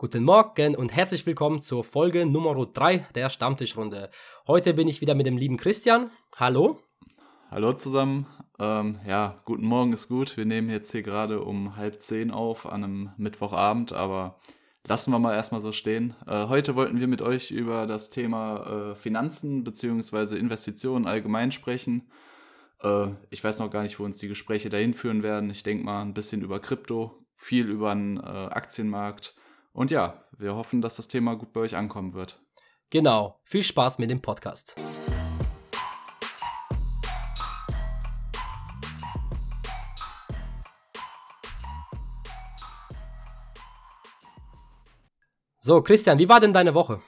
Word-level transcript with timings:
Guten 0.00 0.24
Morgen 0.24 0.76
und 0.76 0.96
herzlich 0.96 1.26
willkommen 1.26 1.60
zur 1.60 1.84
Folge 1.84 2.24
Nummer 2.24 2.54
3 2.54 3.08
der 3.14 3.28
Stammtischrunde. 3.28 4.08
Heute 4.46 4.72
bin 4.72 4.88
ich 4.88 5.02
wieder 5.02 5.14
mit 5.14 5.26
dem 5.26 5.36
lieben 5.36 5.58
Christian. 5.58 6.10
Hallo. 6.36 6.80
Hallo 7.50 7.74
zusammen. 7.74 8.26
Ähm, 8.58 8.98
ja, 9.06 9.42
guten 9.44 9.66
Morgen 9.66 9.92
ist 9.92 10.08
gut. 10.08 10.38
Wir 10.38 10.46
nehmen 10.46 10.70
jetzt 10.70 10.90
hier 10.90 11.02
gerade 11.02 11.42
um 11.42 11.76
halb 11.76 12.00
zehn 12.00 12.30
auf 12.30 12.64
an 12.64 12.82
einem 12.82 13.10
Mittwochabend, 13.18 13.92
aber 13.92 14.40
lassen 14.86 15.12
wir 15.12 15.18
mal 15.18 15.34
erstmal 15.34 15.60
so 15.60 15.70
stehen. 15.70 16.14
Äh, 16.26 16.48
heute 16.48 16.76
wollten 16.76 16.98
wir 16.98 17.06
mit 17.06 17.20
euch 17.20 17.50
über 17.50 17.86
das 17.86 18.08
Thema 18.08 18.92
äh, 18.92 18.94
Finanzen 18.94 19.64
bzw. 19.64 20.38
Investitionen 20.38 21.06
allgemein 21.06 21.52
sprechen. 21.52 22.10
Äh, 22.82 23.08
ich 23.28 23.44
weiß 23.44 23.58
noch 23.58 23.70
gar 23.70 23.82
nicht, 23.82 24.00
wo 24.00 24.04
uns 24.04 24.16
die 24.16 24.28
Gespräche 24.28 24.70
dahin 24.70 24.94
führen 24.94 25.22
werden. 25.22 25.50
Ich 25.50 25.62
denke 25.62 25.84
mal 25.84 26.00
ein 26.00 26.14
bisschen 26.14 26.40
über 26.40 26.58
Krypto, 26.58 27.22
viel 27.36 27.68
über 27.68 27.94
den 27.94 28.16
äh, 28.16 28.20
Aktienmarkt 28.20 29.34
und 29.72 29.90
ja, 29.90 30.24
wir 30.36 30.54
hoffen, 30.54 30.80
dass 30.80 30.96
das 30.96 31.08
Thema 31.08 31.34
gut 31.34 31.52
bei 31.52 31.60
euch 31.60 31.76
ankommen 31.76 32.12
wird. 32.14 32.40
Genau, 32.90 33.40
viel 33.44 33.62
Spaß 33.62 33.98
mit 33.98 34.10
dem 34.10 34.20
Podcast. 34.20 34.74
So, 45.62 45.82
Christian, 45.82 46.18
wie 46.18 46.28
war 46.28 46.40
denn 46.40 46.52
deine 46.52 46.74
Woche? 46.74 47.00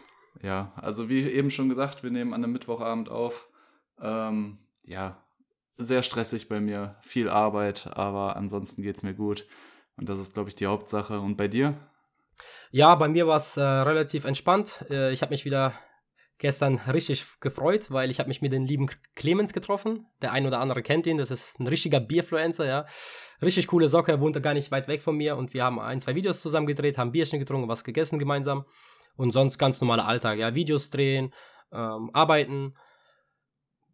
Ja, 0.42 0.72
also 0.76 1.08
wie 1.08 1.22
eben 1.22 1.50
schon 1.50 1.68
gesagt, 1.68 2.02
wir 2.02 2.10
nehmen 2.10 2.34
an 2.34 2.44
einem 2.44 2.52
Mittwochabend 2.52 3.08
auf. 3.08 3.48
Ähm, 4.00 4.58
ja, 4.84 5.16
sehr 5.78 6.02
stressig 6.02 6.48
bei 6.48 6.60
mir, 6.60 6.96
viel 7.02 7.28
Arbeit, 7.28 7.88
aber 7.96 8.36
ansonsten 8.36 8.82
geht 8.82 8.96
es 8.96 9.02
mir 9.02 9.14
gut. 9.14 9.46
Und 9.96 10.08
das 10.08 10.18
ist, 10.18 10.34
glaube 10.34 10.48
ich, 10.48 10.54
die 10.54 10.66
Hauptsache. 10.66 11.18
Und 11.18 11.36
bei 11.36 11.48
dir? 11.48 11.74
Ja, 12.70 12.94
bei 12.94 13.08
mir 13.08 13.26
war 13.26 13.36
es 13.36 13.56
äh, 13.56 13.62
relativ 13.62 14.24
entspannt. 14.24 14.84
Äh, 14.90 15.12
ich 15.12 15.22
habe 15.22 15.30
mich 15.30 15.44
wieder 15.44 15.74
gestern 16.42 16.76
richtig 16.92 17.24
gefreut, 17.40 17.90
weil 17.90 18.10
ich 18.10 18.18
habe 18.18 18.28
mich 18.28 18.42
mit 18.42 18.52
dem 18.52 18.64
lieben 18.64 18.88
Clemens 19.14 19.52
getroffen. 19.52 20.06
Der 20.20 20.32
ein 20.32 20.46
oder 20.46 20.58
andere 20.58 20.82
kennt 20.82 21.06
ihn, 21.06 21.16
das 21.16 21.30
ist 21.30 21.60
ein 21.60 21.66
richtiger 21.68 22.00
Bierfluencer, 22.00 22.66
ja. 22.66 22.86
Richtig 23.40 23.68
coole 23.68 23.88
Socke, 23.88 24.12
er 24.12 24.20
wohnt 24.20 24.40
gar 24.42 24.54
nicht 24.54 24.70
weit 24.72 24.88
weg 24.88 25.02
von 25.02 25.16
mir 25.16 25.36
und 25.36 25.54
wir 25.54 25.64
haben 25.64 25.78
ein, 25.78 26.00
zwei 26.00 26.14
Videos 26.14 26.40
zusammen 26.40 26.66
gedreht, 26.66 26.98
haben 26.98 27.12
Bierchen 27.12 27.38
getrunken, 27.38 27.68
was 27.68 27.84
gegessen 27.84 28.18
gemeinsam 28.18 28.64
und 29.16 29.30
sonst 29.30 29.56
ganz 29.58 29.80
normaler 29.80 30.06
Alltag, 30.06 30.38
ja. 30.38 30.54
Videos 30.54 30.90
drehen, 30.90 31.32
ähm, 31.72 32.10
arbeiten, 32.12 32.74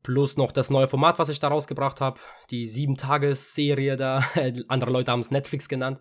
plus 0.03 0.39
noch 0.39 0.53
das 0.53 0.71
neue 0.71 0.89
Format, 0.89 1.19
was 1.19 1.29
ich 1.29 1.41
da 1.41 1.49
rausgebracht 1.49 2.01
habe, 2.01 2.19
die 2.51 2.65
Sieben-Tages-Serie 2.65 3.97
da, 3.97 4.25
andere 4.69 4.91
Leute 4.91 5.13
haben 5.13 5.21
es 5.21 5.31
Netflix 5.31 5.69
genannt. 5.69 6.01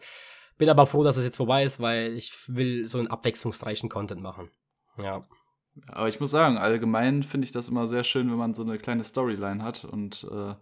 Bin 0.57 0.69
aber 0.69 0.85
froh, 0.87 1.03
dass 1.03 1.17
es 1.17 1.23
jetzt 1.23 1.37
vorbei 1.37 1.63
ist, 1.63 1.79
weil 1.79 2.13
ich 2.13 2.33
will 2.47 2.87
so 2.87 2.97
einen 2.97 3.07
abwechslungsreichen 3.07 3.89
Content 3.89 4.21
machen. 4.21 4.49
Ja. 5.01 5.21
Aber 5.87 6.07
ich 6.07 6.19
muss 6.19 6.31
sagen, 6.31 6.57
allgemein 6.57 7.21
finde 7.21 7.45
ich 7.45 7.51
das 7.51 7.69
immer 7.69 7.87
sehr 7.87 8.03
schön, 8.03 8.31
wenn 8.31 8.37
man 8.37 8.55
so 8.55 8.63
eine 8.63 8.79
kleine 8.79 9.03
Storyline 9.03 9.63
hat 9.63 9.85
und 9.85 10.27
äh, 10.31 10.55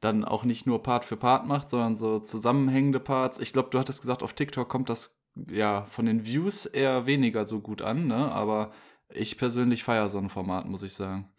dann 0.00 0.24
auch 0.24 0.44
nicht 0.44 0.66
nur 0.66 0.82
Part 0.82 1.04
für 1.04 1.16
Part 1.16 1.46
macht, 1.46 1.70
sondern 1.70 1.96
so 1.96 2.18
zusammenhängende 2.18 3.00
Parts. 3.00 3.40
Ich 3.40 3.52
glaube, 3.52 3.70
du 3.70 3.78
hattest 3.78 4.00
gesagt, 4.02 4.22
auf 4.22 4.34
TikTok 4.34 4.68
kommt 4.68 4.90
das 4.90 5.22
ja 5.50 5.86
von 5.86 6.06
den 6.06 6.26
Views 6.26 6.66
eher 6.66 7.06
weniger 7.06 7.44
so 7.44 7.60
gut 7.60 7.80
an, 7.82 8.06
ne? 8.06 8.30
Aber 8.32 8.72
ich 9.08 9.38
persönlich 9.38 9.84
feiere 9.84 10.08
so 10.08 10.18
ein 10.18 10.28
Format, 10.28 10.66
muss 10.66 10.82
ich 10.82 10.94
sagen. 10.94 11.30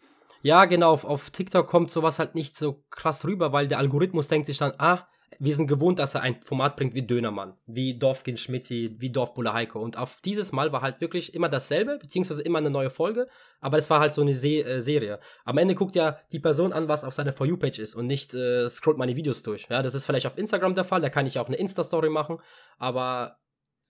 Ja, 0.42 0.64
genau, 0.64 0.92
auf, 0.92 1.04
auf 1.04 1.30
TikTok 1.30 1.66
kommt 1.66 1.90
sowas 1.90 2.18
halt 2.18 2.34
nicht 2.34 2.56
so 2.56 2.84
krass 2.90 3.24
rüber, 3.24 3.52
weil 3.52 3.68
der 3.68 3.78
Algorithmus 3.78 4.28
denkt 4.28 4.46
sich 4.46 4.58
dann, 4.58 4.72
ah, 4.78 5.06
wir 5.38 5.54
sind 5.54 5.66
gewohnt, 5.66 5.98
dass 5.98 6.14
er 6.14 6.22
ein 6.22 6.40
Format 6.42 6.76
bringt 6.76 6.94
wie 6.94 7.06
Dönermann, 7.06 7.56
wie 7.66 7.98
Dorfkind 7.98 8.40
Schmidti, 8.40 8.96
wie 8.98 9.10
Dorfbulle 9.10 9.52
Heiko. 9.52 9.80
Und 9.80 9.98
auf 9.98 10.20
dieses 10.22 10.52
Mal 10.52 10.72
war 10.72 10.82
halt 10.82 11.00
wirklich 11.00 11.34
immer 11.34 11.48
dasselbe, 11.48 11.98
beziehungsweise 11.98 12.42
immer 12.42 12.58
eine 12.58 12.70
neue 12.70 12.90
Folge, 12.90 13.28
aber 13.60 13.78
es 13.78 13.90
war 13.90 14.00
halt 14.00 14.12
so 14.12 14.22
eine 14.22 14.34
Se 14.34 14.64
äh, 14.64 14.80
Serie. 14.80 15.20
Am 15.44 15.58
Ende 15.58 15.74
guckt 15.74 15.94
ja 15.94 16.18
die 16.32 16.40
Person 16.40 16.72
an, 16.72 16.88
was 16.88 17.04
auf 17.04 17.14
seiner 17.14 17.32
For 17.32 17.46
You-Page 17.46 17.78
ist 17.78 17.94
und 17.94 18.06
nicht 18.06 18.34
äh, 18.34 18.68
scrollt 18.68 18.98
meine 18.98 19.16
Videos 19.16 19.42
durch. 19.42 19.66
Ja, 19.70 19.82
das 19.82 19.94
ist 19.94 20.06
vielleicht 20.06 20.26
auf 20.26 20.38
Instagram 20.38 20.74
der 20.74 20.84
Fall, 20.84 21.00
da 21.00 21.08
kann 21.08 21.26
ich 21.26 21.38
auch 21.38 21.46
eine 21.46 21.56
Insta-Story 21.56 22.10
machen, 22.10 22.38
aber 22.78 23.38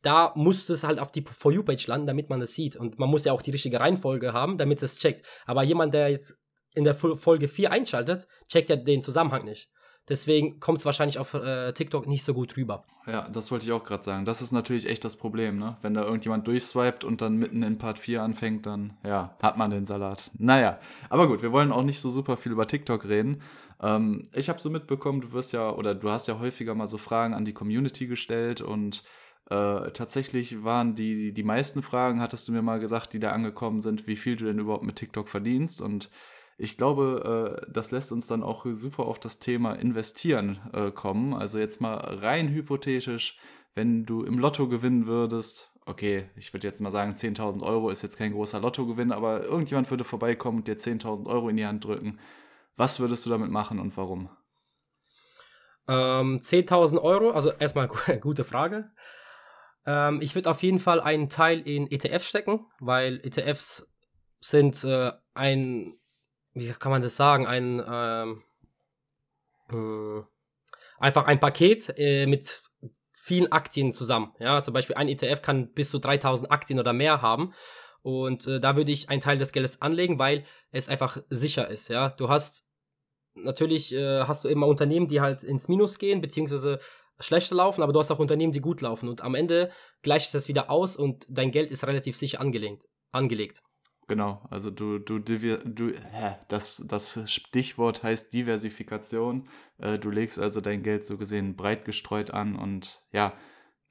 da 0.03 0.33
muss 0.37 0.69
es 0.69 0.85
halt 0.85 0.99
auf 0.99 1.11
die 1.11 1.23
For 1.23 1.51
You-Page 1.51 1.87
landen, 1.87 2.07
damit 2.07 2.29
man 2.29 2.43
es 2.43 2.55
sieht. 2.55 2.77
Und 2.77 2.99
man 2.99 3.09
muss 3.09 3.25
ja 3.25 3.33
auch 3.33 3.43
die 3.43 3.51
richtige 3.51 3.81
Reihenfolge 3.81 4.33
haben, 4.35 4.59
damit 4.59 4.83
es 4.83 4.99
checkt. 4.99 5.25
Aber 5.47 5.63
jemand, 5.63 5.95
der 5.95 6.11
jetzt 6.11 6.39
in 6.75 6.85
der 6.85 6.95
Folge 6.95 7.49
4 7.49 7.73
einschaltet, 7.73 8.29
checkt 8.49 8.69
ja 8.69 8.77
den 8.77 9.03
Zusammenhang 9.03 9.45
nicht. 9.45 9.71
Deswegen 10.09 10.61
kommt 10.61 10.79
es 10.79 10.85
wahrscheinlich 10.85 11.19
auf 11.19 11.33
äh, 11.33 11.73
TikTok 11.73 12.07
nicht 12.07 12.25
so 12.25 12.35
gut 12.35 12.57
rüber. 12.57 12.85
Ja, 13.07 13.29
das 13.29 13.51
wollte 13.51 13.65
ich 13.65 13.73
auch 13.73 13.85
gerade 13.85 14.05
sagen. 14.05 14.25
Das 14.25 14.43
ist 14.43 14.53
natürlich 14.53 14.87
echt 14.87 15.05
das 15.05 15.17
Problem, 15.17 15.59
ne? 15.59 15.77
Wenn 15.81 15.95
da 15.95 16.03
irgendjemand 16.03 16.47
durchswiped 16.47 17.05
und 17.05 17.23
dann 17.23 17.37
mitten 17.37 17.63
in 17.63 17.79
Part 17.79 17.99
4 17.99 18.23
anfängt, 18.23 18.67
dann 18.67 18.95
ja, 19.03 19.35
hat 19.43 19.57
man 19.57 19.71
den 19.71 19.87
Salat. 19.87 20.31
Naja, 20.39 20.79
aber 21.09 21.27
gut, 21.27 21.43
wir 21.43 21.53
wollen 21.53 21.73
auch 21.73 21.83
nicht 21.83 22.01
so 22.01 22.11
super 22.11 22.37
viel 22.37 22.53
über 22.53 22.67
TikTok 22.67 23.07
reden. 23.07 23.41
Ähm, 23.81 24.23
ich 24.33 24.49
habe 24.51 24.61
so 24.61 24.69
mitbekommen, 24.69 25.23
du 25.23 25.33
wirst 25.33 25.53
ja, 25.53 25.71
oder 25.71 25.95
du 25.95 26.11
hast 26.11 26.29
ja 26.29 26.39
häufiger 26.39 26.75
mal 26.75 26.89
so 26.89 26.99
Fragen 26.99 27.33
an 27.33 27.45
die 27.47 27.55
Community 27.55 28.07
gestellt 28.07 28.61
und 28.61 29.05
äh, 29.51 29.91
tatsächlich 29.93 30.65
waren 30.65 30.95
die, 30.95 31.33
die 31.33 31.43
meisten 31.43 31.83
Fragen, 31.83 32.21
hattest 32.21 32.49
du 32.49 32.53
mir 32.53 32.63
mal 32.63 32.81
gesagt, 32.81 33.13
die 33.13 33.21
da 33.21 33.33
angekommen 33.33 33.83
sind, 33.83 34.07
wie 34.07 34.17
viel 34.17 34.37
du 34.37 34.47
denn 34.47 34.59
überhaupt 34.59 34.85
mit 34.85 34.97
TikTok 34.97 35.29
verdienst 35.29 35.81
und 35.83 36.11
ich 36.57 36.77
glaube, 36.77 37.61
äh, 37.67 37.73
das 37.73 37.91
lässt 37.91 38.13
uns 38.13 38.27
dann 38.27 38.43
auch 38.43 38.67
super 38.73 39.07
auf 39.07 39.19
das 39.19 39.39
Thema 39.39 39.75
Investieren 39.75 40.61
äh, 40.73 40.91
kommen. 40.91 41.35
Also 41.35 41.59
jetzt 41.59 41.81
mal 41.81 41.97
rein 41.97 42.49
hypothetisch, 42.49 43.39
wenn 43.75 44.07
du 44.07 44.23
im 44.23 44.39
Lotto 44.39 44.69
gewinnen 44.69 45.07
würdest, 45.07 45.73
okay, 45.87 46.31
ich 46.37 46.53
würde 46.53 46.67
jetzt 46.67 46.81
mal 46.81 46.93
sagen, 46.93 47.13
10.000 47.13 47.63
Euro 47.63 47.91
ist 47.91 48.03
jetzt 48.03 48.17
kein 48.17 48.33
großer 48.33 48.61
Lottogewinn, 48.61 49.13
aber 49.13 49.45
irgendjemand 49.45 49.91
würde 49.91 50.05
vorbeikommen 50.05 50.59
und 50.59 50.69
dir 50.69 50.79
10.000 50.79 51.27
Euro 51.27 51.49
in 51.49 51.57
die 51.57 51.67
Hand 51.67 51.85
drücken. 51.85 52.19
Was 52.77 53.01
würdest 53.01 53.27
du 53.27 53.31
damit 53.31 53.51
machen 53.51 53.79
und 53.79 53.97
warum? 53.97 54.31
Ähm, 55.87 56.39
10.000 56.39 57.01
Euro, 57.01 57.31
also 57.31 57.53
erstmal 57.53 57.89
gute 58.21 58.45
Frage. 58.45 58.91
Ähm, 59.87 60.21
ich 60.23 60.35
würde 60.35 60.51
auf 60.51 60.63
jeden 60.63 60.79
Fall 60.79 61.01
einen 61.01 61.29
Teil 61.29 61.61
in 61.61 61.91
ETFs 61.91 62.29
stecken, 62.29 62.67
weil 62.81 63.21
ETFs 63.23 63.87
sind 64.41 64.83
äh, 64.85 65.13
ein 65.35 65.95
wie 66.55 66.69
kann 66.73 66.93
man 66.93 67.03
das 67.03 67.17
sagen, 67.17 67.47
ein 67.47 67.83
ähm, 67.87 68.43
äh, 69.71 70.23
einfach 70.99 71.27
ein 71.27 71.41
Paket 71.41 71.93
äh, 71.97 72.27
mit 72.27 72.63
vielen 73.13 73.51
Aktien 73.53 73.93
zusammen. 73.93 74.33
Ja, 74.39 74.63
zum 74.63 74.75
Beispiel 74.75 74.97
ein 74.97 75.09
ETF 75.09 75.43
kann 75.43 75.73
bis 75.73 75.91
zu 75.91 75.99
3000 75.99 76.51
Aktien 76.51 76.79
oder 76.79 76.93
mehr 76.93 77.23
haben. 77.23 77.55
Und 78.03 78.47
äh, 78.47 78.61
da 78.61 78.77
würde 78.77 78.93
ich 78.93 79.09
einen 79.09 79.21
Teil 79.21 79.39
des 79.39 79.53
Geldes 79.53 79.81
anlegen, 79.81 80.19
weil 80.19 80.45
es 80.71 80.89
einfach 80.89 81.19
sicher 81.31 81.69
ist. 81.69 81.89
Ja, 81.89 82.11
du 82.11 82.29
hast 82.29 82.69
natürlich 83.35 83.95
äh, 83.95 84.25
hast 84.25 84.45
du 84.45 84.49
immer 84.49 84.67
Unternehmen, 84.67 85.09
die 85.09 85.21
halt 85.21 85.43
ins 85.43 85.69
Minus 85.69 85.99
gehen 85.99 86.21
beziehungsweise 86.21 86.79
schlechter 87.19 87.55
laufen, 87.55 87.83
aber 87.83 87.93
du 87.93 87.99
hast 87.99 88.11
auch 88.11 88.19
Unternehmen, 88.19 88.53
die 88.53 88.61
gut 88.61 88.81
laufen. 88.81 89.09
Und 89.09 89.23
am 89.23 89.35
Ende 89.35 89.71
gleicht 90.03 90.35
es 90.35 90.49
wieder 90.49 90.71
aus 90.71 90.97
und 90.97 91.27
dein 91.29 91.51
Geld 91.51 91.71
ist 91.71 91.87
relativ 91.87 92.17
sicher 92.17 92.41
angelegt. 92.41 92.85
angelegt. 93.11 93.63
Genau, 94.07 94.43
also 94.51 94.71
du, 94.71 94.99
du, 94.99 95.19
du 95.19 95.89
hä, 95.89 96.37
das, 96.49 96.85
das 96.87 97.19
Stichwort 97.31 98.03
heißt 98.03 98.33
Diversifikation. 98.33 99.49
Äh, 99.79 99.99
du 99.99 100.11
legst 100.11 100.39
also 100.39 100.61
dein 100.61 100.83
Geld 100.83 101.07
so 101.07 101.17
gesehen 101.17 101.57
breit 101.57 101.85
gestreut 101.85 102.31
an 102.31 102.55
und 102.57 103.01
ja, 103.13 103.33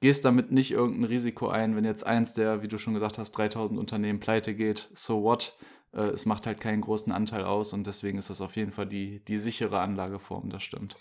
gehst 0.00 0.24
damit 0.24 0.52
nicht 0.52 0.70
irgendein 0.70 1.04
Risiko 1.04 1.48
ein, 1.48 1.74
wenn 1.74 1.84
jetzt 1.84 2.06
eins 2.06 2.34
der, 2.34 2.62
wie 2.62 2.68
du 2.68 2.78
schon 2.78 2.94
gesagt 2.94 3.18
hast, 3.18 3.32
3000 3.32 3.78
Unternehmen 3.78 4.20
pleite 4.20 4.54
geht, 4.54 4.88
so 4.94 5.22
what? 5.24 5.56
Äh, 5.92 6.10
es 6.10 6.26
macht 6.26 6.46
halt 6.46 6.60
keinen 6.60 6.82
großen 6.82 7.12
Anteil 7.12 7.44
aus 7.44 7.72
und 7.72 7.86
deswegen 7.86 8.18
ist 8.18 8.30
das 8.30 8.40
auf 8.40 8.54
jeden 8.54 8.70
Fall 8.70 8.86
die, 8.86 9.24
die 9.24 9.38
sichere 9.38 9.80
Anlageform, 9.80 10.48
das 10.48 10.62
stimmt. 10.62 10.94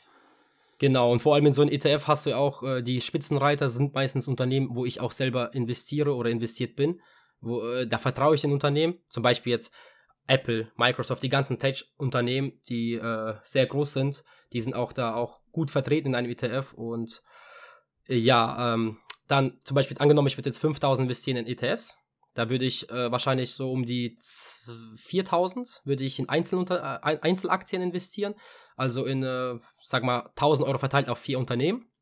Genau, 0.80 1.12
und 1.12 1.22
vor 1.22 1.35
allem 1.35 1.45
in 1.45 1.53
so 1.53 1.62
einem 1.62 1.72
ETF 1.72 2.07
hast 2.07 2.25
du 2.25 2.31
ja 2.31 2.38
auch, 2.38 2.63
äh, 2.63 2.81
die 2.81 3.00
Spitzenreiter 3.00 3.69
sind 3.69 3.94
meistens 3.94 4.28
Unternehmen, 4.28 4.69
wo 4.72 4.85
ich 4.85 5.01
auch 5.01 5.12
selber 5.12 5.53
investiere 5.53 6.16
oder 6.16 6.31
investiert 6.31 6.75
bin 6.75 7.00
wo, 7.44 7.66
äh, 7.68 7.88
da 7.88 7.98
vertraue 7.98 8.36
ich 8.36 8.42
den 8.42 8.54
Unternehmen, 8.54 9.00
zum 9.10 9.24
Beispiel 9.24 9.51
jetzt 9.51 9.74
Apple, 10.28 10.72
Microsoft, 10.78 11.22
die 11.24 11.30
ganzen 11.30 11.60
Tech-Unternehmen, 11.60 12.62
die 12.69 12.94
äh, 12.94 13.36
sehr 13.44 13.66
groß 13.66 13.94
sind, 13.94 14.24
die 14.54 14.62
sind 14.62 14.74
auch 14.74 14.94
da 14.94 15.16
auch 15.16 15.40
gut 15.51 15.69
vertreten 15.69 16.10
in 16.10 16.16
einem 16.16 16.31
ETF 16.31 16.74
und 16.74 17.22
äh, 18.07 18.16
ja, 18.16 18.74
ähm, 18.74 19.00
dann 19.28 19.60
zum 19.63 19.75
Beispiel 19.75 19.98
angenommen, 20.00 20.28
ich 20.28 20.38
würde 20.38 20.50
jetzt 20.50 20.60
5000 20.60 21.06
investieren 21.06 21.38
in 21.38 21.48
ETFs, 21.48 21.98
da 22.34 22.50
würde 22.50 22.66
ich 22.66 22.90
äh, 22.90 23.12
wahrscheinlich 23.12 23.54
so 23.54 23.72
um 23.72 23.86
die 23.86 24.18
4000 24.95 25.81
würde 25.86 26.04
ich 26.04 26.19
in 26.19 26.30
Einzelunter 26.30 27.01
äh, 27.04 27.18
Einzelaktien 27.22 27.81
investieren, 27.81 28.36
also 28.75 29.06
in, 29.06 29.24
äh, 29.24 29.60
sag 29.80 30.04
mal, 30.04 30.30
1000 30.30 30.68
Euro 30.68 30.78
verteilt 30.78 31.10
auf 31.10 31.19
vier 31.19 31.38
Unternehmen 31.38 31.93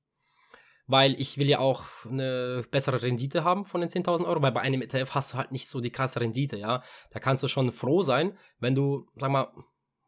weil 0.91 1.19
ich 1.19 1.37
will 1.37 1.47
ja 1.47 1.59
auch 1.59 1.85
eine 2.05 2.63
bessere 2.69 3.01
Rendite 3.01 3.43
haben 3.43 3.65
von 3.65 3.81
den 3.81 3.89
10.000 3.89 4.25
Euro, 4.25 4.41
weil 4.41 4.51
bei 4.51 4.61
einem 4.61 4.81
ETF 4.81 5.15
hast 5.15 5.33
du 5.33 5.37
halt 5.37 5.51
nicht 5.51 5.67
so 5.67 5.81
die 5.81 5.91
krasse 5.91 6.21
Rendite, 6.21 6.57
ja. 6.57 6.83
Da 7.11 7.19
kannst 7.19 7.43
du 7.43 7.47
schon 7.47 7.71
froh 7.71 8.03
sein, 8.03 8.37
wenn 8.59 8.75
du, 8.75 9.07
sag 9.15 9.31
mal, 9.31 9.51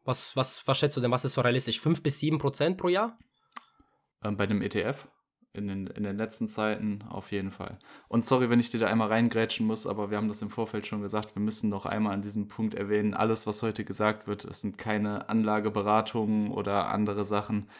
was, 0.04 0.36
was, 0.36 0.66
was 0.66 0.78
schätzt 0.78 0.96
du 0.96 1.00
denn, 1.00 1.10
was 1.10 1.24
ist 1.24 1.32
so 1.32 1.40
realistisch? 1.40 1.80
5 1.80 2.02
bis 2.02 2.20
7 2.20 2.38
Prozent 2.38 2.76
pro 2.76 2.88
Jahr? 2.88 3.18
Ähm, 4.22 4.36
bei 4.36 4.44
einem 4.44 4.62
ETF? 4.62 5.08
in 5.54 5.68
den, 5.68 5.86
in 5.86 6.02
den 6.02 6.16
letzten 6.16 6.48
Zeiten 6.48 7.02
auf 7.08 7.30
jeden 7.30 7.52
Fall. 7.52 7.78
Und 8.08 8.26
sorry, 8.26 8.50
wenn 8.50 8.60
ich 8.60 8.70
dir 8.70 8.80
da 8.80 8.88
einmal 8.88 9.08
reingrätschen 9.08 9.66
muss, 9.66 9.86
aber 9.86 10.10
wir 10.10 10.16
haben 10.16 10.28
das 10.28 10.42
im 10.42 10.50
Vorfeld 10.50 10.86
schon 10.86 11.00
gesagt, 11.00 11.36
wir 11.36 11.42
müssen 11.42 11.70
noch 11.70 11.86
einmal 11.86 12.12
an 12.12 12.22
diesem 12.22 12.48
Punkt 12.48 12.74
erwähnen, 12.74 13.14
alles, 13.14 13.46
was 13.46 13.62
heute 13.62 13.84
gesagt 13.84 14.26
wird, 14.26 14.44
es 14.44 14.60
sind 14.60 14.76
keine 14.78 15.28
Anlageberatungen 15.28 16.50
oder 16.50 16.88
andere 16.88 17.24
Sachen. 17.24 17.70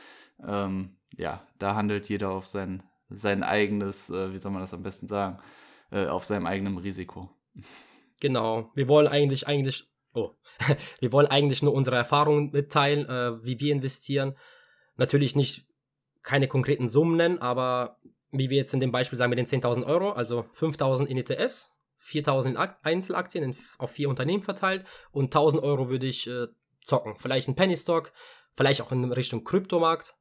Ähm, 0.42 0.96
ja, 1.16 1.42
da 1.58 1.74
handelt 1.74 2.08
jeder 2.08 2.30
auf 2.30 2.46
sein, 2.46 2.82
sein 3.16 3.42
eigenes, 3.42 4.10
äh, 4.10 4.32
wie 4.32 4.38
soll 4.38 4.52
man 4.52 4.60
das 4.60 4.74
am 4.74 4.82
besten 4.82 5.08
sagen, 5.08 5.38
äh, 5.90 6.06
auf 6.06 6.24
seinem 6.24 6.46
eigenen 6.46 6.78
Risiko. 6.78 7.30
Genau, 8.20 8.70
wir 8.74 8.88
wollen 8.88 9.06
eigentlich, 9.06 9.46
eigentlich, 9.46 9.88
oh, 10.14 10.30
wir 11.00 11.12
wollen 11.12 11.26
eigentlich 11.26 11.62
nur 11.62 11.74
unsere 11.74 11.96
Erfahrungen 11.96 12.50
mitteilen, 12.50 13.08
äh, 13.08 13.44
wie 13.44 13.60
wir 13.60 13.72
investieren. 13.72 14.36
Natürlich 14.96 15.36
nicht 15.36 15.66
keine 16.22 16.48
konkreten 16.48 16.88
Summen 16.88 17.16
nennen, 17.16 17.38
aber 17.38 17.98
wie 18.30 18.50
wir 18.50 18.56
jetzt 18.56 18.74
in 18.74 18.80
dem 18.80 18.92
Beispiel 18.92 19.18
sagen 19.18 19.30
mit 19.30 19.38
den 19.38 19.46
10.000 19.46 19.86
Euro, 19.86 20.12
also 20.12 20.46
5.000 20.56 21.06
in 21.06 21.18
ETFs, 21.18 21.70
4.000 22.02 22.50
in 22.50 22.56
Einzelaktien 22.56 23.44
in, 23.44 23.56
auf 23.78 23.92
vier 23.92 24.08
Unternehmen 24.08 24.42
verteilt 24.42 24.84
und 25.12 25.34
1.000 25.34 25.62
Euro 25.62 25.88
würde 25.88 26.06
ich 26.06 26.26
äh, 26.26 26.46
zocken. 26.82 27.16
Vielleicht 27.18 27.48
ein 27.48 27.54
Penny 27.54 27.76
Stock, 27.76 28.12
vielleicht 28.56 28.82
auch 28.82 28.92
in 28.92 29.10
Richtung 29.12 29.44
Kryptomarkt, 29.44 30.14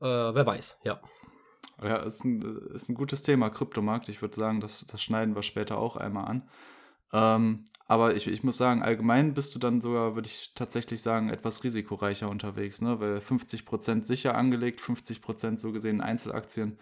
äh, 0.00 0.04
wer 0.04 0.46
weiß, 0.46 0.80
ja. 0.84 1.00
Ja, 1.82 1.96
ist 1.96 2.24
ein, 2.24 2.42
ist 2.74 2.88
ein 2.88 2.94
gutes 2.94 3.22
Thema, 3.22 3.50
Kryptomarkt. 3.50 4.08
Ich 4.08 4.22
würde 4.22 4.36
sagen, 4.36 4.60
das, 4.60 4.86
das 4.86 5.02
schneiden 5.02 5.34
wir 5.34 5.42
später 5.42 5.78
auch 5.78 5.96
einmal 5.96 6.24
an. 6.26 6.48
Ähm, 7.12 7.64
aber 7.86 8.16
ich, 8.16 8.26
ich 8.26 8.42
muss 8.42 8.56
sagen, 8.56 8.82
allgemein 8.82 9.34
bist 9.34 9.54
du 9.54 9.58
dann 9.58 9.80
sogar, 9.80 10.14
würde 10.14 10.28
ich 10.28 10.52
tatsächlich 10.54 11.02
sagen, 11.02 11.30
etwas 11.30 11.62
risikoreicher 11.62 12.28
unterwegs, 12.28 12.80
ne? 12.80 12.98
Weil 12.98 13.18
50% 13.18 14.06
sicher 14.06 14.34
angelegt, 14.34 14.80
50% 14.80 15.58
so 15.58 15.70
gesehen 15.70 16.00
Einzelaktien, 16.00 16.78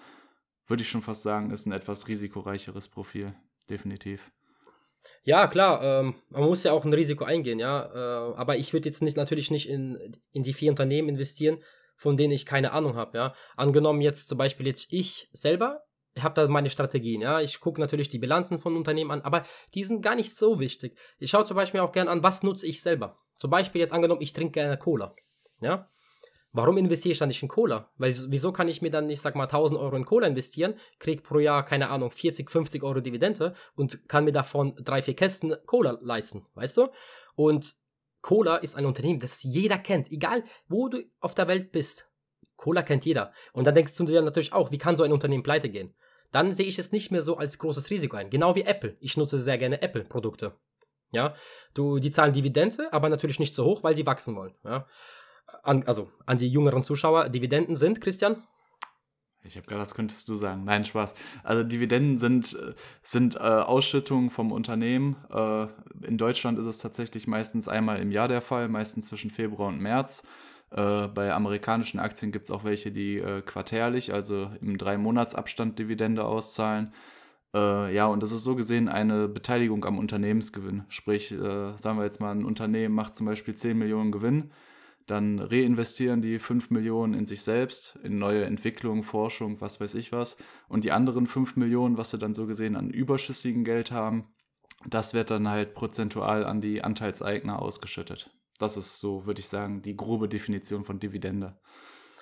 würde 0.67 0.83
ich 0.83 0.89
schon 0.89 1.03
fast 1.03 1.23
sagen, 1.23 1.51
ist 1.51 1.67
ein 1.67 1.73
etwas 1.73 2.09
risikoreicheres 2.09 2.89
Profil. 2.89 3.35
Definitiv. 3.69 4.31
Ja, 5.23 5.47
klar, 5.47 5.83
ähm, 5.83 6.15
man 6.31 6.45
muss 6.45 6.65
ja 6.65 6.73
auch 6.73 6.85
ein 6.85 6.93
Risiko 6.93 7.25
eingehen, 7.25 7.59
ja. 7.59 8.31
Äh, 8.33 8.35
aber 8.37 8.57
ich 8.57 8.73
würde 8.73 8.89
jetzt 8.89 9.03
nicht 9.03 9.17
natürlich 9.17 9.51
nicht 9.51 9.69
in, 9.69 10.17
in 10.33 10.43
die 10.43 10.55
vier 10.55 10.71
Unternehmen 10.71 11.11
investieren, 11.11 11.59
von 11.97 12.17
denen 12.17 12.33
ich 12.33 12.47
keine 12.47 12.73
Ahnung 12.73 12.97
habe, 12.97 13.17
ja. 13.17 13.35
Angenommen 13.57 14.01
jetzt 14.01 14.29
zum 14.29 14.39
Beispiel 14.39 14.67
jetzt 14.67 14.87
ich 14.91 15.29
selber 15.33 15.85
ich 16.17 16.23
habe 16.23 16.35
da 16.35 16.49
meine 16.49 16.71
Strategien, 16.71 17.21
ja. 17.21 17.41
Ich 17.41 17.61
gucke 17.61 17.81
natürlich 17.81 18.09
die 18.09 18.19
Bilanzen 18.19 18.59
von 18.59 18.77
Unternehmen 18.77 19.11
an, 19.11 19.23
aber 19.23 19.45
die 19.75 19.85
sind 19.85 20.01
gar 20.01 20.15
nicht 20.15 20.35
so 20.35 20.61
wichtig. 20.61 20.97
Ich 21.19 21.31
schaue 21.31 21.45
zum 21.45 21.57
Beispiel 21.57 21.81
auch 21.81 21.93
gerne 21.93 22.11
an, 22.11 22.23
was 22.23 22.43
nutze 22.43 22.67
ich 22.67 22.81
selber. 22.81 23.19
Zum 23.37 23.51
Beispiel 23.51 23.81
jetzt 23.81 23.93
angenommen, 23.93 24.23
ich 24.23 24.33
trinke 24.33 24.53
gerne 24.53 24.79
Cola, 24.79 25.15
ja. 25.61 25.91
Warum 26.53 26.77
investiere 26.77 27.11
ich 27.11 27.19
dann 27.19 27.29
nicht 27.29 27.43
in 27.43 27.49
Cola? 27.49 27.91
Weil 27.97 28.15
wieso 28.29 28.53
kann 28.53 28.69
ich 28.69 28.81
mir 28.81 28.93
dann, 28.93 29.11
ich 29.11 29.21
sag 29.21 29.35
mal, 29.35 29.45
1000 29.45 29.79
Euro 29.81 29.97
in 29.97 30.05
Cola 30.05 30.29
investieren, 30.29 30.75
kriege 31.01 31.21
pro 31.21 31.41
Jahr, 31.41 31.65
keine 31.65 31.91
Ahnung, 31.91 32.13
40, 32.13 32.49
50 32.49 32.85
Euro 32.85 33.01
Dividende 33.01 33.55
und 33.75 34.09
kann 34.09 34.23
mir 34.23 34.31
davon 34.31 34.77
drei, 34.77 35.03
vier 35.03 35.17
Kästen 35.17 35.57
Cola 35.67 35.99
leisten, 36.01 36.47
weißt 36.55 36.77
du? 36.77 36.89
Und 37.35 37.75
Cola 38.25 38.57
ist 38.57 38.77
ein 38.77 38.87
Unternehmen, 38.87 39.21
das 39.21 39.43
jeder 39.43 39.79
kennt, 39.79 40.11
egal 40.11 40.45
wo 40.69 40.89
du 40.89 41.03
auf 41.21 41.35
der 41.35 41.47
Welt 41.47 41.73
bist. 41.73 42.11
Cola 42.57 42.83
kennt 42.83 43.05
jeder. 43.05 43.33
Und 43.53 43.67
dann 43.67 43.75
denkst 43.75 43.95
du 43.97 44.05
dir 44.05 44.23
natürlich 44.23 44.53
auch, 44.53 44.71
wie 44.71 44.79
kann 44.79 44.97
so 44.97 45.03
ein 45.03 45.13
Unternehmen 45.13 45.43
pleite 45.43 45.69
gehen? 45.69 45.95
dann 46.35 46.53
sehe 46.53 46.67
ich 46.67 46.81
es 46.81 46.91
nicht 46.91 47.13
mehr 47.13 47.23
so 47.23 47.37
als 47.37 47.59
großes 47.59 47.91
Risiko 47.91 48.17
ein. 48.17 48.29
Genau 48.29 48.57
wie 48.57 48.63
Apple. 48.63 48.97
Ich 48.99 49.17
nutze 49.17 49.39
sehr 49.39 49.57
gerne 49.57 49.81
Apple-Produkte. 49.83 50.53
Ja, 51.13 51.37
du, 51.75 52.01
die 52.01 52.11
zahlen 52.11 52.33
Dividende, 52.33 52.93
aber 52.93 53.09
natürlich 53.09 53.39
nicht 53.39 53.55
so 53.55 53.65
hoch, 53.65 53.85
weil 53.85 53.95
sie 53.95 54.05
wachsen 54.05 54.35
wollen. 54.35 54.53
Ja, 54.65 54.89
an, 55.63 55.85
also 55.85 56.11
an 56.27 56.39
die 56.39 56.49
jüngeren 56.49 56.83
Zuschauer, 56.83 57.29
Dividenden 57.29 57.77
sind, 57.77 58.01
Christian? 58.01 58.43
Ich 59.47 59.57
habe 59.57 59.67
gerade, 59.67 59.81
das 59.81 59.95
könntest 59.95 60.29
du 60.29 60.35
sagen. 60.35 60.65
Nein, 60.65 60.85
Spaß. 60.85 61.15
Also 61.43 61.65
Dividenden 61.65 62.19
sind, 62.19 62.57
sind 63.03 63.37
äh, 63.37 63.39
Ausschüttungen 63.39 64.31
vom 64.31 64.53
Unternehmen. 64.53 65.17
Äh, 65.31 65.67
in 66.07 66.17
Deutschland 66.17 66.59
ist 66.59 66.67
es 66.67 66.79
tatsächlich 66.79 67.27
meistens 67.27 67.69
einmal 67.69 68.01
im 68.01 68.11
Jahr 68.11 68.29
der 68.29 68.41
Fall, 68.41 68.69
meistens 68.69 69.09
zwischen 69.09 69.31
Februar 69.31 69.69
und 69.69 69.81
März. 69.81 70.23
Äh, 70.71 71.09
bei 71.09 71.33
amerikanischen 71.33 72.01
Aktien 72.01 72.33
gibt 72.33 72.47
es 72.47 72.51
auch 72.51 72.65
welche, 72.65 72.91
die 72.91 73.19
äh, 73.19 73.43
quartärlich, 73.43 74.13
also 74.13 74.51
im 74.61 74.79
Drei-Monats-Abstand 74.79 75.79
Dividende 75.79 76.25
auszahlen. 76.25 76.93
Äh, 77.55 77.95
ja, 77.95 78.07
und 78.07 78.23
das 78.23 78.33
ist 78.33 78.43
so 78.43 78.57
gesehen 78.57 78.89
eine 78.89 79.29
Beteiligung 79.29 79.85
am 79.85 79.99
Unternehmensgewinn. 79.99 80.85
Sprich, 80.89 81.31
äh, 81.33 81.77
sagen 81.77 81.99
wir 81.99 82.05
jetzt 82.05 82.21
mal, 82.21 82.33
ein 82.33 82.45
Unternehmen 82.45 82.95
macht 82.95 83.15
zum 83.15 83.27
Beispiel 83.27 83.55
10 83.55 83.79
Millionen 83.79 84.11
Gewinn, 84.11 84.51
dann 85.07 85.39
reinvestieren 85.39 86.23
die 86.23 86.39
5 86.39 86.71
Millionen 86.71 87.15
in 87.15 87.27
sich 87.27 87.43
selbst, 87.43 87.99
in 88.03 88.19
neue 88.19 88.45
Entwicklung, 88.45 89.03
Forschung, 89.03 89.61
was 89.61 89.81
weiß 89.81 89.95
ich 89.97 90.13
was. 90.13 90.39
Und 90.69 90.85
die 90.85 90.93
anderen 90.93 91.27
5 91.27 91.57
Millionen, 91.57 91.99
was 91.99 92.11
sie 92.11 92.19
dann 92.19 92.35
so 92.35 92.47
gesehen 92.47 92.77
an 92.77 92.91
überschüssigem 92.91 93.65
Geld 93.65 93.91
haben, 93.91 94.35
das 94.87 95.15
wird 95.15 95.31
dann 95.31 95.49
halt 95.49 95.75
prozentual 95.75 96.45
an 96.45 96.61
die 96.61 96.83
Anteilseigner 96.83 97.61
ausgeschüttet. 97.61 98.31
Das 98.59 98.77
ist 98.77 98.99
so, 98.99 99.27
würde 99.27 99.41
ich 99.41 99.49
sagen, 99.49 99.83
die 99.83 99.97
grobe 99.97 100.29
Definition 100.29 100.85
von 100.85 101.01
Dividende. 101.01 101.59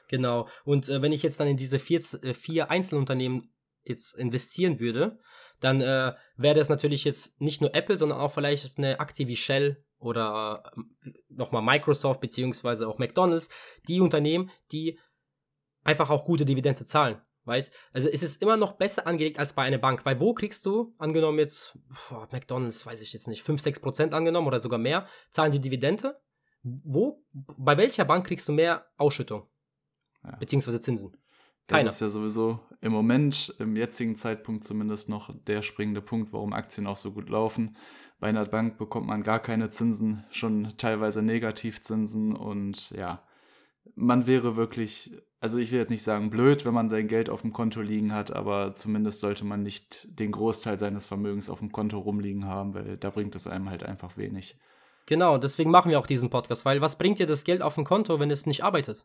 Genau. 0.08 0.48
Und 0.64 0.88
äh, 0.88 1.02
wenn 1.02 1.12
ich 1.12 1.22
jetzt 1.22 1.40
dann 1.40 1.48
in 1.48 1.56
diese 1.56 1.78
vier, 1.78 2.00
äh, 2.22 2.34
vier 2.34 2.70
Einzelunternehmen 2.70 3.52
jetzt 3.84 4.14
investieren 4.14 4.80
würde, 4.80 5.18
dann 5.60 5.80
äh, 5.80 6.12
wäre 6.36 6.54
das 6.54 6.68
natürlich 6.68 7.04
jetzt 7.04 7.40
nicht 7.40 7.60
nur 7.60 7.74
Apple, 7.74 7.98
sondern 7.98 8.18
auch 8.18 8.32
vielleicht 8.32 8.78
eine 8.78 9.00
Aktie 9.00 9.28
wie 9.28 9.36
Shell 9.36 9.84
oder 10.02 10.62
äh, 10.76 11.10
nochmal 11.28 11.62
Microsoft 11.62 12.20
beziehungsweise 12.20 12.88
auch 12.88 12.98
McDonald's, 12.98 13.48
die 13.88 14.00
Unternehmen, 14.00 14.50
die 14.72 14.98
einfach 15.84 16.10
auch 16.10 16.24
gute 16.24 16.44
Dividende 16.44 16.84
zahlen. 16.84 17.20
Weißt? 17.44 17.72
Also 17.92 18.08
es 18.08 18.22
ist 18.22 18.40
immer 18.40 18.56
noch 18.56 18.72
besser 18.72 19.06
angelegt 19.06 19.38
als 19.38 19.52
bei 19.52 19.62
einer 19.62 19.78
Bank, 19.78 20.04
weil 20.04 20.20
wo 20.20 20.32
kriegst 20.32 20.64
du, 20.64 20.94
angenommen 20.98 21.38
jetzt, 21.38 21.76
boah, 22.08 22.28
McDonalds, 22.30 22.86
weiß 22.86 23.02
ich 23.02 23.12
jetzt 23.12 23.26
nicht, 23.26 23.42
5, 23.42 23.60
6 23.60 23.80
Prozent 23.80 24.14
angenommen 24.14 24.46
oder 24.46 24.60
sogar 24.60 24.78
mehr, 24.78 25.08
zahlen 25.30 25.50
die 25.50 25.60
Dividende. 25.60 26.20
Wo, 26.62 27.24
bei 27.32 27.76
welcher 27.76 28.04
Bank 28.04 28.26
kriegst 28.26 28.48
du 28.48 28.52
mehr 28.52 28.86
Ausschüttung? 28.96 29.48
Ja. 30.22 30.36
Beziehungsweise 30.36 30.80
Zinsen? 30.80 31.16
Keiner. 31.72 31.84
Das 31.84 31.94
ist 31.94 32.00
ja 32.00 32.08
sowieso 32.08 32.60
im 32.80 32.92
Moment, 32.92 33.54
im 33.58 33.76
jetzigen 33.76 34.16
Zeitpunkt 34.16 34.64
zumindest 34.64 35.08
noch 35.08 35.34
der 35.46 35.62
springende 35.62 36.00
Punkt, 36.00 36.32
warum 36.32 36.52
Aktien 36.52 36.86
auch 36.86 36.96
so 36.96 37.12
gut 37.12 37.28
laufen. 37.28 37.76
Bei 38.18 38.28
einer 38.28 38.44
Bank 38.44 38.78
bekommt 38.78 39.06
man 39.06 39.22
gar 39.22 39.40
keine 39.40 39.70
Zinsen, 39.70 40.24
schon 40.30 40.74
teilweise 40.76 41.22
Negativzinsen 41.22 42.34
und 42.36 42.90
ja, 42.90 43.22
man 43.94 44.26
wäre 44.26 44.56
wirklich, 44.56 45.12
also 45.40 45.58
ich 45.58 45.72
will 45.72 45.78
jetzt 45.78 45.90
nicht 45.90 46.02
sagen 46.02 46.30
blöd, 46.30 46.64
wenn 46.64 46.74
man 46.74 46.88
sein 46.88 47.08
Geld 47.08 47.30
auf 47.30 47.42
dem 47.42 47.52
Konto 47.52 47.80
liegen 47.80 48.12
hat, 48.12 48.34
aber 48.34 48.74
zumindest 48.74 49.20
sollte 49.20 49.44
man 49.44 49.62
nicht 49.62 50.06
den 50.18 50.32
Großteil 50.32 50.78
seines 50.78 51.06
Vermögens 51.06 51.50
auf 51.50 51.58
dem 51.58 51.72
Konto 51.72 51.98
rumliegen 51.98 52.46
haben, 52.46 52.74
weil 52.74 52.96
da 52.96 53.10
bringt 53.10 53.34
es 53.34 53.46
einem 53.46 53.70
halt 53.70 53.82
einfach 53.82 54.16
wenig. 54.16 54.56
Genau, 55.06 55.38
deswegen 55.38 55.70
machen 55.70 55.90
wir 55.90 55.98
auch 55.98 56.06
diesen 56.06 56.30
Podcast, 56.30 56.64
weil 56.64 56.80
was 56.80 56.96
bringt 56.96 57.18
dir 57.18 57.26
das 57.26 57.44
Geld 57.44 57.60
auf 57.60 57.74
dem 57.74 57.84
Konto, 57.84 58.20
wenn 58.20 58.30
es 58.30 58.46
nicht 58.46 58.62
arbeitet? 58.62 59.04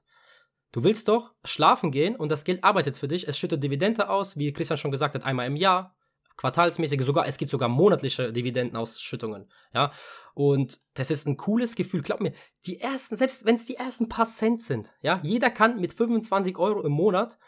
Du 0.72 0.84
willst 0.84 1.08
doch 1.08 1.34
schlafen 1.44 1.92
gehen 1.92 2.16
und 2.16 2.30
das 2.32 2.44
Geld 2.44 2.64
arbeitet 2.64 2.98
für 2.98 3.08
dich, 3.08 3.28
es 3.28 3.38
schüttet 3.38 3.64
Dividende 3.64 4.10
aus, 4.10 4.38
wie 4.38 4.52
Christian 4.52 4.78
schon 4.78 4.92
gesagt 4.92 5.16
hat, 5.16 5.24
einmal 5.24 5.48
im 5.48 5.56
Jahr, 5.56 5.96
quartalsmäßige, 6.38 7.04
sogar, 7.04 7.28
es 7.28 7.38
gibt 7.38 7.52
sogar 7.52 7.68
monatliche 7.68 8.32
Dividendenausschüttungen, 8.32 9.52
ja. 9.74 9.92
Und 10.34 10.80
das 10.94 11.10
ist 11.10 11.28
ein 11.28 11.36
cooles 11.36 11.76
Gefühl. 11.76 12.04
Glaub 12.04 12.22
mir, 12.22 12.32
die 12.66 12.80
ersten, 12.80 13.16
selbst 13.16 13.46
wenn 13.46 13.56
es 13.56 13.66
die 13.66 13.76
ersten 13.76 14.08
paar 14.08 14.26
Cent 14.26 14.62
sind, 14.62 14.94
ja, 15.02 15.20
jeder 15.24 15.50
kann 15.50 15.80
mit 15.80 15.94
25 15.94 16.58
Euro 16.58 16.84
im 16.84 16.92
Monat 16.92 17.40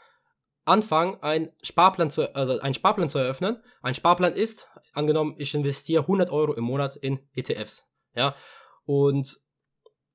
anfangen, 0.65 1.21
einen 1.21 1.49
Sparplan 1.61 2.09
zu, 2.09 2.35
also 2.35 2.59
einen 2.59 2.73
Sparplan 2.73 3.09
zu 3.09 3.17
eröffnen. 3.17 3.61
Ein 3.81 3.95
Sparplan 3.95 4.33
ist, 4.33 4.69
angenommen, 4.93 5.35
ich 5.37 5.53
investiere 5.53 6.01
100 6.01 6.31
Euro 6.31 6.53
im 6.53 6.63
Monat 6.63 6.95
in 6.95 7.19
ETFs, 7.33 7.87
ja. 8.15 8.35
Und 8.85 9.39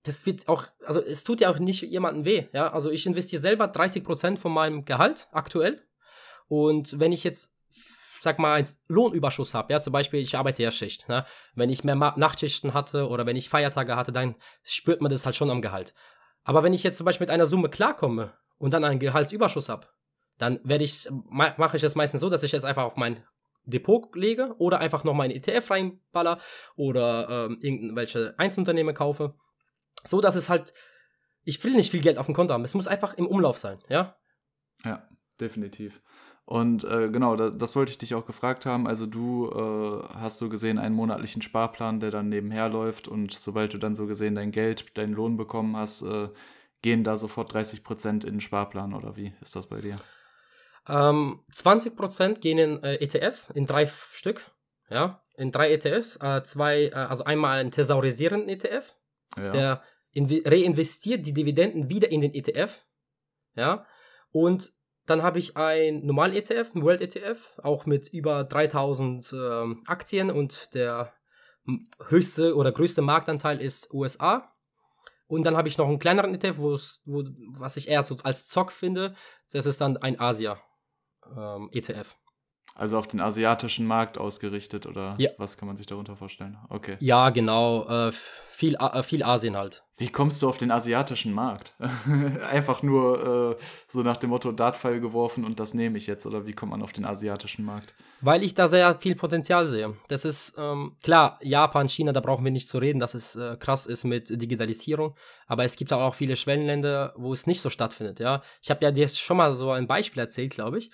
das 0.04 0.26
wird 0.26 0.48
auch, 0.48 0.64
also 0.86 1.02
es 1.02 1.24
tut 1.24 1.40
ja 1.40 1.50
auch 1.50 1.58
nicht 1.58 1.82
jemandem 1.82 2.24
weh, 2.24 2.46
ja. 2.52 2.72
Also 2.72 2.90
ich 2.90 3.06
investiere 3.06 3.40
selber 3.40 3.66
30% 3.66 4.36
von 4.36 4.52
meinem 4.52 4.84
Gehalt 4.84 5.28
aktuell. 5.32 5.82
Und 6.46 7.00
wenn 7.00 7.12
ich 7.12 7.24
jetzt 7.24 7.54
sag 8.24 8.38
mal, 8.38 8.54
einen 8.54 8.68
Lohnüberschuss 8.88 9.54
habe, 9.54 9.72
ja, 9.72 9.80
zum 9.80 9.92
Beispiel, 9.92 10.20
ich 10.20 10.36
arbeite 10.36 10.62
ja 10.62 10.72
Schicht, 10.72 11.08
ne? 11.08 11.24
wenn 11.54 11.70
ich 11.70 11.84
mehr 11.84 11.94
Nachtschichten 11.94 12.74
hatte 12.74 13.08
oder 13.08 13.26
wenn 13.26 13.36
ich 13.36 13.48
Feiertage 13.48 13.94
hatte, 13.94 14.10
dann 14.10 14.34
spürt 14.64 15.00
man 15.00 15.12
das 15.12 15.26
halt 15.26 15.36
schon 15.36 15.50
am 15.50 15.62
Gehalt. 15.62 15.94
Aber 16.42 16.62
wenn 16.62 16.72
ich 16.72 16.82
jetzt 16.82 16.96
zum 16.96 17.04
Beispiel 17.04 17.26
mit 17.26 17.30
einer 17.30 17.46
Summe 17.46 17.68
klarkomme 17.68 18.32
und 18.58 18.72
dann 18.72 18.84
einen 18.84 18.98
Gehaltsüberschuss 18.98 19.68
habe, 19.68 19.86
dann 20.38 20.58
werde 20.64 20.84
ich, 20.84 21.08
mache 21.28 21.76
ich 21.76 21.82
das 21.82 21.94
meistens 21.94 22.20
so, 22.20 22.28
dass 22.28 22.42
ich 22.42 22.54
es 22.54 22.64
einfach 22.64 22.84
auf 22.84 22.96
mein 22.96 23.22
Depot 23.66 24.14
lege 24.16 24.54
oder 24.58 24.80
einfach 24.80 25.04
noch 25.04 25.14
meinen 25.14 25.30
ETF 25.30 25.70
reinballer 25.70 26.38
oder 26.76 27.46
ähm, 27.46 27.58
irgendwelche 27.60 28.34
Einzelunternehmen 28.36 28.94
kaufe. 28.94 29.34
So 30.06 30.20
dass 30.20 30.34
es 30.34 30.48
halt, 30.48 30.72
ich 31.42 31.62
will 31.64 31.74
nicht 31.74 31.90
viel 31.90 32.02
Geld 32.02 32.18
auf 32.18 32.26
dem 32.26 32.34
Konto 32.34 32.54
haben. 32.54 32.64
Es 32.64 32.74
muss 32.74 32.86
einfach 32.86 33.14
im 33.14 33.26
Umlauf 33.26 33.58
sein, 33.58 33.78
ja? 33.88 34.16
Ja, 34.84 35.08
definitiv. 35.40 36.02
Und 36.46 36.84
äh, 36.84 37.08
genau, 37.08 37.36
da, 37.36 37.48
das 37.48 37.74
wollte 37.74 37.90
ich 37.90 37.98
dich 37.98 38.14
auch 38.14 38.26
gefragt 38.26 38.66
haben. 38.66 38.86
Also 38.86 39.06
du 39.06 39.50
äh, 39.50 40.14
hast 40.14 40.38
so 40.38 40.50
gesehen 40.50 40.78
einen 40.78 40.94
monatlichen 40.94 41.40
Sparplan, 41.40 42.00
der 42.00 42.10
dann 42.10 42.28
nebenher 42.28 42.68
läuft 42.68 43.08
und 43.08 43.32
sobald 43.32 43.72
du 43.72 43.78
dann 43.78 43.96
so 43.96 44.06
gesehen 44.06 44.34
dein 44.34 44.52
Geld, 44.52 44.96
deinen 44.98 45.14
Lohn 45.14 45.38
bekommen 45.38 45.76
hast, 45.76 46.02
äh, 46.02 46.28
gehen 46.82 47.02
da 47.02 47.16
sofort 47.16 47.54
30 47.54 47.82
Prozent 47.82 48.24
in 48.24 48.34
den 48.34 48.40
Sparplan 48.40 48.92
oder 48.92 49.16
wie 49.16 49.32
ist 49.40 49.56
das 49.56 49.68
bei 49.68 49.80
dir? 49.80 49.96
Ähm, 50.86 51.40
20% 51.50 52.40
gehen 52.40 52.58
in 52.58 52.82
äh, 52.82 52.96
ETFs, 52.96 53.48
in 53.48 53.64
drei 53.64 53.86
Stück. 53.86 54.50
Ja, 54.90 55.22
in 55.36 55.50
drei 55.50 55.72
ETFs. 55.72 56.16
Äh, 56.16 56.42
zwei, 56.42 56.88
äh, 56.88 56.92
also 56.92 57.24
einmal 57.24 57.58
einen 57.58 57.70
thesaurisierenden 57.70 58.50
ETF, 58.50 58.94
ja. 59.38 59.50
der 59.50 59.82
reinvestiert 60.16 61.26
die 61.26 61.34
Dividenden 61.34 61.88
wieder 61.88 62.10
in 62.10 62.20
den 62.20 62.34
ETF. 62.34 62.84
Ja, 63.56 63.86
und 64.30 64.72
dann 65.06 65.22
habe 65.22 65.38
ich 65.38 65.56
ein 65.56 66.04
normalen 66.06 66.34
ETF, 66.34 66.74
ein 66.74 66.82
World 66.82 67.00
ETF, 67.00 67.58
auch 67.62 67.86
mit 67.86 68.08
über 68.08 68.44
3000 68.44 69.32
ähm, 69.32 69.82
Aktien 69.86 70.30
und 70.30 70.74
der 70.74 71.12
höchste 72.06 72.56
oder 72.56 72.72
größte 72.72 73.02
Marktanteil 73.02 73.60
ist 73.60 73.92
USA. 73.92 74.50
Und 75.26 75.44
dann 75.46 75.56
habe 75.56 75.68
ich 75.68 75.78
noch 75.78 75.88
einen 75.88 75.98
kleineren 75.98 76.34
ETF, 76.34 76.58
wo, 76.58 76.78
was 77.58 77.76
ich 77.76 77.88
eher 77.88 78.02
so 78.02 78.16
als 78.22 78.48
Zock 78.48 78.72
finde. 78.72 79.14
Das 79.50 79.66
ist 79.66 79.80
dann 79.80 79.96
ein 79.96 80.20
Asia 80.20 80.60
ähm, 81.36 81.70
ETF. 81.72 82.16
Also 82.76 82.98
auf 82.98 83.06
den 83.06 83.20
asiatischen 83.20 83.86
Markt 83.86 84.18
ausgerichtet 84.18 84.86
oder 84.86 85.14
ja. 85.18 85.30
was 85.38 85.56
kann 85.56 85.68
man 85.68 85.76
sich 85.76 85.86
darunter 85.86 86.16
vorstellen? 86.16 86.58
Okay. 86.68 86.96
Ja, 86.98 87.30
genau. 87.30 87.86
Äh, 87.88 88.12
viel, 88.48 88.74
äh, 88.74 89.02
viel 89.04 89.22
Asien 89.22 89.56
halt. 89.56 89.84
Wie 89.96 90.08
kommst 90.08 90.42
du 90.42 90.48
auf 90.48 90.58
den 90.58 90.72
asiatischen 90.72 91.32
Markt? 91.32 91.72
Einfach 92.50 92.82
nur 92.82 93.56
äh, 93.60 93.62
so 93.86 94.02
nach 94.02 94.16
dem 94.16 94.30
Motto 94.30 94.50
Dartpfeil 94.50 94.98
geworfen 94.98 95.44
und 95.44 95.60
das 95.60 95.72
nehme 95.72 95.98
ich 95.98 96.08
jetzt 96.08 96.26
oder 96.26 96.48
wie 96.48 96.52
kommt 96.52 96.72
man 96.72 96.82
auf 96.82 96.92
den 96.92 97.04
asiatischen 97.04 97.64
Markt? 97.64 97.94
Weil 98.20 98.42
ich 98.42 98.54
da 98.54 98.66
sehr 98.66 98.98
viel 98.98 99.14
Potenzial 99.14 99.68
sehe. 99.68 99.94
Das 100.08 100.24
ist 100.24 100.54
ähm, 100.58 100.96
klar, 101.00 101.38
Japan, 101.42 101.88
China, 101.88 102.12
da 102.12 102.18
brauchen 102.18 102.44
wir 102.44 102.50
nicht 102.50 102.66
zu 102.66 102.78
reden, 102.78 102.98
dass 102.98 103.14
es 103.14 103.36
äh, 103.36 103.56
krass 103.56 103.86
ist 103.86 104.02
mit 104.02 104.30
Digitalisierung. 104.42 105.14
Aber 105.46 105.62
es 105.62 105.76
gibt 105.76 105.92
auch 105.92 106.14
viele 106.16 106.34
Schwellenländer, 106.34 107.12
wo 107.16 107.32
es 107.32 107.46
nicht 107.46 107.60
so 107.60 107.70
stattfindet. 107.70 108.18
Ja, 108.18 108.42
ich 108.60 108.70
habe 108.70 108.84
ja 108.84 108.90
dir 108.90 109.06
schon 109.06 109.36
mal 109.36 109.54
so 109.54 109.70
ein 109.70 109.86
Beispiel 109.86 110.20
erzählt, 110.20 110.54
glaube 110.54 110.78
ich. 110.78 110.90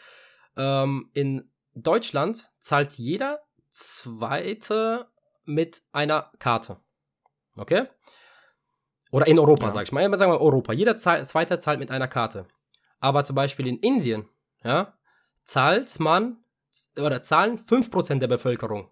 Ähm, 0.59 1.09
in 1.15 1.51
Deutschland 1.75 2.51
zahlt 2.61 2.95
jeder 2.95 3.41
Zweite 3.71 5.09
mit 5.45 5.83
einer 5.93 6.31
Karte. 6.39 6.81
Okay? 7.57 7.87
Oder 9.11 9.27
in 9.27 9.39
Europa, 9.39 9.67
ja. 9.67 9.71
sag 9.71 9.83
ich 9.85 9.93
mal. 9.93 10.17
Sagen 10.17 10.33
wir 10.33 10.41
Europa. 10.41 10.73
Jeder 10.73 10.97
Zweite 10.97 11.59
zahlt 11.59 11.79
mit 11.79 11.91
einer 11.91 12.09
Karte. 12.09 12.47
Aber 13.01 13.25
zum 13.25 13.35
Beispiel 13.37 13.67
in 13.67 13.79
Indien, 13.79 14.29
ja, 14.63 14.97
zahlt 15.45 15.99
man 15.99 16.45
oder 16.97 17.23
zahlen 17.23 17.59
5% 17.59 18.19
der 18.19 18.29
Bevölkerung 18.29 18.91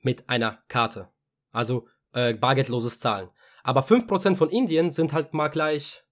mit 0.00 0.28
einer 0.28 0.62
Karte. 0.68 1.08
Also 1.52 1.86
äh, 2.12 2.34
bargeldloses 2.34 2.98
Zahlen. 3.00 3.30
Aber 3.62 3.82
5% 3.82 4.36
von 4.36 4.50
Indien 4.50 4.90
sind 4.90 5.12
halt 5.12 5.32
mal 5.32 5.48
gleich, 5.48 6.02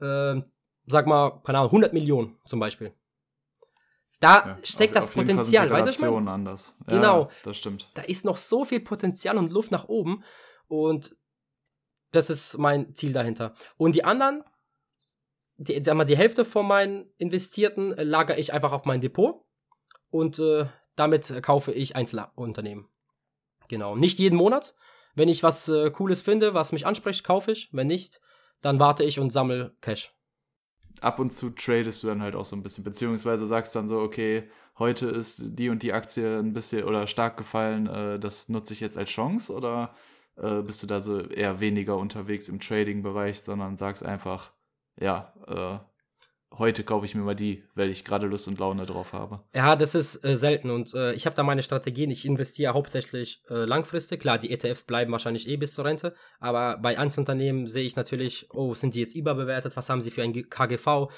äh, 0.00 0.40
sag 0.86 1.06
mal, 1.06 1.42
keine 1.42 1.58
Ahnung, 1.58 1.70
100 1.70 1.92
Millionen 1.92 2.38
zum 2.46 2.60
Beispiel. 2.60 2.94
Da 4.24 4.46
ja, 4.46 4.56
steckt 4.64 4.96
auf, 4.96 5.02
das 5.02 5.08
auf 5.10 5.14
Potenzial, 5.16 5.70
weißt 5.70 5.88
du 5.88 5.92
schon? 5.92 6.28
anders. 6.28 6.74
Ja, 6.88 6.96
genau. 6.96 7.30
Das 7.42 7.58
stimmt. 7.58 7.90
Da 7.92 8.00
ist 8.00 8.24
noch 8.24 8.38
so 8.38 8.64
viel 8.64 8.80
Potenzial 8.80 9.36
und 9.36 9.52
Luft 9.52 9.70
nach 9.70 9.86
oben 9.86 10.24
und 10.66 11.14
das 12.10 12.30
ist 12.30 12.56
mein 12.56 12.94
Ziel 12.94 13.12
dahinter. 13.12 13.52
Und 13.76 13.94
die 13.94 14.04
anderen, 14.04 14.42
die, 15.58 15.78
sag 15.84 15.94
mal, 15.96 16.04
die 16.04 16.16
Hälfte 16.16 16.46
von 16.46 16.66
meinen 16.66 17.12
Investierten 17.18 17.92
äh, 17.92 18.02
lagere 18.02 18.38
ich 18.38 18.54
einfach 18.54 18.72
auf 18.72 18.86
mein 18.86 19.02
Depot 19.02 19.44
und 20.08 20.38
äh, 20.38 20.64
damit 20.96 21.42
kaufe 21.42 21.72
ich 21.72 21.94
Einzelunternehmen. 21.94 22.88
Genau. 23.68 23.94
Nicht 23.94 24.18
jeden 24.18 24.36
Monat. 24.36 24.74
Wenn 25.14 25.28
ich 25.28 25.42
was 25.42 25.68
äh, 25.68 25.90
Cooles 25.90 26.22
finde, 26.22 26.54
was 26.54 26.72
mich 26.72 26.86
anspricht, 26.86 27.24
kaufe 27.24 27.52
ich. 27.52 27.68
Wenn 27.72 27.88
nicht, 27.88 28.22
dann 28.62 28.80
warte 28.80 29.04
ich 29.04 29.20
und 29.20 29.34
sammle 29.34 29.76
Cash 29.82 30.14
ab 31.00 31.18
und 31.18 31.32
zu 31.34 31.50
tradest 31.50 32.02
du 32.02 32.08
dann 32.08 32.22
halt 32.22 32.34
auch 32.34 32.44
so 32.44 32.56
ein 32.56 32.62
bisschen, 32.62 32.84
beziehungsweise 32.84 33.46
sagst 33.46 33.74
dann 33.76 33.88
so, 33.88 34.00
okay, 34.00 34.48
heute 34.78 35.06
ist 35.06 35.58
die 35.58 35.68
und 35.68 35.82
die 35.82 35.92
Aktie 35.92 36.38
ein 36.38 36.52
bisschen 36.52 36.84
oder 36.84 37.06
stark 37.06 37.36
gefallen, 37.36 37.86
äh, 37.86 38.18
das 38.18 38.48
nutze 38.48 38.72
ich 38.72 38.80
jetzt 38.80 38.98
als 38.98 39.10
Chance 39.10 39.52
oder 39.52 39.94
äh, 40.36 40.62
bist 40.62 40.82
du 40.82 40.86
da 40.86 41.00
so 41.00 41.20
eher 41.20 41.60
weniger 41.60 41.96
unterwegs 41.96 42.48
im 42.48 42.60
Trading-Bereich, 42.60 43.40
sondern 43.40 43.76
sagst 43.76 44.04
einfach, 44.04 44.52
ja, 45.00 45.32
äh, 45.46 45.93
heute 46.58 46.84
kaufe 46.84 47.04
ich 47.04 47.14
mir 47.14 47.22
mal 47.22 47.34
die, 47.34 47.64
weil 47.74 47.90
ich 47.90 48.04
gerade 48.04 48.26
Lust 48.26 48.48
und 48.48 48.58
Laune 48.58 48.86
drauf 48.86 49.12
habe. 49.12 49.40
Ja, 49.54 49.76
das 49.76 49.94
ist 49.94 50.24
äh, 50.24 50.36
selten 50.36 50.70
und 50.70 50.94
äh, 50.94 51.12
ich 51.12 51.26
habe 51.26 51.36
da 51.36 51.42
meine 51.42 51.62
Strategien. 51.62 52.10
Ich 52.10 52.26
investiere 52.26 52.74
hauptsächlich 52.74 53.42
äh, 53.50 53.64
langfristig. 53.64 54.20
Klar, 54.20 54.38
die 54.38 54.50
ETFs 54.50 54.84
bleiben 54.84 55.12
wahrscheinlich 55.12 55.48
eh 55.48 55.56
bis 55.56 55.74
zur 55.74 55.84
Rente, 55.84 56.14
aber 56.40 56.78
bei 56.78 56.98
Einzelunternehmen 56.98 57.66
sehe 57.66 57.84
ich 57.84 57.96
natürlich, 57.96 58.48
oh, 58.52 58.74
sind 58.74 58.94
die 58.94 59.00
jetzt 59.00 59.14
überbewertet? 59.14 59.76
Was 59.76 59.88
haben 59.88 60.00
sie 60.00 60.10
für 60.10 60.22
ein 60.22 60.32
KGV? 60.32 61.08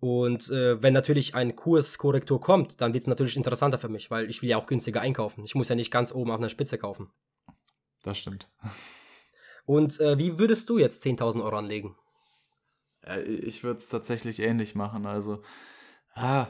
Und 0.00 0.50
äh, 0.50 0.82
wenn 0.82 0.92
natürlich 0.92 1.34
ein 1.34 1.56
Kurskorrektur 1.56 2.40
kommt, 2.40 2.80
dann 2.80 2.92
wird 2.92 3.04
es 3.04 3.08
natürlich 3.08 3.36
interessanter 3.36 3.78
für 3.78 3.88
mich, 3.88 4.10
weil 4.10 4.28
ich 4.28 4.42
will 4.42 4.50
ja 4.50 4.58
auch 4.58 4.66
günstiger 4.66 5.00
einkaufen. 5.00 5.44
Ich 5.44 5.54
muss 5.54 5.68
ja 5.68 5.74
nicht 5.74 5.90
ganz 5.90 6.14
oben 6.14 6.30
auf 6.30 6.38
einer 6.38 6.50
Spitze 6.50 6.76
kaufen. 6.76 7.10
Das 8.02 8.18
stimmt. 8.18 8.50
Und 9.64 9.98
äh, 10.00 10.18
wie 10.18 10.38
würdest 10.38 10.68
du 10.68 10.78
jetzt 10.78 11.04
10.000 11.06 11.42
Euro 11.42 11.56
anlegen? 11.56 11.96
Ich 13.26 13.64
würde 13.64 13.80
es 13.80 13.88
tatsächlich 13.88 14.40
ähnlich 14.40 14.74
machen. 14.74 15.06
Also, 15.06 15.42
ah, 16.14 16.48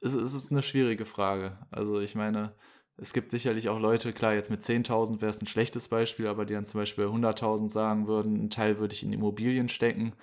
es, 0.00 0.14
es, 0.14 0.34
ist 0.34 0.50
eine 0.52 0.62
schwierige 0.62 1.06
Frage. 1.06 1.58
Also, 1.70 2.00
ich 2.00 2.14
meine, 2.14 2.54
es 2.96 3.12
gibt 3.12 3.30
sicherlich 3.30 3.68
auch 3.68 3.78
Leute, 3.78 4.12
klar, 4.12 4.34
jetzt 4.34 4.50
mit 4.50 4.62
10.000 4.62 5.20
wäre 5.20 5.30
es 5.30 5.40
ein 5.40 5.46
schlechtes 5.46 5.88
Beispiel, 5.88 6.26
aber 6.26 6.44
die 6.46 6.54
dann 6.54 6.66
zum 6.66 6.80
Beispiel 6.80 7.06
100.000 7.06 7.70
sagen 7.70 8.06
würden, 8.06 8.36
einen 8.38 8.50
Teil 8.50 8.78
würde 8.78 8.94
ich 8.94 9.02
in 9.02 9.12
Immobilien 9.12 9.68
stecken. 9.68 10.14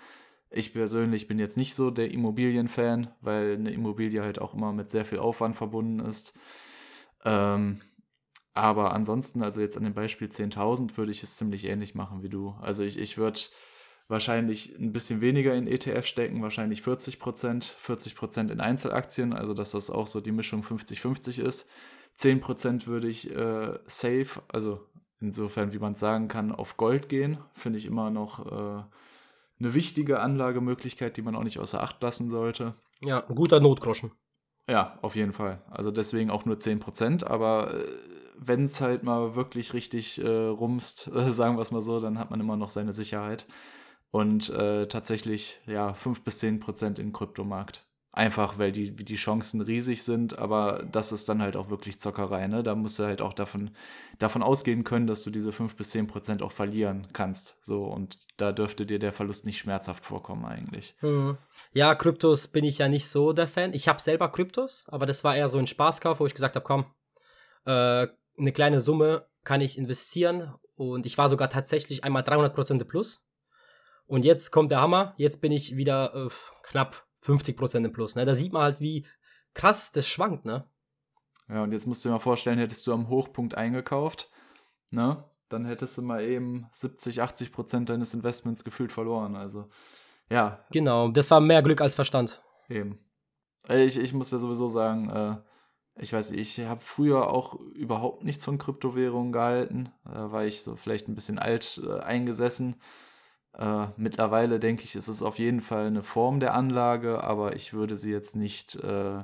Ich 0.49 0.73
persönlich 0.73 1.27
bin 1.27 1.39
jetzt 1.39 1.57
nicht 1.57 1.75
so 1.75 1.91
der 1.91 2.11
Immobilienfan, 2.11 3.09
weil 3.21 3.55
eine 3.55 3.71
Immobilie 3.71 4.21
halt 4.21 4.39
auch 4.39 4.53
immer 4.53 4.73
mit 4.73 4.89
sehr 4.89 5.05
viel 5.05 5.19
Aufwand 5.19 5.55
verbunden 5.55 5.99
ist. 5.99 6.37
Ähm, 7.25 7.81
aber 8.53 8.93
ansonsten, 8.93 9.41
also 9.41 9.61
jetzt 9.61 9.77
an 9.77 9.83
dem 9.83 9.93
Beispiel 9.95 10.27
10.000, 10.27 10.97
würde 10.97 11.11
ich 11.11 11.23
es 11.23 11.37
ziemlich 11.37 11.65
ähnlich 11.65 11.95
machen 11.95 12.21
wie 12.21 12.29
du. 12.29 12.55
Also 12.61 12.83
ich, 12.83 12.99
ich 12.99 13.17
würde 13.17 13.39
wahrscheinlich 14.07 14.77
ein 14.77 14.91
bisschen 14.91 15.21
weniger 15.21 15.55
in 15.55 15.67
ETF 15.67 16.05
stecken, 16.05 16.41
wahrscheinlich 16.41 16.81
40 16.81 17.19
Prozent, 17.19 17.63
40 17.63 18.15
Prozent 18.15 18.51
in 18.51 18.59
Einzelaktien, 18.59 19.33
also 19.33 19.53
dass 19.53 19.71
das 19.71 19.89
auch 19.89 20.07
so 20.07 20.21
die 20.21 20.31
Mischung 20.31 20.61
50-50 20.61 21.41
ist. 21.41 21.67
10 22.15 22.41
Prozent 22.41 22.87
würde 22.87 23.07
ich 23.07 23.31
äh, 23.31 23.79
safe, 23.85 24.41
also 24.49 24.81
insofern, 25.19 25.73
wie 25.73 25.79
man 25.79 25.95
sagen 25.95 26.27
kann, 26.27 26.51
auf 26.51 26.77
Gold 26.77 27.09
gehen. 27.09 27.37
Finde 27.53 27.79
ich 27.79 27.85
immer 27.85 28.11
noch 28.11 28.45
äh, 28.45 28.83
eine 29.59 29.73
wichtige 29.73 30.19
Anlagemöglichkeit, 30.19 31.17
die 31.17 31.21
man 31.21 31.35
auch 31.35 31.43
nicht 31.43 31.59
außer 31.59 31.81
Acht 31.81 32.01
lassen 32.03 32.29
sollte. 32.29 32.75
Ja, 33.01 33.25
ein 33.25 33.35
guter 33.35 33.59
Notgroschen. 33.59 34.11
Ja, 34.69 34.99
auf 35.01 35.15
jeden 35.15 35.33
Fall. 35.33 35.61
Also 35.69 35.91
deswegen 35.91 36.29
auch 36.29 36.45
nur 36.45 36.59
10 36.59 36.79
Prozent, 36.79 37.25
aber 37.25 37.73
äh, 37.73 37.85
wenn 38.37 38.65
es 38.65 38.81
halt 38.81 39.03
mal 39.03 39.35
wirklich 39.35 39.73
richtig 39.73 40.23
äh, 40.23 40.27
rumst, 40.27 41.09
sagen 41.29 41.57
wir 41.57 41.61
es 41.61 41.71
mal 41.71 41.81
so, 41.81 41.99
dann 41.99 42.19
hat 42.19 42.29
man 42.29 42.39
immer 42.39 42.57
noch 42.57 42.69
seine 42.69 42.93
Sicherheit 42.93 43.45
und 44.13 44.51
äh, 44.51 44.87
tatsächlich 44.87 45.59
ja 45.65 45.95
5 45.95 46.23
bis 46.23 46.37
10 46.37 46.59
Prozent 46.59 46.99
im 46.99 47.13
Kryptomarkt. 47.13 47.83
Einfach, 48.11 48.59
weil 48.59 48.71
die, 48.71 48.95
die 48.95 49.15
Chancen 49.15 49.59
riesig 49.59 50.03
sind, 50.03 50.37
aber 50.37 50.85
das 50.91 51.11
ist 51.11 51.27
dann 51.27 51.41
halt 51.41 51.55
auch 51.55 51.71
wirklich 51.71 51.99
Zockerei, 51.99 52.45
ne? 52.45 52.61
Da 52.61 52.75
musst 52.75 52.99
du 52.99 53.05
halt 53.05 53.23
auch 53.23 53.33
davon, 53.33 53.71
davon 54.19 54.43
ausgehen 54.43 54.83
können, 54.83 55.07
dass 55.07 55.23
du 55.23 55.31
diese 55.31 55.51
5 55.51 55.75
bis 55.75 55.89
10 55.89 56.05
Prozent 56.05 56.43
auch 56.43 56.51
verlieren 56.51 57.07
kannst. 57.11 57.57
So, 57.63 57.85
und 57.85 58.19
da 58.37 58.51
dürfte 58.51 58.85
dir 58.85 58.99
der 58.99 59.13
Verlust 59.13 59.47
nicht 59.47 59.57
schmerzhaft 59.57 60.05
vorkommen, 60.05 60.45
eigentlich. 60.45 60.93
Hm. 60.99 61.39
Ja, 61.71 61.95
Kryptos 61.95 62.47
bin 62.47 62.65
ich 62.65 62.77
ja 62.77 62.89
nicht 62.89 63.07
so 63.07 63.33
der 63.33 63.47
Fan. 63.47 63.73
Ich 63.73 63.87
habe 63.87 63.99
selber 63.99 64.31
Kryptos, 64.31 64.85
aber 64.89 65.07
das 65.07 65.23
war 65.23 65.35
eher 65.35 65.49
so 65.49 65.57
ein 65.57 65.65
Spaßkauf, 65.65 66.19
wo 66.19 66.27
ich 66.27 66.35
gesagt 66.35 66.55
habe, 66.55 66.65
komm, 66.65 66.85
äh, 67.65 68.07
eine 68.37 68.51
kleine 68.53 68.79
Summe 68.79 69.25
kann 69.43 69.61
ich 69.61 69.75
investieren. 69.75 70.53
Und 70.75 71.07
ich 71.07 71.17
war 71.17 71.29
sogar 71.29 71.49
tatsächlich 71.49 72.03
einmal 72.03 72.21
300 72.21 72.53
Prozent 72.53 72.87
plus. 72.87 73.23
Und 74.05 74.25
jetzt 74.25 74.51
kommt 74.51 74.71
der 74.71 74.81
Hammer, 74.81 75.13
jetzt 75.17 75.41
bin 75.41 75.51
ich 75.51 75.75
wieder 75.75 76.13
äh, 76.13 76.29
knapp 76.63 77.05
50% 77.23 77.85
im 77.85 77.93
Plus. 77.93 78.15
Ne? 78.15 78.25
Da 78.25 78.35
sieht 78.35 78.53
man 78.53 78.63
halt, 78.63 78.79
wie 78.79 79.05
krass 79.53 79.91
das 79.91 80.07
schwankt, 80.07 80.45
ne? 80.45 80.67
Ja, 81.49 81.63
und 81.63 81.71
jetzt 81.71 81.87
musst 81.87 82.03
du 82.03 82.09
dir 82.09 82.13
mal 82.13 82.19
vorstellen, 82.19 82.57
hättest 82.57 82.87
du 82.87 82.93
am 82.93 83.09
Hochpunkt 83.09 83.55
eingekauft, 83.55 84.31
ne? 84.91 85.23
Dann 85.49 85.65
hättest 85.65 85.97
du 85.97 86.01
mal 86.01 86.23
eben 86.23 86.67
70, 86.73 87.21
80% 87.21 87.85
deines 87.85 88.13
Investments 88.13 88.63
gefühlt 88.63 88.91
verloren. 88.91 89.35
Also, 89.35 89.69
ja. 90.29 90.65
Genau, 90.71 91.09
das 91.09 91.29
war 91.29 91.41
mehr 91.41 91.61
Glück 91.61 91.81
als 91.81 91.95
Verstand. 91.95 92.41
Eben. 92.69 92.97
Ich, 93.69 93.97
ich 93.97 94.13
muss 94.13 94.31
ja 94.31 94.39
sowieso 94.39 94.67
sagen, 94.67 95.09
äh, 95.09 95.37
ich 95.95 96.11
weiß 96.11 96.31
ich 96.31 96.59
habe 96.61 96.81
früher 96.81 97.29
auch 97.29 97.59
überhaupt 97.75 98.23
nichts 98.23 98.43
von 98.43 98.57
Kryptowährungen 98.57 99.31
gehalten. 99.31 99.91
Da 100.05 100.31
war 100.31 100.45
ich 100.45 100.63
so 100.63 100.75
vielleicht 100.75 101.07
ein 101.07 101.15
bisschen 101.15 101.37
alt 101.37 101.79
äh, 101.85 101.99
eingesessen. 101.99 102.81
Äh, 103.57 103.87
mittlerweile 103.97 104.59
denke 104.59 104.83
ich, 104.83 104.95
ist 104.95 105.07
es 105.07 105.21
auf 105.21 105.37
jeden 105.37 105.61
Fall 105.61 105.87
eine 105.87 106.03
Form 106.03 106.39
der 106.39 106.53
Anlage, 106.53 107.23
aber 107.23 107.55
ich 107.55 107.73
würde 107.73 107.97
sie 107.97 108.11
jetzt 108.11 108.35
nicht 108.35 108.75
äh, 108.75 109.23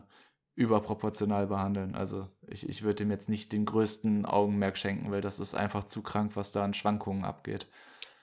überproportional 0.56 1.48
behandeln. 1.48 1.96
Also 1.96 2.28
ich, 2.48 2.68
ich 2.68 2.84
würde 2.84 2.96
dem 2.96 3.12
jetzt 3.12 3.30
nicht 3.30 3.54
den 3.54 3.66
größten 3.66 4.26
Augenmerk 4.26 4.78
schenken, 4.78 5.12
weil 5.12 5.22
das 5.22 5.40
ist 5.40 5.56
einfach 5.56 5.86
zu 5.86 6.02
krank, 6.02 6.34
was 6.36 6.52
da 6.52 6.64
an 6.64 6.74
Schwankungen 6.74 7.24
abgeht. 7.24 7.68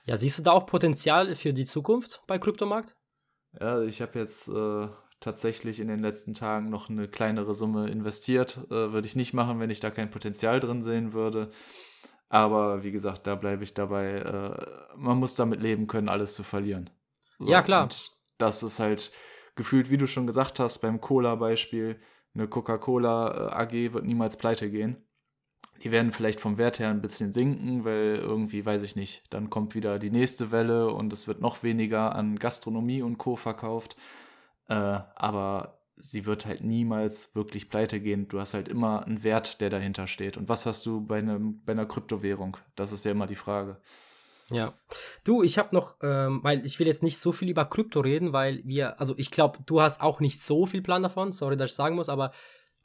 Ja, 0.05 0.15
siehst 0.15 0.39
du 0.39 0.43
da 0.43 0.51
auch 0.51 0.65
Potenzial 0.65 1.35
für 1.35 1.51
die 1.51 1.65
Zukunft 1.65 2.21
bei 2.27 2.37
Kryptomarkt? 2.39 2.95
Ja, 3.59 3.81
ich 3.81 4.01
habe 4.01 4.19
jetzt 4.19 4.47
äh, 4.47 4.87
tatsächlich 5.19 5.79
in 5.79 5.87
den 5.87 5.99
letzten 5.99 6.33
Tagen 6.33 6.69
noch 6.69 6.89
eine 6.89 7.07
kleinere 7.07 7.53
Summe 7.53 7.89
investiert. 7.89 8.57
Äh, 8.69 8.93
würde 8.93 9.07
ich 9.07 9.15
nicht 9.15 9.33
machen, 9.33 9.59
wenn 9.59 9.69
ich 9.69 9.79
da 9.79 9.89
kein 9.89 10.11
Potenzial 10.11 10.59
drin 10.59 10.81
sehen 10.81 11.11
würde. 11.11 11.49
Aber 12.29 12.83
wie 12.83 12.91
gesagt, 12.91 13.25
da 13.25 13.35
bleibe 13.35 13.63
ich 13.63 13.73
dabei. 13.73 14.15
Äh, 14.17 14.97
man 14.97 15.17
muss 15.17 15.35
damit 15.35 15.61
leben 15.61 15.87
können, 15.87 16.09
alles 16.09 16.35
zu 16.35 16.43
verlieren. 16.43 16.89
So, 17.39 17.49
ja, 17.49 17.61
klar. 17.61 17.87
das 18.37 18.63
ist 18.63 18.79
halt 18.79 19.11
gefühlt, 19.55 19.89
wie 19.89 19.97
du 19.97 20.07
schon 20.07 20.27
gesagt 20.27 20.59
hast, 20.59 20.79
beim 20.79 21.01
Cola-Beispiel, 21.01 21.99
eine 22.33 22.47
Coca-Cola 22.47 23.49
äh, 23.49 23.53
AG 23.53 23.93
wird 23.93 24.05
niemals 24.05 24.37
pleite 24.37 24.69
gehen. 24.69 24.97
Die 25.83 25.91
werden 25.91 26.11
vielleicht 26.11 26.39
vom 26.39 26.57
Wert 26.57 26.79
her 26.79 26.89
ein 26.89 27.01
bisschen 27.01 27.33
sinken, 27.33 27.85
weil 27.85 28.15
irgendwie, 28.15 28.65
weiß 28.65 28.83
ich 28.83 28.95
nicht, 28.95 29.31
dann 29.31 29.49
kommt 29.49 29.75
wieder 29.75 29.99
die 29.99 30.09
nächste 30.09 30.51
Welle 30.51 30.91
und 30.91 31.13
es 31.13 31.27
wird 31.27 31.39
noch 31.39 31.61
weniger 31.63 32.15
an 32.15 32.37
Gastronomie 32.37 33.01
und 33.01 33.17
Co. 33.17 33.35
verkauft. 33.35 33.95
Äh, 34.67 34.73
aber 34.73 35.76
sie 35.97 36.25
wird 36.25 36.45
halt 36.45 36.63
niemals 36.63 37.33
wirklich 37.35 37.69
pleite 37.69 37.99
gehen. 37.99 38.27
Du 38.27 38.39
hast 38.39 38.53
halt 38.53 38.67
immer 38.67 39.05
einen 39.05 39.23
Wert, 39.23 39.61
der 39.61 39.69
dahinter 39.69 40.07
steht. 40.07 40.37
Und 40.37 40.49
was 40.49 40.65
hast 40.65 40.85
du 40.85 41.01
bei, 41.01 41.17
einem, 41.17 41.61
bei 41.65 41.73
einer 41.73 41.85
Kryptowährung? 41.85 42.57
Das 42.75 42.91
ist 42.91 43.05
ja 43.05 43.11
immer 43.11 43.27
die 43.27 43.35
Frage. 43.35 43.77
Ja. 44.49 44.73
Du, 45.23 45.43
ich 45.43 45.57
habe 45.57 45.75
noch, 45.75 45.95
ähm, 46.01 46.39
weil 46.43 46.65
ich 46.65 46.79
will 46.79 46.87
jetzt 46.87 47.03
nicht 47.03 47.19
so 47.19 47.31
viel 47.31 47.49
über 47.49 47.65
Krypto 47.65 47.99
reden, 47.99 48.31
weil 48.31 48.61
wir, 48.63 48.99
also 48.99 49.13
ich 49.17 49.31
glaube, 49.31 49.59
du 49.65 49.81
hast 49.81 50.01
auch 50.01 50.19
nicht 50.19 50.41
so 50.41 50.65
viel 50.65 50.81
Plan 50.81 51.03
davon, 51.03 51.31
sorry, 51.31 51.57
dass 51.57 51.71
ich 51.71 51.75
sagen 51.75 51.95
muss, 51.95 52.07
aber 52.07 52.31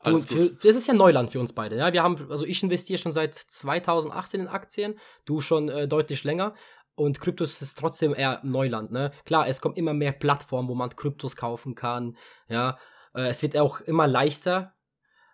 du, 0.04 0.19
für, 0.19 0.50
das 0.50 0.76
ist 0.76 0.88
ja 0.88 0.95
Neuland 0.95 1.31
für 1.31 1.38
uns 1.38 1.52
beide. 1.52 1.76
Ja, 1.76 1.92
wir 1.92 2.02
haben, 2.02 2.31
also 2.31 2.45
ich 2.45 2.62
investiere 2.62 2.99
schon 2.99 3.12
seit 3.12 3.35
2018 3.35 4.40
in 4.40 4.49
Aktien, 4.49 4.99
du 5.25 5.40
schon 5.40 5.69
äh, 5.69 5.87
deutlich 5.87 6.25
länger. 6.25 6.54
Und 6.95 7.21
Kryptos 7.21 7.62
ist 7.62 7.78
trotzdem 7.78 8.14
eher 8.14 8.40
Neuland, 8.42 8.92
ne? 8.92 9.12
Klar, 9.25 9.49
es 9.49 9.62
kommen 9.62 9.76
immer 9.76 9.95
mehr 9.95 10.12
Plattformen, 10.12 10.69
wo 10.69 10.75
man 10.75 10.95
Kryptos 10.95 11.37
kaufen 11.37 11.75
kann, 11.75 12.19
ja. 12.49 12.76
Äh, 13.14 13.28
es 13.28 13.42
wird 13.42 13.57
auch 13.57 13.81
immer 13.81 14.07
leichter, 14.07 14.75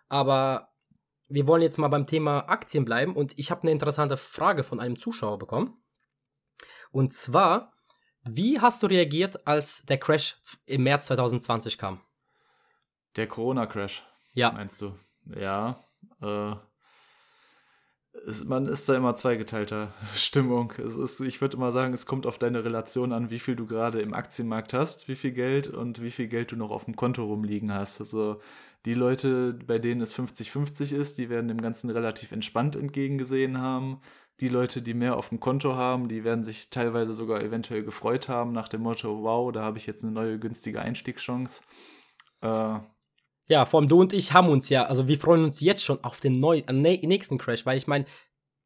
aber 0.07 0.73
wir 1.27 1.47
wollen 1.47 1.61
jetzt 1.61 1.77
mal 1.77 1.87
beim 1.87 2.07
Thema 2.07 2.49
Aktien 2.49 2.85
bleiben 2.85 3.15
und 3.15 3.37
ich 3.37 3.51
habe 3.51 3.61
eine 3.61 3.71
interessante 3.71 4.17
Frage 4.17 4.63
von 4.63 4.79
einem 4.79 4.97
Zuschauer 4.97 5.37
bekommen. 5.37 5.81
Und 6.91 7.13
zwar, 7.13 7.73
wie 8.23 8.59
hast 8.59 8.81
du 8.81 8.87
reagiert, 8.87 9.47
als 9.47 9.85
der 9.85 9.99
Crash 9.99 10.37
im 10.65 10.83
März 10.83 11.07
2020 11.07 11.77
kam? 11.77 12.01
Der 13.15 13.27
Corona-Crash. 13.27 14.03
Ja. 14.33 14.51
Meinst 14.51 14.81
du? 14.81 14.97
Ja. 15.25 15.83
Äh, 16.21 16.55
es, 18.25 18.45
man 18.45 18.67
ist 18.67 18.87
da 18.87 18.95
immer 18.95 19.15
zweigeteilter 19.15 19.93
Stimmung. 20.15 20.73
Es 20.77 20.95
ist, 20.95 21.19
ich 21.21 21.41
würde 21.41 21.57
immer 21.57 21.71
sagen, 21.71 21.93
es 21.93 22.05
kommt 22.05 22.25
auf 22.25 22.37
deine 22.37 22.63
Relation 22.63 23.11
an, 23.11 23.29
wie 23.29 23.39
viel 23.39 23.55
du 23.55 23.65
gerade 23.65 24.01
im 24.01 24.13
Aktienmarkt 24.13 24.73
hast, 24.73 25.07
wie 25.07 25.15
viel 25.15 25.31
Geld 25.31 25.67
und 25.67 26.01
wie 26.01 26.11
viel 26.11 26.27
Geld 26.27 26.51
du 26.51 26.55
noch 26.55 26.71
auf 26.71 26.85
dem 26.85 26.95
Konto 26.95 27.23
rumliegen 27.23 27.73
hast. 27.73 27.99
Also 27.99 28.39
die 28.85 28.93
Leute, 28.93 29.53
bei 29.65 29.79
denen 29.79 30.01
es 30.01 30.15
50-50 30.15 30.95
ist, 30.95 31.17
die 31.17 31.29
werden 31.29 31.47
dem 31.47 31.61
Ganzen 31.61 31.89
relativ 31.89 32.31
entspannt 32.31 32.75
entgegengesehen 32.75 33.59
haben. 33.59 34.01
Die 34.39 34.49
Leute, 34.49 34.81
die 34.81 34.93
mehr 34.93 35.17
auf 35.17 35.29
dem 35.29 35.41
Konto 35.41 35.75
haben, 35.75 36.07
die 36.07 36.23
werden 36.23 36.45
sich 36.45 36.69
teilweise 36.69 37.13
sogar 37.13 37.43
eventuell 37.43 37.83
gefreut 37.83 38.29
haben 38.29 38.53
nach 38.53 38.69
dem 38.69 38.81
Motto, 38.81 39.21
wow, 39.21 39.51
da 39.51 39.63
habe 39.63 39.77
ich 39.77 39.85
jetzt 39.85 40.03
eine 40.03 40.13
neue 40.13 40.39
günstige 40.39 40.81
Einstiegschance. 40.81 41.61
Äh, 42.41 42.79
ja, 43.49 43.65
vor 43.65 43.79
allem 43.79 43.89
du 43.89 43.99
und 43.99 44.13
ich 44.13 44.31
haben 44.31 44.47
uns 44.47 44.69
ja, 44.69 44.85
also 44.85 45.07
wir 45.07 45.19
freuen 45.19 45.43
uns 45.43 45.59
jetzt 45.59 45.83
schon 45.83 46.03
auf 46.03 46.19
den 46.19 46.39
neuen, 46.39 46.63
nächsten 46.81 47.39
Crash, 47.39 47.65
weil 47.65 47.77
ich 47.77 47.87
meine, 47.87 48.05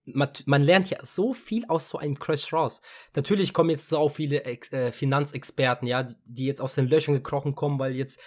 man, 0.06 0.30
man, 0.46 0.62
lernt 0.62 0.90
ja 0.90 0.98
so 1.04 1.34
viel 1.34 1.64
aus 1.70 1.88
so 1.88 1.98
einem 1.98 2.20
Crash 2.20 2.52
raus. 2.52 2.82
Natürlich 3.16 3.54
kommen 3.54 3.70
jetzt 3.70 3.88
so 3.88 4.10
viele 4.10 4.44
äh, 4.44 4.92
Finanzexperten, 4.92 5.88
ja, 5.88 6.06
die, 6.26 6.46
jetzt 6.46 6.60
aus 6.60 6.76
den 6.76 6.90
Löchern 6.90 7.14
gekrochen 7.14 7.56
kommen, 7.56 7.80
weil 7.80 7.96
jetzt 7.96 8.20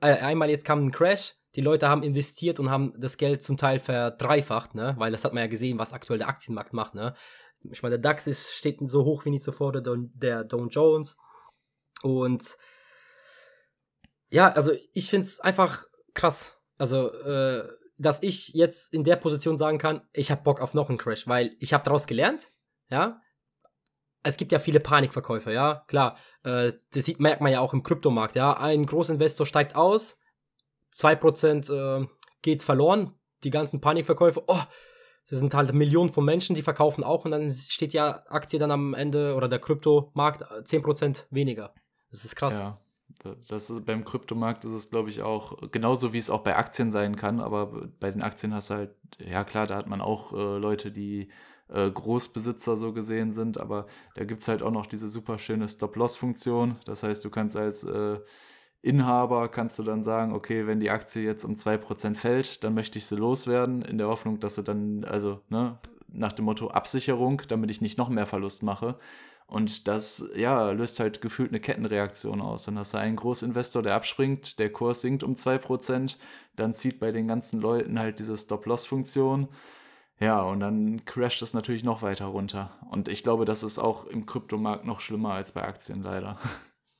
äh, 0.00 0.06
einmal 0.06 0.48
jetzt 0.48 0.64
kam 0.64 0.86
ein 0.86 0.92
Crash, 0.92 1.34
die 1.56 1.62
Leute 1.62 1.88
haben 1.88 2.04
investiert 2.04 2.60
und 2.60 2.70
haben 2.70 2.92
das 2.96 3.16
Geld 3.16 3.42
zum 3.42 3.56
Teil 3.56 3.80
verdreifacht, 3.80 4.76
ne? 4.76 4.94
Weil 4.98 5.10
das 5.10 5.24
hat 5.24 5.34
man 5.34 5.42
ja 5.42 5.48
gesehen, 5.48 5.80
was 5.80 5.92
aktuell 5.92 6.20
der 6.20 6.28
Aktienmarkt 6.28 6.72
macht, 6.72 6.94
ne? 6.94 7.14
Ich 7.72 7.82
meine, 7.82 7.98
der 7.98 8.12
DAX 8.12 8.28
ist, 8.28 8.52
steht 8.52 8.78
so 8.88 9.04
hoch 9.04 9.24
wie 9.24 9.30
nie 9.30 9.40
zuvor, 9.40 9.72
der, 9.72 9.82
der 9.96 10.44
Dow 10.44 10.68
Jones. 10.68 11.16
Und 12.02 12.56
ja, 14.30 14.52
also 14.52 14.72
ich 14.92 15.10
finde 15.10 15.26
es 15.26 15.40
einfach 15.40 15.87
krass. 16.18 16.60
Also, 16.76 17.10
äh, 17.12 17.66
dass 17.96 18.22
ich 18.22 18.48
jetzt 18.48 18.92
in 18.92 19.04
der 19.04 19.16
Position 19.16 19.56
sagen 19.56 19.78
kann, 19.78 20.02
ich 20.12 20.30
habe 20.30 20.42
Bock 20.42 20.60
auf 20.60 20.74
noch 20.74 20.88
einen 20.88 20.98
Crash, 20.98 21.26
weil 21.26 21.56
ich 21.58 21.72
habe 21.72 21.84
daraus 21.84 22.06
gelernt, 22.06 22.50
ja. 22.90 23.20
Es 24.24 24.36
gibt 24.36 24.52
ja 24.52 24.58
viele 24.58 24.80
Panikverkäufer, 24.80 25.52
ja, 25.52 25.84
klar. 25.86 26.18
Äh, 26.44 26.72
das 26.92 27.04
sieht, 27.04 27.20
merkt 27.20 27.40
man 27.40 27.52
ja 27.52 27.60
auch 27.60 27.72
im 27.72 27.82
Kryptomarkt, 27.82 28.34
ja. 28.34 28.52
Ein 28.58 28.84
Großinvestor 28.84 29.46
steigt 29.46 29.74
aus, 29.74 30.18
2% 30.94 31.72
äh, 31.72 32.06
geht 32.42 32.62
verloren, 32.62 33.14
die 33.44 33.50
ganzen 33.50 33.80
Panikverkäufe, 33.80 34.42
oh, 34.46 34.62
das 35.28 35.38
sind 35.38 35.54
halt 35.54 35.72
Millionen 35.72 36.10
von 36.10 36.24
Menschen, 36.24 36.54
die 36.54 36.62
verkaufen 36.62 37.04
auch 37.04 37.24
und 37.24 37.32
dann 37.32 37.50
steht 37.50 37.92
ja 37.92 38.24
Aktie 38.28 38.58
dann 38.58 38.70
am 38.70 38.94
Ende 38.94 39.34
oder 39.34 39.48
der 39.48 39.58
Kryptomarkt 39.58 40.42
10% 40.42 41.26
weniger. 41.30 41.74
Das 42.10 42.24
ist 42.24 42.34
krass. 42.34 42.58
Ja. 42.58 42.80
Das 43.48 43.70
ist, 43.70 43.84
beim 43.84 44.04
Kryptomarkt 44.04 44.64
ist 44.64 44.72
es, 44.72 44.90
glaube 44.90 45.10
ich, 45.10 45.22
auch 45.22 45.70
genauso, 45.72 46.12
wie 46.12 46.18
es 46.18 46.30
auch 46.30 46.42
bei 46.42 46.56
Aktien 46.56 46.92
sein 46.92 47.16
kann. 47.16 47.40
Aber 47.40 47.88
bei 47.98 48.10
den 48.10 48.22
Aktien 48.22 48.54
hast 48.54 48.70
du 48.70 48.74
halt, 48.74 49.00
ja 49.18 49.44
klar, 49.44 49.66
da 49.66 49.76
hat 49.76 49.88
man 49.88 50.00
auch 50.00 50.32
äh, 50.32 50.58
Leute, 50.58 50.92
die 50.92 51.28
äh, 51.68 51.90
Großbesitzer 51.90 52.76
so 52.76 52.92
gesehen 52.92 53.32
sind. 53.32 53.58
Aber 53.58 53.86
da 54.14 54.24
gibt 54.24 54.42
es 54.42 54.48
halt 54.48 54.62
auch 54.62 54.70
noch 54.70 54.86
diese 54.86 55.08
super 55.08 55.38
schöne 55.38 55.68
Stop-Loss-Funktion. 55.68 56.76
Das 56.84 57.02
heißt, 57.02 57.24
du 57.24 57.30
kannst 57.30 57.56
als 57.56 57.82
äh, 57.84 58.18
Inhaber, 58.82 59.48
kannst 59.48 59.78
du 59.78 59.82
dann 59.82 60.04
sagen, 60.04 60.32
okay, 60.32 60.66
wenn 60.66 60.80
die 60.80 60.90
Aktie 60.90 61.24
jetzt 61.24 61.44
um 61.44 61.56
2% 61.56 62.14
fällt, 62.14 62.62
dann 62.62 62.74
möchte 62.74 62.98
ich 62.98 63.06
sie 63.06 63.16
loswerden, 63.16 63.82
in 63.82 63.98
der 63.98 64.08
Hoffnung, 64.08 64.38
dass 64.38 64.54
sie 64.54 64.62
dann, 64.62 65.04
also, 65.04 65.40
ne, 65.48 65.78
nach 66.10 66.32
dem 66.32 66.44
Motto 66.44 66.68
Absicherung, 66.68 67.42
damit 67.48 67.70
ich 67.70 67.80
nicht 67.80 67.98
noch 67.98 68.08
mehr 68.08 68.26
Verlust 68.26 68.62
mache. 68.62 68.96
Und 69.48 69.88
das, 69.88 70.28
ja, 70.36 70.70
löst 70.72 71.00
halt 71.00 71.22
gefühlt 71.22 71.50
eine 71.50 71.60
Kettenreaktion 71.60 72.42
aus. 72.42 72.64
Dann 72.64 72.78
hast 72.78 72.92
du 72.92 72.98
einen 72.98 73.16
Großinvestor, 73.16 73.82
der 73.82 73.94
abspringt, 73.94 74.58
der 74.58 74.70
Kurs 74.70 75.00
sinkt 75.00 75.24
um 75.24 75.34
2%, 75.34 76.16
dann 76.54 76.74
zieht 76.74 77.00
bei 77.00 77.12
den 77.12 77.26
ganzen 77.26 77.58
Leuten 77.58 77.98
halt 77.98 78.18
diese 78.18 78.36
Stop-Loss-Funktion. 78.36 79.48
Ja, 80.20 80.42
und 80.42 80.60
dann 80.60 81.04
crasht 81.06 81.40
es 81.40 81.54
natürlich 81.54 81.82
noch 81.82 82.02
weiter 82.02 82.26
runter. 82.26 82.76
Und 82.90 83.08
ich 83.08 83.22
glaube, 83.22 83.46
das 83.46 83.62
ist 83.62 83.78
auch 83.78 84.04
im 84.06 84.26
Kryptomarkt 84.26 84.84
noch 84.84 85.00
schlimmer 85.00 85.32
als 85.32 85.52
bei 85.52 85.62
Aktien 85.62 86.02
leider. 86.02 86.38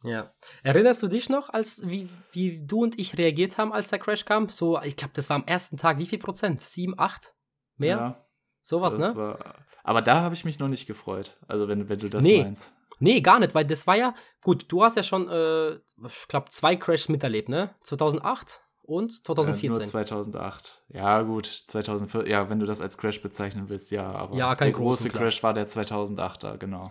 Ja. 0.05 0.33
Erinnerst 0.63 1.03
du 1.03 1.09
dich 1.09 1.29
noch, 1.29 1.51
als 1.51 1.83
wie, 1.85 2.09
wie 2.31 2.65
du 2.65 2.85
und 2.85 2.99
ich 2.99 3.19
reagiert 3.19 3.59
haben, 3.59 3.73
als 3.73 3.89
der 3.89 3.99
Crash 3.99 4.25
kam? 4.25 4.49
So, 4.49 4.81
ich 4.81 4.97
glaube, 4.97 5.13
das 5.15 5.29
war 5.29 5.37
am 5.37 5.45
ersten 5.45 5.77
Tag, 5.77 5.99
wie 5.99 6.07
viel 6.07 6.21
Prozent? 6.21 6.61
Sieben, 6.61 6.95
acht? 6.97 7.35
Mehr? 7.77 7.97
Ja. 7.97 8.28
Sowas, 8.63 8.99
ne? 8.99 9.15
War, 9.15 9.39
aber 9.83 10.03
da 10.03 10.21
habe 10.23 10.35
ich 10.35 10.45
mich 10.45 10.59
noch 10.59 10.69
nicht 10.69 10.87
gefreut. 10.87 11.37
Also, 11.47 11.69
wenn, 11.69 11.89
wenn 11.89 11.99
du 11.99 12.09
das 12.09 12.25
nee. 12.25 12.43
meinst. 12.43 12.75
Nee, 13.01 13.21
gar 13.21 13.39
nicht, 13.39 13.55
weil 13.55 13.65
das 13.65 13.87
war 13.87 13.97
ja, 13.97 14.15
gut, 14.43 14.67
du 14.69 14.83
hast 14.83 14.97
ja 14.97 15.03
schon, 15.03 15.29
äh, 15.29 15.75
ich 15.75 16.29
glaube, 16.29 16.51
zwei 16.51 16.77
Crashs 16.77 17.09
miterlebt, 17.09 17.49
ne? 17.49 17.71
2008 17.83 18.61
und 18.83 19.13
2014. 19.13 19.71
Ja, 19.71 19.79
nur 19.79 19.87
2008. 19.87 20.83
Ja, 20.89 21.23
gut, 21.23 21.47
2004, 21.47 22.27
ja, 22.29 22.49
wenn 22.51 22.59
du 22.59 22.67
das 22.67 22.81
als 22.81 22.99
Crash 22.99 23.21
bezeichnen 23.23 23.69
willst, 23.69 23.91
ja, 23.91 24.11
aber 24.11 24.37
ja, 24.37 24.55
kein 24.57 24.73
der 24.73 24.81
große 24.81 25.11
Crash 25.11 25.43
war 25.43 25.55
der 25.55 25.69
2008er, 25.69 26.57
genau. 26.57 26.91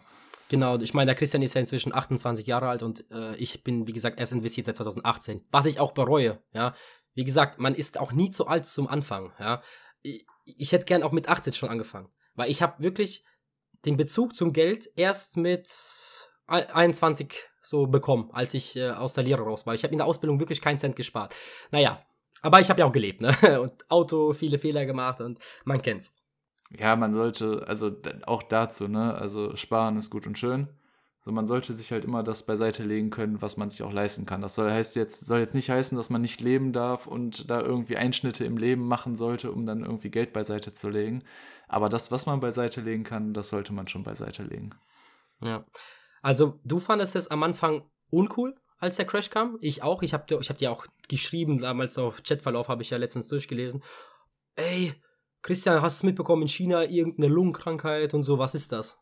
Genau, 0.49 0.77
ich 0.77 0.93
meine, 0.93 1.07
der 1.07 1.15
Christian 1.15 1.43
ist 1.43 1.55
ja 1.55 1.61
inzwischen 1.61 1.93
28 1.93 2.47
Jahre 2.47 2.69
alt 2.69 2.83
und 2.83 3.09
äh, 3.11 3.35
ich 3.35 3.63
bin, 3.63 3.85
wie 3.85 3.93
gesagt, 3.93 4.19
erst 4.19 4.31
investiert 4.31 4.65
seit 4.65 4.77
2018, 4.77 5.43
was 5.51 5.65
ich 5.65 5.79
auch 5.79 5.91
bereue, 5.91 6.39
ja. 6.53 6.73
Wie 7.15 7.25
gesagt, 7.25 7.59
man 7.59 7.73
ist 7.73 7.99
auch 7.99 8.13
nie 8.13 8.29
zu 8.29 8.47
alt 8.47 8.65
zum 8.67 8.87
Anfang, 8.87 9.33
ja. 9.39 9.61
Ich, 10.01 10.25
ich 10.45 10.71
hätte 10.71 10.85
gern 10.85 11.03
auch 11.03 11.11
mit 11.11 11.29
18 11.29 11.53
schon 11.53 11.69
angefangen. 11.69 12.09
Weil 12.35 12.51
ich 12.51 12.61
habe 12.61 12.81
wirklich 12.83 13.23
den 13.85 13.97
Bezug 13.97 14.35
zum 14.35 14.53
Geld 14.53 14.89
erst 14.95 15.37
mit 15.37 15.69
21 16.47 17.33
so 17.61 17.87
bekommen, 17.87 18.29
als 18.31 18.53
ich 18.53 18.75
äh, 18.75 18.91
aus 18.91 19.13
der 19.13 19.23
Lehre 19.23 19.43
raus 19.43 19.65
war. 19.65 19.73
Ich 19.73 19.83
habe 19.83 19.91
in 19.91 19.97
der 19.97 20.07
Ausbildung 20.07 20.39
wirklich 20.39 20.61
keinen 20.61 20.77
Cent 20.77 20.95
gespart. 20.95 21.35
Naja, 21.71 22.01
aber 22.41 22.59
ich 22.59 22.69
habe 22.69 22.79
ja 22.79 22.85
auch 22.85 22.91
gelebt, 22.91 23.21
ne? 23.21 23.35
Und 23.61 23.89
Auto, 23.89 24.33
viele 24.33 24.59
Fehler 24.59 24.85
gemacht 24.85 25.21
und 25.21 25.39
man 25.65 25.81
kennt's. 25.81 26.13
Ja, 26.77 26.95
man 26.95 27.13
sollte, 27.13 27.63
also 27.67 27.91
auch 28.25 28.43
dazu, 28.43 28.87
ne? 28.87 29.15
Also 29.15 29.55
sparen 29.55 29.97
ist 29.97 30.09
gut 30.09 30.27
und 30.27 30.37
schön. 30.37 30.69
So, 31.27 31.33
man 31.33 31.45
sollte 31.45 31.73
sich 31.73 31.91
halt 31.91 32.05
immer 32.05 32.23
das 32.23 32.43
beiseite 32.43 32.85
legen 32.85 33.09
können, 33.09 33.41
was 33.41 33.57
man 33.57 33.69
sich 33.69 33.83
auch 33.83 33.91
leisten 33.91 34.25
kann. 34.25 34.41
Das 34.41 34.55
soll, 34.55 34.71
heißt 34.71 34.95
jetzt, 34.95 35.25
soll 35.25 35.39
jetzt 35.39 35.55
nicht 35.55 35.69
heißen, 35.69 35.97
dass 35.97 36.09
man 36.09 36.21
nicht 36.21 36.39
leben 36.39 36.71
darf 36.71 37.05
und 37.05 37.51
da 37.51 37.59
irgendwie 37.59 37.97
Einschnitte 37.97 38.45
im 38.45 38.55
Leben 38.55 38.87
machen 38.87 39.17
sollte, 39.17 39.51
um 39.51 39.65
dann 39.65 39.83
irgendwie 39.83 40.09
Geld 40.09 40.31
beiseite 40.31 40.71
zu 40.71 40.89
legen. 40.89 41.25
Aber 41.67 41.89
das, 41.89 42.11
was 42.11 42.27
man 42.27 42.39
beiseite 42.39 42.79
legen 42.79 43.03
kann, 43.03 43.33
das 43.33 43.49
sollte 43.49 43.73
man 43.73 43.89
schon 43.89 44.03
beiseite 44.03 44.43
legen. 44.43 44.69
Ja. 45.41 45.65
Also, 46.21 46.61
du 46.63 46.79
fandest 46.79 47.17
es 47.17 47.27
am 47.27 47.43
Anfang 47.43 47.83
uncool, 48.09 48.55
als 48.77 48.95
der 48.95 49.05
Crash 49.05 49.29
kam. 49.29 49.57
Ich 49.59 49.83
auch. 49.83 50.03
Ich 50.03 50.13
habe 50.13 50.23
ich 50.39 50.49
hab 50.49 50.57
dir 50.57 50.71
auch 50.71 50.85
geschrieben, 51.09 51.59
damals 51.59 51.97
auf 51.97 52.23
Chatverlauf 52.23 52.69
habe 52.69 52.83
ich 52.83 52.89
ja 52.91 52.97
letztens 52.97 53.27
durchgelesen. 53.27 53.83
Ey, 54.55 54.93
Christian, 55.41 55.81
hast 55.81 56.03
du 56.03 56.05
mitbekommen, 56.05 56.43
in 56.43 56.47
China 56.47 56.85
irgendeine 56.85 57.27
Lungenkrankheit 57.27 58.13
und 58.13 58.23
so, 58.23 58.39
was 58.39 58.55
ist 58.55 58.71
das? 58.71 58.97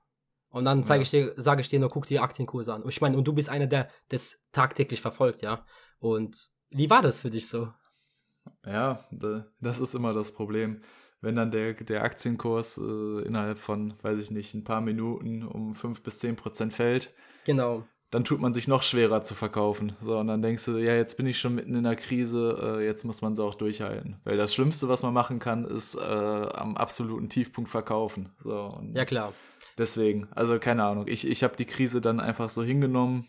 Und 0.56 0.64
dann 0.64 0.86
zeige 0.86 1.04
ich 1.04 1.10
dir, 1.10 1.34
sage 1.36 1.60
ich 1.60 1.68
dir 1.68 1.82
nur, 1.82 1.90
guck 1.90 2.06
dir 2.06 2.24
Aktienkurse 2.24 2.74
an. 2.74 2.82
Und 2.82 2.88
ich 2.88 3.02
meine, 3.02 3.18
und 3.18 3.28
du 3.28 3.34
bist 3.34 3.50
einer, 3.50 3.68
der 3.68 3.90
das 4.08 4.42
tagtäglich 4.54 5.02
verfolgt, 5.02 5.42
ja. 5.42 5.66
Und 6.00 6.50
wie 6.70 6.90
war 6.90 7.02
das 7.02 7.24
für 7.24 7.30
dich 7.30 7.50
so? 7.50 7.74
Ja, 8.66 9.06
das 9.60 9.82
ist 9.82 9.96
immer 9.96 10.14
das 10.14 10.34
Problem. 10.34 10.82
Wenn 11.20 11.36
dann 11.36 11.52
der, 11.52 11.74
der 11.74 12.04
Aktienkurs 12.04 12.78
äh, 12.78 13.26
innerhalb 13.26 13.60
von, 13.60 13.96
weiß 14.02 14.18
ich 14.18 14.32
nicht, 14.32 14.54
ein 14.54 14.64
paar 14.64 14.80
Minuten 14.80 15.44
um 15.44 15.76
5 15.76 16.02
bis 16.04 16.20
10 16.20 16.38
Prozent 16.38 16.72
fällt. 16.72 17.14
Genau. 17.44 17.86
Dann 18.12 18.24
tut 18.24 18.40
man 18.40 18.54
sich 18.54 18.68
noch 18.68 18.84
schwerer 18.84 19.24
zu 19.24 19.34
verkaufen. 19.34 19.96
So, 20.00 20.18
und 20.18 20.28
dann 20.28 20.42
denkst 20.42 20.66
du, 20.66 20.78
ja, 20.78 20.96
jetzt 20.96 21.18
bin 21.18 21.28
ich 21.28 21.40
schon 21.40 21.56
mitten 21.56 21.76
in 21.76 21.84
der 21.84 21.96
Krise, 21.96 22.78
äh, 22.80 22.86
jetzt 22.86 23.04
muss 23.04 23.22
man 23.22 23.36
sie 23.36 23.44
auch 23.44 23.56
durchhalten. 23.56 24.22
Weil 24.24 24.38
das 24.38 24.54
Schlimmste, 24.54 24.88
was 24.88 25.04
man 25.04 25.14
machen 25.14 25.40
kann, 25.40 25.66
ist 25.66 25.96
äh, 25.96 26.00
am 26.00 26.78
absoluten 26.78 27.30
Tiefpunkt 27.30 27.70
verkaufen. 27.70 28.30
So, 28.44 28.72
ja, 28.94 29.06
klar. 29.06 29.34
Deswegen, 29.78 30.28
also 30.32 30.60
keine 30.60 30.84
Ahnung. 30.84 31.08
Ich, 31.08 31.28
ich 31.28 31.44
habe 31.44 31.58
die 31.58 31.66
Krise 31.66 32.00
dann 32.00 32.20
einfach 32.20 32.50
so 32.50 32.64
hingenommen 32.64 33.28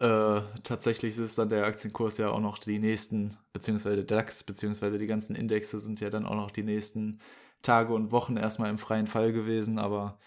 äh, 0.00 0.40
tatsächlich 0.62 1.18
ist 1.18 1.38
dann 1.38 1.48
der 1.48 1.64
Aktienkurs 1.64 2.18
ja 2.18 2.30
auch 2.30 2.40
noch 2.40 2.58
die 2.58 2.78
nächsten, 2.78 3.36
beziehungsweise 3.52 4.04
DAX, 4.04 4.44
beziehungsweise 4.44 4.98
die 4.98 5.06
ganzen 5.06 5.34
Indexe 5.34 5.80
sind 5.80 6.00
ja 6.00 6.10
dann 6.10 6.26
auch 6.26 6.34
noch 6.34 6.50
die 6.50 6.62
nächsten 6.62 7.20
Tage 7.62 7.94
und 7.94 8.12
Wochen 8.12 8.36
erstmal 8.36 8.70
im 8.70 8.78
freien 8.78 9.06
Fall 9.06 9.32
gewesen, 9.32 9.78
aber 9.78 10.18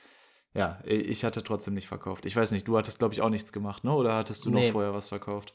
ja, 0.53 0.81
ich 0.83 1.23
hatte 1.23 1.43
trotzdem 1.43 1.73
nicht 1.73 1.87
verkauft. 1.87 2.25
Ich 2.25 2.35
weiß 2.35 2.51
nicht, 2.51 2.67
du 2.67 2.77
hattest, 2.77 2.99
glaube 2.99 3.13
ich, 3.13 3.21
auch 3.21 3.29
nichts 3.29 3.53
gemacht, 3.53 3.83
ne? 3.83 3.93
Oder 3.93 4.15
hattest 4.15 4.45
du 4.45 4.49
nee. 4.49 4.67
noch 4.67 4.73
vorher 4.73 4.93
was 4.93 5.09
verkauft? 5.09 5.53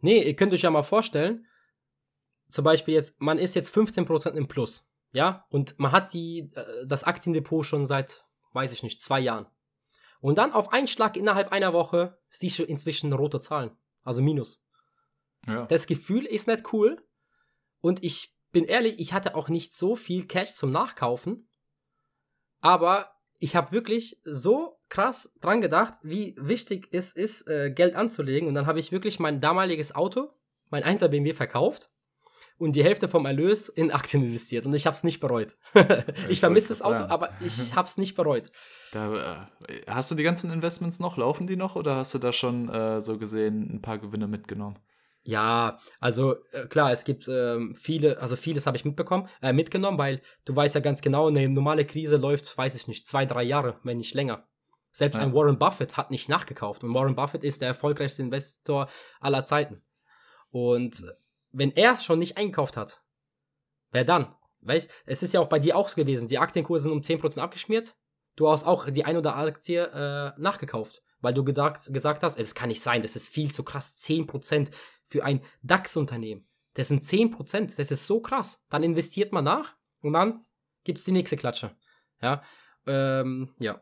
Nee, 0.00 0.22
ihr 0.22 0.36
könnt 0.36 0.52
euch 0.52 0.62
ja 0.62 0.70
mal 0.70 0.82
vorstellen, 0.82 1.46
zum 2.48 2.64
Beispiel 2.64 2.94
jetzt, 2.94 3.20
man 3.20 3.38
ist 3.38 3.54
jetzt 3.54 3.74
15% 3.74 4.32
im 4.32 4.48
Plus, 4.48 4.86
ja? 5.12 5.42
Und 5.50 5.78
man 5.78 5.92
hat 5.92 6.12
die, 6.12 6.50
äh, 6.54 6.86
das 6.86 7.04
Aktiendepot 7.04 7.64
schon 7.64 7.84
seit, 7.84 8.24
weiß 8.52 8.72
ich 8.72 8.82
nicht, 8.82 9.02
zwei 9.02 9.20
Jahren. 9.20 9.46
Und 10.20 10.38
dann 10.38 10.52
auf 10.52 10.72
einen 10.72 10.86
Schlag 10.86 11.16
innerhalb 11.16 11.52
einer 11.52 11.72
Woche 11.72 12.18
siehst 12.28 12.58
du 12.58 12.64
inzwischen 12.64 13.12
rote 13.12 13.40
Zahlen. 13.40 13.70
Also 14.02 14.22
Minus. 14.22 14.62
Ja. 15.46 15.66
Das 15.66 15.86
Gefühl 15.86 16.26
ist 16.26 16.46
nicht 16.46 16.72
cool. 16.72 17.02
Und 17.80 18.02
ich 18.02 18.34
bin 18.52 18.64
ehrlich, 18.64 18.98
ich 18.98 19.12
hatte 19.12 19.34
auch 19.34 19.48
nicht 19.48 19.74
so 19.74 19.96
viel 19.96 20.26
Cash 20.26 20.52
zum 20.52 20.70
Nachkaufen. 20.70 21.48
Aber 22.60 23.10
ich 23.40 23.56
habe 23.56 23.72
wirklich 23.72 24.20
so 24.24 24.78
krass 24.88 25.34
dran 25.40 25.60
gedacht, 25.60 25.94
wie 26.02 26.36
wichtig 26.38 26.88
es 26.92 27.12
ist, 27.12 27.48
äh, 27.48 27.70
Geld 27.70 27.96
anzulegen. 27.96 28.46
Und 28.46 28.54
dann 28.54 28.66
habe 28.66 28.78
ich 28.78 28.92
wirklich 28.92 29.18
mein 29.18 29.40
damaliges 29.40 29.94
Auto, 29.94 30.30
mein 30.68 30.84
1er 30.84 31.08
BMW, 31.08 31.32
verkauft 31.32 31.90
und 32.58 32.76
die 32.76 32.84
Hälfte 32.84 33.08
vom 33.08 33.24
Erlös 33.24 33.70
in 33.70 33.90
Aktien 33.92 34.22
investiert. 34.22 34.66
Und 34.66 34.74
ich 34.74 34.86
habe 34.86 34.94
es 34.94 35.04
nicht 35.04 35.20
bereut. 35.20 35.56
ich 36.28 36.40
vermisse 36.40 36.68
das 36.68 36.82
Auto, 36.82 37.04
aber 37.04 37.30
ich 37.40 37.74
habe 37.74 37.88
es 37.88 37.96
nicht 37.96 38.14
bereut. 38.14 38.52
Da, 38.92 39.48
äh, 39.68 39.80
hast 39.88 40.10
du 40.10 40.14
die 40.14 40.22
ganzen 40.22 40.52
Investments 40.52 41.00
noch? 41.00 41.16
Laufen 41.16 41.46
die 41.46 41.56
noch 41.56 41.76
oder 41.76 41.96
hast 41.96 42.12
du 42.12 42.18
da 42.18 42.32
schon 42.32 42.68
äh, 42.68 43.00
so 43.00 43.16
gesehen 43.16 43.74
ein 43.74 43.82
paar 43.82 43.98
Gewinne 43.98 44.28
mitgenommen? 44.28 44.78
Ja, 45.22 45.78
also 46.00 46.36
äh, 46.52 46.66
klar, 46.66 46.92
es 46.92 47.04
gibt 47.04 47.28
ähm, 47.28 47.74
viele, 47.74 48.20
also 48.20 48.36
vieles 48.36 48.66
habe 48.66 48.76
ich 48.76 48.84
mitbekommen, 48.84 49.28
äh, 49.42 49.52
mitgenommen, 49.52 49.98
weil 49.98 50.22
du 50.46 50.56
weißt 50.56 50.74
ja 50.74 50.80
ganz 50.80 51.02
genau, 51.02 51.28
eine 51.28 51.48
normale 51.48 51.84
Krise 51.84 52.16
läuft, 52.16 52.56
weiß 52.56 52.74
ich 52.74 52.88
nicht, 52.88 53.06
zwei, 53.06 53.26
drei 53.26 53.42
Jahre, 53.42 53.78
wenn 53.82 53.98
nicht 53.98 54.14
länger. 54.14 54.46
Selbst 54.92 55.16
ja. 55.16 55.22
ein 55.22 55.34
Warren 55.34 55.58
Buffett 55.58 55.96
hat 55.96 56.10
nicht 56.10 56.28
nachgekauft 56.28 56.82
und 56.82 56.94
Warren 56.94 57.14
Buffett 57.14 57.44
ist 57.44 57.60
der 57.60 57.68
erfolgreichste 57.68 58.22
Investor 58.22 58.88
aller 59.20 59.44
Zeiten. 59.44 59.82
Und 60.50 61.04
wenn 61.52 61.70
er 61.72 61.98
schon 61.98 62.18
nicht 62.18 62.36
eingekauft 62.36 62.76
hat, 62.76 63.02
wer 63.92 64.04
dann? 64.04 64.34
Weißt, 64.62 64.90
es 65.06 65.22
ist 65.22 65.32
ja 65.32 65.40
auch 65.40 65.48
bei 65.48 65.58
dir 65.58 65.76
auch 65.76 65.94
gewesen, 65.94 66.28
die 66.28 66.38
Aktienkurse 66.38 66.84
sind 66.84 66.92
um 66.92 67.00
10% 67.00 67.38
abgeschmiert, 67.38 67.94
du 68.36 68.48
hast 68.50 68.66
auch 68.66 68.88
die 68.90 69.04
ein 69.04 69.16
oder 69.16 69.34
andere 69.34 69.54
Aktie 69.54 69.82
äh, 69.82 70.32
nachgekauft, 70.38 71.02
weil 71.20 71.34
du 71.34 71.44
gesagt, 71.44 71.92
gesagt 71.92 72.22
hast, 72.22 72.38
es 72.38 72.54
kann 72.54 72.68
nicht 72.68 72.82
sein, 72.82 73.02
das 73.02 73.16
ist 73.16 73.28
viel 73.28 73.52
zu 73.52 73.62
krass, 73.62 73.96
10% 73.96 74.70
für 75.10 75.24
ein 75.24 75.40
DAX-Unternehmen. 75.62 76.46
Das 76.74 76.88
sind 76.88 77.02
10%, 77.02 77.76
das 77.76 77.90
ist 77.90 78.06
so 78.06 78.20
krass. 78.20 78.64
Dann 78.70 78.84
investiert 78.84 79.32
man 79.32 79.44
nach 79.44 79.74
und 80.02 80.12
dann 80.12 80.44
gibt 80.84 80.98
es 80.98 81.04
die 81.04 81.12
nächste 81.12 81.36
Klatsche. 81.36 81.72
Ja, 82.22 82.42
ähm, 82.86 83.50
ja. 83.58 83.80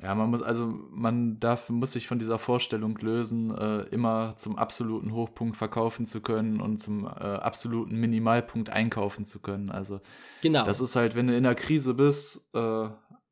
Ja, 0.00 0.14
man 0.14 0.30
muss, 0.30 0.42
also 0.42 0.66
man 0.66 1.40
darf, 1.40 1.68
muss 1.70 1.92
sich 1.92 2.06
von 2.06 2.20
dieser 2.20 2.38
Vorstellung 2.38 2.96
lösen, 2.98 3.50
äh, 3.50 3.80
immer 3.88 4.36
zum 4.36 4.56
absoluten 4.56 5.12
Hochpunkt 5.12 5.56
verkaufen 5.56 6.06
zu 6.06 6.20
können 6.20 6.60
und 6.60 6.78
zum 6.78 7.04
äh, 7.04 7.08
absoluten 7.08 7.96
Minimalpunkt 7.96 8.70
einkaufen 8.70 9.24
zu 9.24 9.40
können. 9.40 9.70
Also 9.70 10.00
genau. 10.40 10.64
das 10.64 10.80
ist 10.80 10.94
halt, 10.94 11.16
wenn 11.16 11.26
du 11.26 11.36
in 11.36 11.42
der 11.42 11.56
Krise 11.56 11.94
bist, 11.94 12.48
äh, 12.54 12.88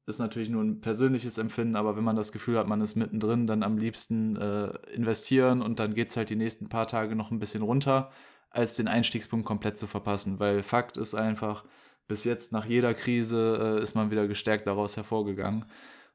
ist 0.07 0.21
natürlich 0.21 0.49
nur 0.49 0.63
ein 0.63 0.81
persönliches 0.81 1.37
Empfinden, 1.37 1.77
aber 1.77 1.97
wenn 1.97 2.05
man 2.05 2.17
das 2.17 2.33
Gefühl 2.33 2.59
hat, 2.59 2.69
man 2.69 2.81
ist 2.81 2.95
mittendrin, 2.95 3.47
dann 3.47 3.63
am 3.63 3.77
liebsten 3.77 4.37
äh, 4.37 4.69
investieren 4.95 5.63
und 5.63 5.81
dann 5.81 5.95
geht 5.95 6.09
es 6.09 6.17
halt 6.17 6.31
die 6.31 6.37
nächsten 6.37 6.69
paar 6.69 6.87
Tage 6.87 7.17
noch 7.17 7.33
ein 7.33 7.41
bisschen 7.41 7.63
runter, 7.63 8.11
als 8.51 8.77
den 8.77 8.87
Einstiegspunkt 8.89 9.45
komplett 9.45 9.79
zu 9.79 9.87
verpassen. 9.87 10.39
Weil 10.39 10.63
Fakt 10.63 10.97
ist 10.97 11.15
einfach, 11.15 11.65
bis 12.07 12.23
jetzt 12.25 12.53
nach 12.53 12.67
jeder 12.67 12.95
Krise 12.95 13.79
äh, 13.79 13.83
ist 13.83 13.97
man 13.97 14.13
wieder 14.13 14.29
gestärkt 14.29 14.69
daraus 14.69 14.97
hervorgegangen. 14.97 15.65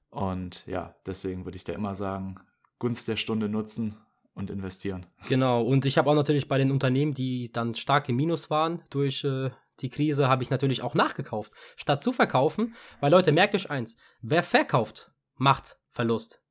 Und 0.09 0.65
ja, 0.67 0.95
deswegen 1.05 1.45
würde 1.45 1.57
ich 1.57 1.65
da 1.65 1.73
immer 1.73 1.95
sagen, 1.95 2.35
Gunst 2.79 3.09
der 3.09 3.17
Stunde 3.17 3.49
nutzen 3.49 3.95
und 4.33 4.49
investieren. 4.49 5.05
Genau, 5.27 5.61
und 5.63 5.85
ich 5.85 5.97
habe 5.97 6.09
auch 6.09 6.15
natürlich 6.15 6.47
bei 6.47 6.57
den 6.57 6.71
Unternehmen, 6.71 7.13
die 7.13 7.51
dann 7.51 7.75
stark 7.75 8.07
im 8.07 8.15
Minus 8.15 8.49
waren 8.49 8.81
durch 8.89 9.25
äh, 9.25 9.51
die 9.81 9.89
Krise 9.89 10.29
habe 10.29 10.43
ich 10.43 10.49
natürlich 10.49 10.81
auch 10.81 10.93
nachgekauft, 10.93 11.51
statt 11.75 12.01
zu 12.01 12.13
verkaufen, 12.13 12.75
weil 12.99 13.11
Leute, 13.11 13.31
merkt 13.31 13.55
euch 13.55 13.69
eins, 13.69 13.97
wer 14.21 14.43
verkauft, 14.43 15.11
macht 15.35 15.77
Verlust. 15.89 16.41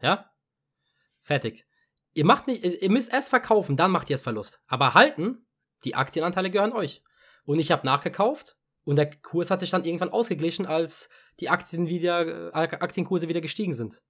Ja? 0.00 0.30
Fertig. 1.22 1.66
Ihr 2.12 2.24
macht 2.24 2.46
nicht, 2.46 2.64
ihr 2.64 2.90
müsst 2.90 3.12
erst 3.12 3.30
verkaufen, 3.30 3.76
dann 3.76 3.90
macht 3.90 4.10
ihr 4.10 4.14
es 4.14 4.22
Verlust. 4.22 4.60
Aber 4.66 4.94
halten, 4.94 5.46
die 5.84 5.94
Aktienanteile 5.94 6.50
gehören 6.50 6.72
euch. 6.72 7.02
Und 7.44 7.58
ich 7.58 7.70
habe 7.70 7.86
nachgekauft 7.86 8.56
und 8.84 8.96
der 8.96 9.10
Kurs 9.10 9.50
hat 9.50 9.60
sich 9.60 9.70
dann 9.70 9.84
irgendwann 9.84 10.10
ausgeglichen, 10.10 10.66
als 10.66 11.08
die 11.38 11.48
Aktien 11.48 11.86
wieder, 11.86 12.52
äh, 12.54 12.76
Aktienkurse 12.76 13.28
wieder 13.28 13.40
gestiegen 13.40 13.72
sind. 13.72 14.02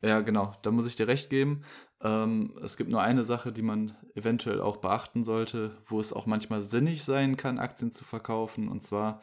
Ja, 0.00 0.20
genau, 0.20 0.54
da 0.62 0.70
muss 0.70 0.86
ich 0.86 0.96
dir 0.96 1.08
recht 1.08 1.28
geben. 1.30 1.64
Ähm, 2.00 2.56
es 2.62 2.76
gibt 2.76 2.90
nur 2.90 3.02
eine 3.02 3.24
Sache, 3.24 3.52
die 3.52 3.62
man 3.62 3.96
eventuell 4.14 4.60
auch 4.60 4.76
beachten 4.76 5.24
sollte, 5.24 5.76
wo 5.86 5.98
es 5.98 6.12
auch 6.12 6.26
manchmal 6.26 6.62
sinnig 6.62 7.04
sein 7.04 7.36
kann, 7.36 7.58
Aktien 7.58 7.92
zu 7.92 8.04
verkaufen. 8.04 8.68
Und 8.68 8.82
zwar, 8.82 9.20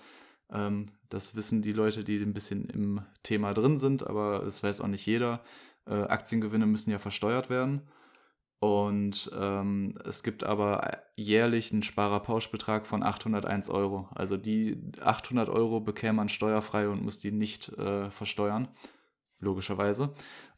ähm, 0.51 0.87
das 1.09 1.35
wissen 1.35 1.61
die 1.61 1.71
Leute, 1.71 2.03
die 2.03 2.17
ein 2.17 2.33
bisschen 2.33 2.69
im 2.69 3.01
Thema 3.23 3.53
drin 3.53 3.77
sind, 3.77 4.05
aber 4.05 4.41
das 4.43 4.63
weiß 4.63 4.81
auch 4.81 4.87
nicht 4.87 5.05
jeder. 5.05 5.41
Äh, 5.87 5.93
Aktiengewinne 5.93 6.65
müssen 6.65 6.91
ja 6.91 6.99
versteuert 6.99 7.49
werden. 7.49 7.81
Und 8.59 9.29
ähm, 9.37 9.97
es 10.05 10.23
gibt 10.23 10.43
aber 10.43 11.03
jährlich 11.15 11.71
einen 11.71 11.83
Sparerpauschbetrag 11.83 12.87
von 12.87 13.03
801 13.03 13.69
Euro. 13.69 14.09
Also 14.15 14.37
die 14.37 14.81
800 15.01 15.49
Euro 15.49 15.81
bekäme 15.81 16.13
man 16.13 16.29
steuerfrei 16.29 16.89
und 16.89 17.03
muss 17.03 17.19
die 17.19 17.31
nicht 17.31 17.69
äh, 17.77 18.09
versteuern, 18.09 18.69
logischerweise. 19.39 20.13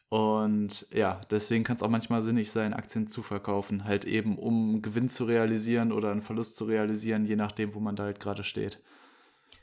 Und 0.09 0.87
ja, 0.93 1.19
deswegen 1.29 1.65
kann 1.65 1.75
es 1.75 1.83
auch 1.83 1.89
manchmal 1.89 2.21
sinnig 2.21 2.51
sein, 2.51 2.73
Aktien 2.73 3.07
zu 3.07 3.21
verkaufen, 3.21 3.83
halt 3.83 4.05
eben 4.05 4.37
um 4.37 4.81
Gewinn 4.81 5.09
zu 5.09 5.25
realisieren 5.25 5.91
oder 5.91 6.11
einen 6.11 6.21
Verlust 6.21 6.55
zu 6.55 6.65
realisieren, 6.65 7.25
je 7.25 7.35
nachdem, 7.35 7.75
wo 7.75 7.79
man 7.79 7.97
da 7.97 8.03
halt 8.03 8.19
gerade 8.19 8.43
steht. 8.43 8.79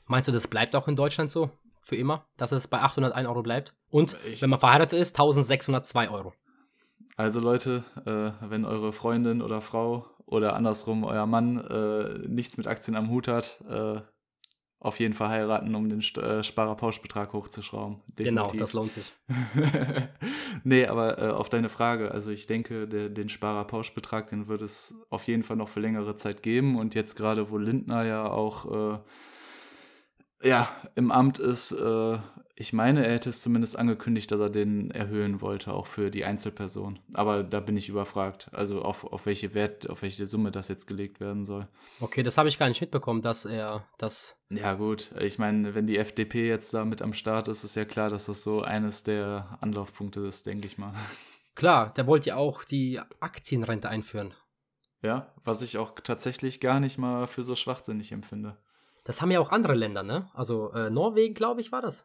Meinst 0.07 0.29
du, 0.29 0.33
das 0.33 0.49
bleibt 0.49 0.77
auch 0.77 0.87
in 0.87 0.97
Deutschland 0.97 1.31
so? 1.31 1.51
Für 1.81 1.97
immer? 1.97 2.27
Dass 2.37 2.53
es 2.53 2.69
bei 2.69 2.81
801 2.81 3.27
Euro 3.27 3.43
bleibt? 3.43 3.75
Und 3.91 4.17
ich, 4.27 4.43
wenn 4.43 4.51
man 4.51 4.61
verheiratet 4.61 4.99
ist, 4.99 5.15
1602 5.17 6.11
Euro. 6.11 6.35
Also 7.17 7.41
Leute, 7.41 7.85
äh, 8.05 8.49
wenn 8.49 8.65
eure 8.65 8.93
Freundin 8.93 9.41
oder 9.41 9.61
Frau 9.61 10.07
oder 10.27 10.57
andersrum 10.57 11.05
euer 11.05 11.27
Mann 11.27 11.59
äh, 11.59 12.27
nichts 12.29 12.57
mit 12.59 12.67
Aktien 12.67 12.97
am 12.97 13.09
Hut 13.09 13.29
hat, 13.29 13.61
äh, 13.69 14.01
auf 14.85 15.01
jeden 15.01 15.15
Fall 15.15 15.31
heiraten, 15.31 15.75
um 15.75 15.89
den 15.89 16.01
äh, 16.01 16.45
Sparerpauschbetrag 16.45 17.33
hochzuschrauben. 17.33 18.03
Definitiv. 18.07 18.53
Genau, 18.53 18.61
das 18.61 18.75
lohnt 18.75 18.93
sich. 18.93 19.15
nee, 20.65 20.87
aber 20.87 21.23
äh, 21.23 21.31
auf 21.31 21.49
deine 21.49 21.71
Frage, 21.71 22.11
also 22.11 22.31
ich 22.31 22.47
denke, 22.47 22.87
der, 22.87 23.09
den 23.09 23.31
Sparerpauschbetrag, 23.31 24.29
den 24.29 24.47
wird 24.47 24.61
es 24.61 24.95
auf 25.09 25.27
jeden 25.27 25.43
Fall 25.43 25.57
noch 25.57 25.71
für 25.71 25.81
längere 25.81 26.17
Zeit 26.17 26.43
geben. 26.43 26.79
Und 26.79 26.95
jetzt 26.95 27.17
gerade, 27.17 27.51
wo 27.51 27.57
Lindner 27.57 28.05
ja 28.05 28.27
auch 28.31 28.97
äh, 28.97 28.99
ja, 30.45 30.69
im 30.95 31.11
Amt 31.11 31.39
ist, 31.39 31.73
äh, 31.73 32.19
ich 32.57 32.73
meine, 32.73 33.05
er 33.05 33.15
hätte 33.15 33.31
es 33.31 33.43
zumindest 33.43 33.77
angekündigt, 33.77 34.31
dass 34.31 34.41
er 34.41 34.51
den 34.51 34.93
erhöhen 34.93 35.41
wollte, 35.41 35.73
auch 35.73 35.87
für 35.87 36.11
die 36.11 36.25
Einzelperson. 36.25 37.01
Aber 37.15 37.43
da 37.43 37.59
bin 37.59 37.77
ich 37.77 37.89
überfragt, 37.89 38.49
also 38.53 38.83
auf, 38.83 39.05
auf 39.05 39.27
welche 39.27 39.55
Wert, 39.55 39.91
auf 39.91 40.03
welche 40.03 40.27
Summe 40.27 40.53
das 40.53 40.69
jetzt 40.69 40.87
gelegt 40.87 41.19
werden 41.19 41.47
soll. 41.47 41.67
Okay, 42.01 42.23
das 42.23 42.39
habe 42.39 42.49
ich 42.49 42.59
gar 42.59 42.69
nicht 42.69 42.81
mitbekommen, 42.81 43.23
dass 43.23 43.45
er 43.45 43.85
das. 43.99 44.37
Ja, 44.51 44.75
gut. 44.75 45.11
Ich 45.19 45.39
meine, 45.39 45.75
wenn 45.75 45.87
die 45.87 45.99
FDP 45.99 46.47
jetzt 46.47 46.73
da 46.75 46.85
mit 46.85 47.03
am 47.03 47.13
Start 47.13 47.49
ist, 47.49 47.65
ist 47.65 47.75
ja 47.75 47.85
klar, 47.85 48.09
dass 48.09 48.27
das 48.27 48.45
so 48.45 48.63
eines 48.63 49.03
der 49.03 49.59
Anlaufpunkte 49.61 50.21
ist, 50.21 50.47
denke 50.47 50.67
ich 50.67 50.79
mal. 50.79 50.95
Klar, 51.57 51.93
der 51.95 52.07
wollte 52.07 52.31
ja 52.31 52.37
auch 52.37 52.63
die 52.63 53.01
Aktienrente 53.21 53.89
einführen. 53.89 54.35
Ja, 55.03 55.35
was 55.45 55.61
ich 55.61 55.77
auch 55.77 55.93
tatsächlich 56.01 56.61
gar 56.61 56.81
nicht 56.81 56.99
mal 56.99 57.27
für 57.27 57.43
so 57.43 57.57
schwachsinnig 57.57 58.13
empfinde. 58.13 58.57
Das 59.05 59.21
haben 59.21 59.31
ja 59.31 59.41
auch 59.41 59.51
andere 59.51 59.75
Länder, 59.75 60.03
ne? 60.03 60.31
Also 60.35 60.73
äh, 60.73 60.91
Norwegen, 60.91 61.35
glaube 61.35 61.61
ich, 61.61 61.73
war 61.73 61.83
das. 61.83 62.05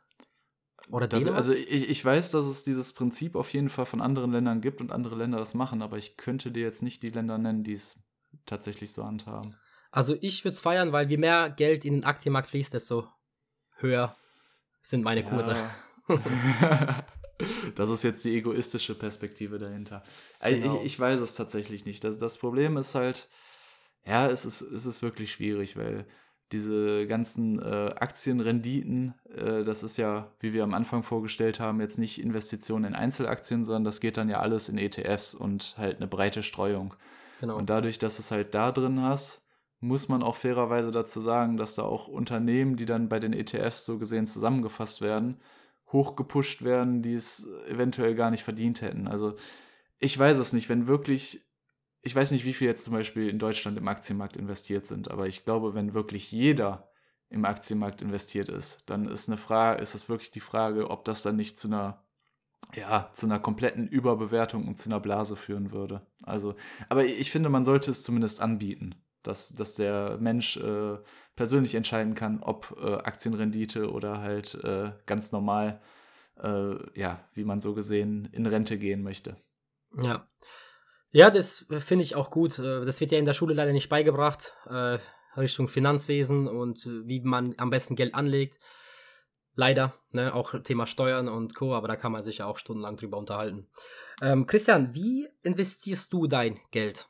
Oder 0.92 1.08
Da, 1.08 1.18
Dänemark? 1.18 1.38
also 1.38 1.54
ich, 1.54 1.90
ich 1.90 2.04
weiß, 2.04 2.32
dass 2.32 2.46
es 2.46 2.64
dieses 2.64 2.94
Prinzip 2.94 3.36
auf 3.36 3.54
jeden 3.54 3.70
Fall 3.70 3.86
von 3.86 4.02
anderen 4.02 4.32
Ländern 4.32 4.62
gibt 4.62 4.82
und 4.82 4.92
andere 4.92 5.16
Länder 5.16 5.38
das 5.38 5.54
machen, 5.54 5.82
aber 5.82 5.98
ich 5.98 6.18
könnte 6.18 6.52
dir 6.52 6.64
jetzt 6.64 6.84
nicht 6.84 7.04
die 7.04 7.10
Länder 7.10 7.38
nennen, 7.38 7.64
die 7.64 7.74
es 7.74 8.00
tatsächlich 8.46 8.94
so 8.94 9.06
handhaben. 9.06 9.56
Also 9.92 10.16
ich 10.22 10.44
würde 10.44 10.54
es 10.54 10.60
feiern, 10.60 10.92
weil 10.92 11.10
je 11.10 11.18
mehr 11.18 11.50
Geld 11.50 11.86
in 11.86 11.94
den 11.94 12.04
Aktienmarkt 12.04 12.48
fließt, 12.48 12.74
desto 12.74 13.08
höher 13.76 14.14
sind 14.82 15.04
meine 15.04 15.24
Kurse. 15.24 15.56
Ja. 15.56 15.76
das 17.76 17.90
ist 17.90 18.04
jetzt 18.04 18.26
die 18.26 18.36
egoistische 18.36 18.96
Perspektive 18.96 19.58
dahinter. 19.58 20.04
Genau. 20.42 20.78
Ich, 20.78 20.86
ich 20.86 21.00
weiß 21.00 21.20
es 21.20 21.36
tatsächlich 21.36 21.86
nicht. 21.86 22.04
Das, 22.04 22.18
das 22.18 22.38
Problem 22.38 22.78
ist 22.78 22.96
halt, 22.96 23.30
ja, 24.06 24.28
es 24.28 24.46
ist, 24.46 24.62
es 24.62 24.86
ist 24.86 25.02
wirklich 25.02 25.32
schwierig, 25.32 25.76
weil 25.78 26.06
diese 26.52 27.06
ganzen 27.08 27.62
äh, 27.62 27.94
Aktienrenditen, 27.96 29.14
äh, 29.36 29.64
das 29.64 29.84
ist 29.84 29.98
ja, 29.98 30.32
wie 30.40 30.54
wir 30.54 30.64
am 30.64 30.74
Anfang 30.74 31.04
vorgestellt 31.04 31.60
haben, 31.60 31.80
jetzt 31.80 32.00
nicht 32.00 32.22
Investitionen 32.22 32.86
in 32.86 32.96
Einzelaktien, 32.96 33.64
sondern 33.64 33.84
das 33.84 34.00
geht 34.00 34.18
dann 34.18 34.30
ja 34.30 34.40
alles 34.40 34.70
in 34.70 34.78
ETFs 34.78 35.36
und 35.36 35.76
halt 35.78 35.98
eine 35.98 36.08
breite 36.08 36.42
Streuung. 36.42 36.96
Genau. 37.40 37.56
Und 37.56 37.70
dadurch, 37.70 38.00
dass 38.00 38.20
es 38.20 38.32
halt 38.32 38.56
da 38.56 38.72
drin 38.72 39.02
hast, 39.02 39.46
muss 39.80 40.10
man 40.10 40.24
auch 40.24 40.36
fairerweise 40.36 40.92
dazu 40.92 41.22
sagen, 41.22 41.56
dass 41.56 41.76
da 41.76 41.84
auch 41.84 42.08
Unternehmen, 42.08 42.76
die 42.76 42.86
dann 42.86 43.10
bei 43.10 43.20
den 43.20 43.34
ETFs 43.34 43.86
so 43.86 43.98
gesehen 43.98 44.28
zusammengefasst 44.28 45.02
werden, 45.02 45.40
hochgepusht 45.92 46.64
werden, 46.64 47.02
die 47.02 47.14
es 47.14 47.48
eventuell 47.68 48.16
gar 48.16 48.32
nicht 48.32 48.44
verdient 48.44 48.82
hätten. 48.82 49.08
Also 49.08 49.36
ich 50.00 50.18
weiß 50.18 50.38
es 50.38 50.54
nicht, 50.54 50.70
wenn 50.70 50.88
wirklich, 50.88 51.46
ich 52.02 52.16
weiß 52.16 52.32
nicht, 52.32 52.46
wie 52.46 52.54
viel 52.54 52.68
jetzt 52.68 52.86
zum 52.86 52.94
Beispiel 52.94 53.30
in 53.30 53.40
Deutschland 53.40 53.78
im 53.78 53.88
Aktienmarkt 53.88 54.38
investiert 54.38 54.88
sind, 54.88 55.12
aber 55.12 55.28
ich 55.28 55.44
glaube, 55.46 55.74
wenn 55.74 55.94
wirklich 55.94 56.32
jeder 56.32 56.92
im 57.30 57.46
Aktienmarkt 57.46 58.02
investiert 58.02 58.50
ist, 58.50 58.90
dann 58.90 59.06
ist 59.06 59.30
eine 59.30 59.38
Frage, 59.38 59.82
ist 59.82 59.96
es 59.96 60.10
wirklich 60.10 60.32
die 60.32 60.40
Frage, 60.40 60.90
ob 60.90 61.06
das 61.06 61.22
dann 61.22 61.36
nicht 61.36 61.60
zu 61.60 61.68
einer 61.68 62.04
ja, 62.76 63.10
zu 63.14 63.26
einer 63.26 63.40
kompletten 63.40 63.88
Überbewertung 63.88 64.68
und 64.68 64.78
zu 64.78 64.90
einer 64.90 65.00
Blase 65.00 65.36
führen 65.36 65.72
würde. 65.72 66.06
Also, 66.24 66.56
aber 66.88 67.06
ich 67.06 67.32
finde, 67.32 67.50
man 67.50 67.66
sollte 67.66 67.90
es 67.90 68.04
zumindest 68.04 68.42
anbieten, 68.42 68.96
dass, 69.24 69.50
dass 69.56 69.76
der 69.76 70.18
Mensch 70.20 70.58
äh, 70.58 70.98
persönlich 71.36 71.76
entscheiden 71.76 72.16
kann, 72.16 72.42
ob 72.42 72.78
äh, 72.80 72.96
Aktienrendite 72.96 73.92
oder 73.92 74.20
halt 74.20 74.56
äh, 74.64 74.92
ganz 75.08 75.32
normal, 75.32 75.82
äh, 76.42 76.76
ja, 77.00 77.24
wie 77.34 77.44
man 77.44 77.60
so 77.60 77.74
gesehen, 77.74 78.30
in 78.32 78.46
Rente 78.46 78.78
gehen 78.78 79.02
möchte. 79.02 79.38
Ja. 80.04 80.28
Ja, 81.12 81.30
das 81.30 81.66
finde 81.80 82.04
ich 82.04 82.16
auch 82.16 82.30
gut. 82.30 82.60
Äh, 82.60 82.86
Das 82.86 83.00
wird 83.00 83.12
ja 83.12 83.18
in 83.18 83.26
der 83.26 83.34
Schule 83.34 83.54
leider 83.54 83.72
nicht 83.72 83.90
beigebracht, 83.90 84.54
äh, 84.68 85.00
Richtung 85.38 85.68
Finanzwesen 85.68 86.48
und 86.48 86.86
äh, 86.86 87.08
wie 87.08 87.22
man 87.22 87.56
am 87.58 87.70
besten 87.70 87.96
Geld 87.96 88.14
anlegt. 88.14 88.60
Leider, 89.56 89.96
ne, 90.12 90.34
auch 90.34 90.54
Thema 90.64 90.86
Steuern 90.86 91.28
und 91.28 91.56
Co., 91.56 91.74
aber 91.74 91.88
da 91.88 91.96
kann 91.96 92.12
man 92.12 92.22
sich 92.22 92.38
ja 92.38 92.46
auch 92.46 92.58
stundenlang 92.58 92.96
drüber 92.96 93.18
unterhalten. 93.18 93.68
Ähm, 94.22 94.46
Christian, 94.46 94.94
wie 94.94 95.28
investierst 95.42 96.14
du 96.14 96.28
dein 96.28 96.60
Geld 96.72 97.10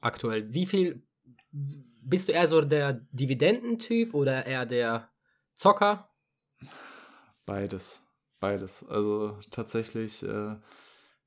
aktuell? 0.00 0.52
Wie 0.52 0.66
viel 0.66 1.02
bist 1.50 2.28
du 2.28 2.32
eher 2.32 2.46
so 2.46 2.60
der 2.60 2.94
Dividendentyp 3.12 4.12
oder 4.12 4.44
eher 4.44 4.66
der 4.66 5.10
Zocker? 5.54 6.10
Beides. 7.46 8.04
Beides. 8.40 8.84
Also 8.86 9.38
tatsächlich, 9.50 10.22
äh, 10.22 10.56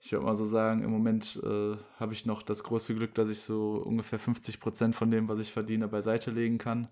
ich 0.01 0.11
würde 0.11 0.25
mal 0.25 0.35
so 0.35 0.45
sagen, 0.45 0.83
im 0.83 0.89
Moment 0.89 1.39
äh, 1.43 1.77
habe 1.99 2.13
ich 2.13 2.25
noch 2.25 2.41
das 2.41 2.63
große 2.63 2.95
Glück, 2.95 3.13
dass 3.13 3.29
ich 3.29 3.41
so 3.41 3.73
ungefähr 3.75 4.17
50 4.17 4.59
Prozent 4.59 4.95
von 4.95 5.11
dem, 5.11 5.29
was 5.29 5.39
ich 5.39 5.51
verdiene, 5.51 5.87
beiseite 5.87 6.31
legen 6.31 6.57
kann. 6.57 6.87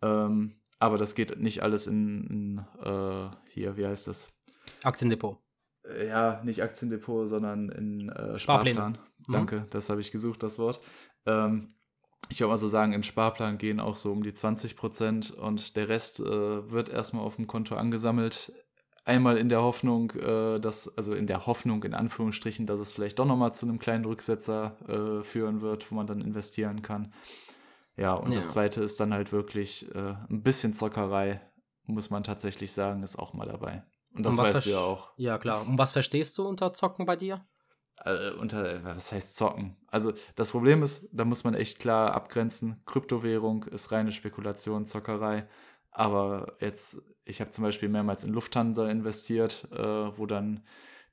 Ähm, 0.00 0.54
aber 0.78 0.96
das 0.96 1.14
geht 1.14 1.38
nicht 1.38 1.62
alles 1.62 1.86
in, 1.86 2.24
in 2.24 2.58
äh, 2.82 3.30
hier, 3.48 3.76
wie 3.76 3.86
heißt 3.86 4.08
das? 4.08 4.28
Aktiendepot. 4.82 5.38
Äh, 5.86 6.08
Ja, 6.08 6.42
nicht 6.42 6.62
Aktiendepot, 6.62 7.28
sondern 7.28 7.68
in 7.68 8.08
äh, 8.08 8.38
Sparpläne. 8.38 8.78
Sparplan. 8.78 8.98
Mhm. 9.28 9.32
Danke, 9.32 9.66
das 9.68 9.90
habe 9.90 10.00
ich 10.00 10.10
gesucht, 10.10 10.42
das 10.42 10.58
Wort. 10.58 10.80
Ähm, 11.26 11.74
ich 12.30 12.40
würde 12.40 12.52
mal 12.52 12.56
so 12.58 12.68
sagen, 12.68 12.94
in 12.94 13.02
Sparplan 13.02 13.58
gehen 13.58 13.80
auch 13.80 13.96
so 13.96 14.12
um 14.12 14.22
die 14.22 14.32
20 14.32 14.76
Prozent 14.76 15.30
und 15.30 15.76
der 15.76 15.90
Rest 15.90 16.20
äh, 16.20 16.70
wird 16.70 16.88
erstmal 16.88 17.24
auf 17.24 17.36
dem 17.36 17.46
Konto 17.46 17.74
angesammelt. 17.74 18.50
Einmal 19.04 19.38
in 19.38 19.48
der 19.48 19.62
Hoffnung, 19.62 20.10
äh, 20.12 20.60
dass, 20.60 20.96
also 20.96 21.14
in 21.14 21.26
der 21.26 21.46
Hoffnung 21.46 21.82
in 21.84 21.94
Anführungsstrichen, 21.94 22.66
dass 22.66 22.80
es 22.80 22.92
vielleicht 22.92 23.18
doch 23.18 23.24
nochmal 23.24 23.54
zu 23.54 23.66
einem 23.66 23.78
kleinen 23.78 24.04
Rücksetzer 24.04 24.76
äh, 24.88 25.24
führen 25.24 25.62
wird, 25.62 25.90
wo 25.90 25.94
man 25.94 26.06
dann 26.06 26.20
investieren 26.20 26.82
kann. 26.82 27.12
Ja, 27.96 28.14
und 28.14 28.34
das 28.36 28.46
Ja. 28.46 28.52
zweite 28.52 28.82
ist 28.82 29.00
dann 29.00 29.12
halt 29.12 29.32
wirklich 29.32 29.92
äh, 29.94 30.14
ein 30.28 30.42
bisschen 30.42 30.74
Zockerei, 30.74 31.40
muss 31.84 32.10
man 32.10 32.22
tatsächlich 32.24 32.72
sagen, 32.72 33.02
ist 33.02 33.18
auch 33.18 33.32
mal 33.34 33.46
dabei. 33.46 33.82
Und 34.14 34.24
das 34.24 34.36
was 34.36 34.54
weißt 34.54 34.66
du 34.66 34.70
ja 34.70 34.78
auch. 34.78 35.10
Ja, 35.16 35.38
klar. 35.38 35.66
Und 35.66 35.78
was 35.78 35.92
verstehst 35.92 36.36
du 36.38 36.46
unter 36.46 36.72
Zocken 36.72 37.06
bei 37.06 37.16
dir? 37.16 37.44
äh, 38.04 38.30
unter, 38.32 38.82
was 38.84 39.12
heißt 39.12 39.36
zocken? 39.36 39.76
Also 39.86 40.12
das 40.34 40.50
Problem 40.50 40.82
ist, 40.82 41.08
da 41.12 41.24
muss 41.24 41.44
man 41.44 41.54
echt 41.54 41.78
klar 41.78 42.14
abgrenzen, 42.14 42.82
Kryptowährung 42.86 43.64
ist 43.64 43.92
reine 43.92 44.12
Spekulation, 44.12 44.86
Zockerei, 44.86 45.46
aber 45.90 46.56
jetzt, 46.60 47.00
ich 47.24 47.40
habe 47.40 47.50
zum 47.50 47.64
Beispiel 47.64 47.88
mehrmals 47.88 48.24
in 48.24 48.32
Lufthansa 48.32 48.88
investiert, 48.88 49.68
äh, 49.72 50.18
wo 50.18 50.26
dann 50.26 50.62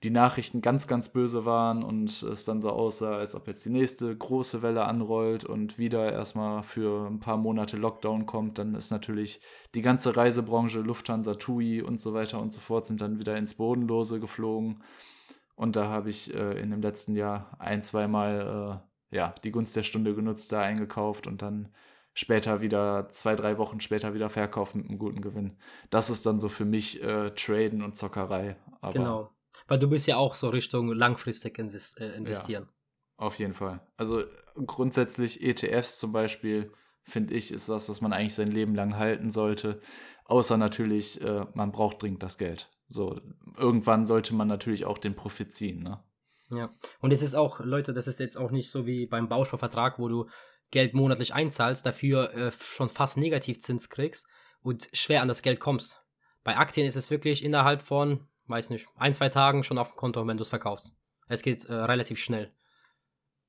die 0.03 0.11
Nachrichten 0.11 0.61
ganz, 0.61 0.85
ganz 0.85 1.09
böse 1.09 1.45
waren 1.45 1.83
und 1.83 2.21
es 2.21 2.45
dann 2.45 2.61
so 2.61 2.69
aussah, 2.69 3.17
als 3.17 3.33
ob 3.33 3.47
jetzt 3.47 3.65
die 3.65 3.71
nächste 3.71 4.15
große 4.15 4.61
Welle 4.61 4.85
anrollt 4.85 5.43
und 5.43 5.79
wieder 5.79 6.11
erstmal 6.13 6.61
für 6.61 7.07
ein 7.07 7.19
paar 7.19 7.37
Monate 7.37 7.77
Lockdown 7.77 8.27
kommt, 8.27 8.59
dann 8.59 8.75
ist 8.75 8.91
natürlich 8.91 9.41
die 9.73 9.81
ganze 9.81 10.15
Reisebranche, 10.15 10.81
Lufthansa, 10.81 11.33
TUI 11.35 11.81
und 11.81 11.99
so 11.99 12.13
weiter 12.13 12.39
und 12.39 12.53
so 12.53 12.59
fort, 12.59 12.85
sind 12.85 13.01
dann 13.01 13.17
wieder 13.17 13.37
ins 13.37 13.55
Bodenlose 13.55 14.19
geflogen. 14.19 14.83
Und 15.55 15.75
da 15.75 15.87
habe 15.87 16.11
ich 16.11 16.31
äh, 16.35 16.59
in 16.61 16.69
dem 16.69 16.81
letzten 16.81 17.15
Jahr 17.15 17.55
ein, 17.57 17.81
zweimal 17.81 18.83
äh, 19.11 19.15
ja, 19.15 19.33
die 19.43 19.51
Gunst 19.51 19.75
der 19.75 19.83
Stunde 19.83 20.13
genutzt, 20.13 20.51
da 20.51 20.61
eingekauft 20.61 21.25
und 21.25 21.41
dann 21.41 21.69
später 22.17 22.61
wieder, 22.61 23.09
zwei, 23.11 23.35
drei 23.35 23.59
Wochen 23.59 23.79
später 23.79 24.15
wieder 24.15 24.31
verkauft 24.31 24.73
mit 24.73 24.89
einem 24.89 24.97
guten 24.97 25.21
Gewinn. 25.21 25.55
Das 25.91 26.09
ist 26.09 26.25
dann 26.25 26.39
so 26.39 26.49
für 26.49 26.65
mich 26.65 27.03
äh, 27.03 27.29
Traden 27.29 27.83
und 27.83 27.95
Zockerei. 27.95 28.57
Aber 28.81 28.93
genau. 28.93 29.31
Weil 29.67 29.77
du 29.77 29.87
bist 29.87 30.07
ja 30.07 30.17
auch 30.17 30.33
so 30.33 30.49
Richtung 30.49 30.91
langfristig 30.91 31.59
invest 31.59 31.99
äh, 31.99 32.15
investieren. 32.15 32.69
auf 33.17 33.37
jeden 33.37 33.53
Fall. 33.53 33.81
Also 33.97 34.23
grundsätzlich 34.65 35.43
ETFs 35.43 35.99
zum 35.99 36.11
Beispiel, 36.11 36.71
finde 37.03 37.35
ich, 37.35 37.51
ist 37.51 37.69
das, 37.69 37.87
was 37.87 38.01
man 38.01 38.13
eigentlich 38.13 38.33
sein 38.33 38.51
Leben 38.51 38.73
lang 38.73 38.97
halten 38.97 39.29
sollte. 39.29 39.79
Außer 40.25 40.57
natürlich, 40.57 41.21
äh, 41.21 41.45
man 41.53 41.71
braucht 41.71 42.01
dringend 42.01 42.23
das 42.23 42.39
Geld. 42.39 42.71
So, 42.89 43.21
irgendwann 43.55 44.07
sollte 44.07 44.33
man 44.33 44.47
natürlich 44.47 44.85
auch 44.85 44.97
den 44.97 45.15
Profit 45.15 45.53
ziehen, 45.53 45.83
ne? 45.83 46.03
Ja. 46.49 46.73
Und 46.99 47.13
es 47.13 47.21
ist 47.21 47.35
auch, 47.35 47.59
Leute, 47.59 47.93
das 47.93 48.07
ist 48.07 48.19
jetzt 48.19 48.37
auch 48.37 48.49
nicht 48.49 48.71
so 48.71 48.87
wie 48.87 49.05
beim 49.05 49.29
Bausparvertrag, 49.29 49.99
wo 49.99 50.07
du 50.07 50.29
Geld 50.71 50.93
monatlich 50.93 51.33
einzahlst, 51.33 51.85
dafür 51.85 52.33
äh, 52.33 52.51
schon 52.51 52.89
fast 52.89 53.17
Negativzins 53.17 53.89
kriegst 53.89 54.27
und 54.61 54.89
schwer 54.93 55.21
an 55.21 55.27
das 55.27 55.41
Geld 55.41 55.59
kommst. 55.59 56.03
Bei 56.43 56.57
Aktien 56.57 56.85
ist 56.87 56.95
es 56.95 57.09
wirklich 57.11 57.43
innerhalb 57.43 57.81
von, 57.81 58.27
weiß 58.47 58.69
nicht, 58.69 58.87
ein, 58.95 59.13
zwei 59.13 59.29
Tagen 59.29 59.63
schon 59.63 59.77
auf 59.77 59.89
dem 59.91 59.95
Konto, 59.97 60.25
wenn 60.27 60.37
du 60.37 60.43
es 60.43 60.49
verkaufst. 60.49 60.93
Es 61.27 61.41
geht 61.41 61.65
äh, 61.65 61.73
relativ 61.73 62.19
schnell. 62.19 62.51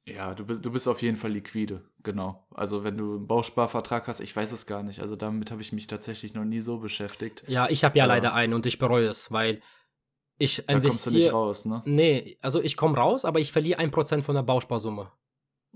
Ja, 0.05 0.35
du 0.35 0.47
bist, 0.47 0.65
du 0.65 0.71
bist 0.73 0.89
auf 0.89 1.03
jeden 1.03 1.17
Fall 1.19 1.33
liquide, 1.33 1.85
genau. 2.03 2.47
Also 2.55 2.83
wenn 2.83 2.97
du 2.97 3.17
einen 3.17 3.27
Bausparvertrag 3.27 4.09
hast, 4.09 4.21
ich 4.21 4.35
weiß 4.35 4.53
es 4.53 4.67
gar 4.67 4.83
nicht. 4.83 5.01
Also 5.01 5.17
damit 5.17 5.51
habe 5.51 5.61
ich 5.61 5.73
mich 5.73 5.87
tatsächlich 5.87 6.33
noch 6.35 6.45
nie 6.45 6.61
so 6.61 6.79
beschäftigt. 6.79 7.45
Ja, 7.47 7.69
ich 7.69 7.85
habe 7.85 7.99
ja 7.99 8.05
Aber- 8.05 8.15
leider 8.15 8.33
einen 8.33 8.55
und 8.55 8.65
ich 8.65 8.79
bereue 8.79 9.09
es, 9.09 9.31
weil 9.31 9.61
ich 10.39 10.65
Da 10.67 10.73
kommst 10.75 10.85
du 11.07 11.11
nicht 11.11 11.25
investiere. 11.27 11.33
raus, 11.33 11.65
ne? 11.67 11.83
Nee, 11.85 12.39
also 12.41 12.63
ich 12.63 12.77
komme 12.77 12.97
raus, 12.97 13.25
aber 13.27 13.41
ich 13.41 13.53
verliere 13.53 13.81
ein 13.81 13.91
Prozent 13.91 14.25
von 14.25 14.35
der 14.35 14.43
Bausparsumme. 14.45 15.13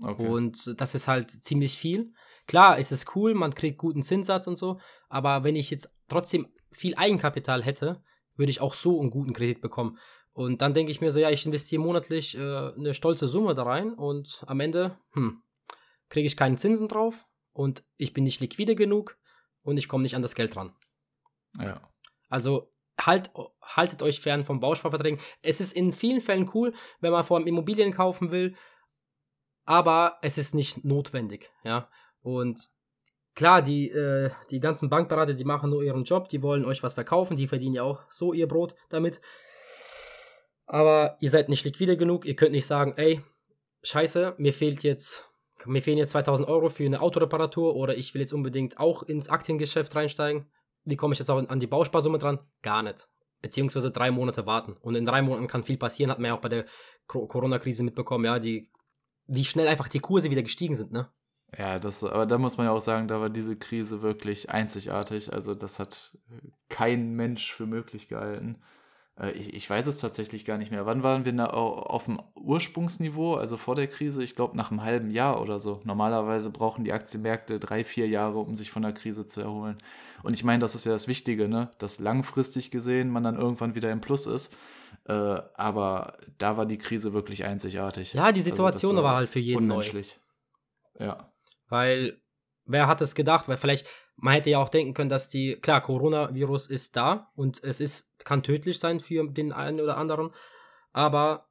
Okay. 0.01 0.27
Und 0.27 0.79
das 0.79 0.95
ist 0.95 1.07
halt 1.07 1.31
ziemlich 1.31 1.77
viel. 1.77 2.13
Klar, 2.47 2.77
es 2.77 2.91
ist 2.91 3.15
cool, 3.15 3.33
man 3.33 3.55
kriegt 3.55 3.77
guten 3.77 4.03
Zinssatz 4.03 4.47
und 4.47 4.57
so, 4.57 4.79
aber 5.07 5.43
wenn 5.43 5.55
ich 5.55 5.69
jetzt 5.69 5.95
trotzdem 6.07 6.47
viel 6.71 6.95
Eigenkapital 6.95 7.63
hätte, 7.63 8.03
würde 8.35 8.49
ich 8.49 8.61
auch 8.61 8.73
so 8.73 8.99
einen 8.99 9.11
guten 9.11 9.33
Kredit 9.33 9.61
bekommen. 9.61 9.97
Und 10.33 10.61
dann 10.61 10.73
denke 10.73 10.91
ich 10.91 10.99
mir 10.99 11.11
so, 11.11 11.19
ja, 11.19 11.29
ich 11.29 11.45
investiere 11.45 11.81
monatlich 11.81 12.35
äh, 12.35 12.39
eine 12.39 12.93
stolze 12.93 13.27
Summe 13.27 13.53
da 13.53 13.63
rein 13.63 13.93
und 13.93 14.43
am 14.47 14.59
Ende, 14.59 14.97
hm, 15.13 15.43
kriege 16.09 16.25
ich 16.25 16.35
keinen 16.35 16.57
Zinsen 16.57 16.87
drauf 16.87 17.25
und 17.53 17.83
ich 17.97 18.13
bin 18.13 18.23
nicht 18.23 18.41
liquide 18.41 18.75
genug 18.75 19.17
und 19.61 19.77
ich 19.77 19.87
komme 19.87 20.03
nicht 20.03 20.15
an 20.15 20.21
das 20.21 20.35
Geld 20.35 20.55
ran. 20.55 20.73
ja. 21.59 21.81
Also 22.29 22.73
halt, 22.99 23.31
haltet 23.61 24.01
euch 24.01 24.19
fern 24.19 24.43
vom 24.43 24.59
Bausparverträgen. 24.59 25.19
Es 25.43 25.61
ist 25.61 25.73
in 25.73 25.93
vielen 25.93 26.19
Fällen 26.19 26.49
cool, 26.55 26.73
wenn 26.99 27.11
man 27.11 27.23
vor 27.23 27.37
allem 27.37 27.47
Immobilien 27.47 27.93
kaufen 27.93 28.31
will, 28.31 28.55
aber 29.65 30.17
es 30.21 30.37
ist 30.37 30.53
nicht 30.53 30.83
notwendig, 30.83 31.51
ja. 31.63 31.89
Und 32.21 32.69
klar, 33.35 33.61
die, 33.61 33.89
äh, 33.89 34.29
die 34.51 34.59
ganzen 34.59 34.89
Bankberater, 34.89 35.33
die 35.33 35.43
machen 35.43 35.69
nur 35.69 35.83
ihren 35.83 36.03
Job, 36.03 36.29
die 36.29 36.41
wollen 36.41 36.65
euch 36.65 36.83
was 36.83 36.93
verkaufen, 36.93 37.35
die 37.35 37.47
verdienen 37.47 37.75
ja 37.75 37.83
auch 37.83 38.01
so 38.09 38.33
ihr 38.33 38.47
Brot 38.47 38.75
damit. 38.89 39.21
Aber 40.65 41.17
ihr 41.19 41.29
seid 41.29 41.49
nicht 41.49 41.65
liquide 41.65 41.97
genug, 41.97 42.25
ihr 42.25 42.35
könnt 42.35 42.53
nicht 42.53 42.65
sagen, 42.65 42.93
ey, 42.95 43.21
scheiße, 43.83 44.35
mir 44.37 44.53
fehlt 44.53 44.83
jetzt, 44.83 45.29
mir 45.65 45.81
fehlen 45.81 45.97
jetzt 45.97 46.11
2000 46.11 46.47
Euro 46.47 46.69
für 46.69 46.85
eine 46.85 47.01
Autoreparatur 47.01 47.75
oder 47.75 47.97
ich 47.97 48.13
will 48.13 48.21
jetzt 48.21 48.33
unbedingt 48.33 48.79
auch 48.79 49.03
ins 49.03 49.29
Aktiengeschäft 49.29 49.95
reinsteigen. 49.95 50.49
Wie 50.85 50.95
komme 50.95 51.13
ich 51.13 51.19
jetzt 51.19 51.29
auch 51.29 51.37
an 51.47 51.59
die 51.59 51.67
Bausparsumme 51.67 52.17
dran? 52.17 52.39
Gar 52.61 52.83
nicht. 52.83 53.07
beziehungsweise 53.41 53.91
drei 53.91 54.09
Monate 54.09 54.45
warten. 54.45 54.77
Und 54.79 54.95
in 54.95 55.05
drei 55.05 55.21
Monaten 55.21 55.47
kann 55.47 55.63
viel 55.63 55.77
passieren, 55.77 56.09
hat 56.09 56.17
man 56.17 56.29
ja 56.29 56.35
auch 56.35 56.41
bei 56.41 56.49
der 56.49 56.65
Corona-Krise 57.07 57.83
mitbekommen, 57.83 58.23
ja, 58.23 58.39
die, 58.39 58.69
wie 59.27 59.45
schnell 59.45 59.67
einfach 59.67 59.87
die 59.87 59.99
Kurse 59.99 60.29
wieder 60.31 60.43
gestiegen 60.43 60.75
sind, 60.75 60.91
ne? 60.91 61.09
Ja, 61.57 61.77
das, 61.77 62.03
aber 62.03 62.25
da 62.25 62.37
muss 62.37 62.57
man 62.57 62.65
ja 62.65 62.71
auch 62.71 62.81
sagen, 62.81 63.07
da 63.07 63.21
war 63.21 63.29
diese 63.29 63.55
Krise 63.55 64.01
wirklich 64.01 64.49
einzigartig. 64.49 65.33
Also 65.33 65.53
das 65.53 65.79
hat 65.79 66.17
kein 66.69 67.13
Mensch 67.13 67.53
für 67.53 67.67
möglich 67.67 68.07
gehalten. 68.07 68.61
Äh, 69.19 69.31
ich, 69.31 69.53
ich 69.53 69.69
weiß 69.69 69.87
es 69.87 69.99
tatsächlich 69.99 70.45
gar 70.45 70.57
nicht 70.57 70.71
mehr. 70.71 70.85
Wann 70.85 71.03
waren 71.03 71.25
wir 71.25 71.33
na, 71.33 71.49
auf 71.49 72.05
dem 72.05 72.21
Ursprungsniveau, 72.35 73.35
also 73.35 73.57
vor 73.57 73.75
der 73.75 73.87
Krise? 73.87 74.23
Ich 74.23 74.35
glaube 74.35 74.57
nach 74.57 74.71
einem 74.71 74.83
halben 74.83 75.11
Jahr 75.11 75.41
oder 75.41 75.59
so. 75.59 75.81
Normalerweise 75.83 76.49
brauchen 76.49 76.83
die 76.83 76.93
Aktienmärkte 76.93 77.59
drei, 77.59 77.83
vier 77.83 78.07
Jahre, 78.07 78.39
um 78.39 78.55
sich 78.55 78.71
von 78.71 78.83
der 78.83 78.93
Krise 78.93 79.27
zu 79.27 79.41
erholen. 79.41 79.77
Und 80.23 80.33
ich 80.33 80.43
meine, 80.43 80.59
das 80.59 80.75
ist 80.75 80.85
ja 80.85 80.91
das 80.91 81.07
Wichtige, 81.07 81.47
ne? 81.47 81.71
dass 81.77 81.99
langfristig 81.99 82.71
gesehen 82.71 83.09
man 83.09 83.23
dann 83.23 83.37
irgendwann 83.37 83.75
wieder 83.75 83.91
im 83.91 84.01
Plus 84.01 84.25
ist. 84.25 84.55
Äh, 85.05 85.13
aber 85.55 86.17
da 86.37 86.55
war 86.55 86.65
die 86.65 86.77
Krise 86.77 87.13
wirklich 87.13 87.43
einzigartig. 87.43 88.13
Ja, 88.13 88.31
die 88.31 88.39
also 88.39 88.49
Situation 88.49 88.91
also 88.91 89.03
war, 89.03 89.11
war, 89.11 89.17
halt 89.17 89.29
für 89.29 89.39
jeden 89.39 89.69
unmenschlich. 89.69 90.19
neu. 90.97 91.05
Ja. 91.07 91.33
Weil, 91.67 92.21
wer 92.65 92.87
hat 92.87 93.01
es 93.01 93.15
gedacht? 93.15 93.49
Weil 93.49 93.57
vielleicht, 93.57 93.85
man 94.15 94.35
hätte 94.35 94.49
ja 94.49 94.59
auch 94.59 94.69
denken 94.69 94.93
können, 94.93 95.09
dass 95.09 95.29
die, 95.29 95.55
klar, 95.55 95.81
Coronavirus 95.81 96.67
ist 96.67 96.95
da 96.95 97.31
und 97.35 97.63
es 97.63 97.79
ist, 97.79 98.23
kann 98.25 98.43
tödlich 98.43 98.79
sein 98.79 98.99
für 98.99 99.27
den 99.27 99.51
einen 99.51 99.81
oder 99.81 99.97
anderen, 99.97 100.31
aber 100.91 101.49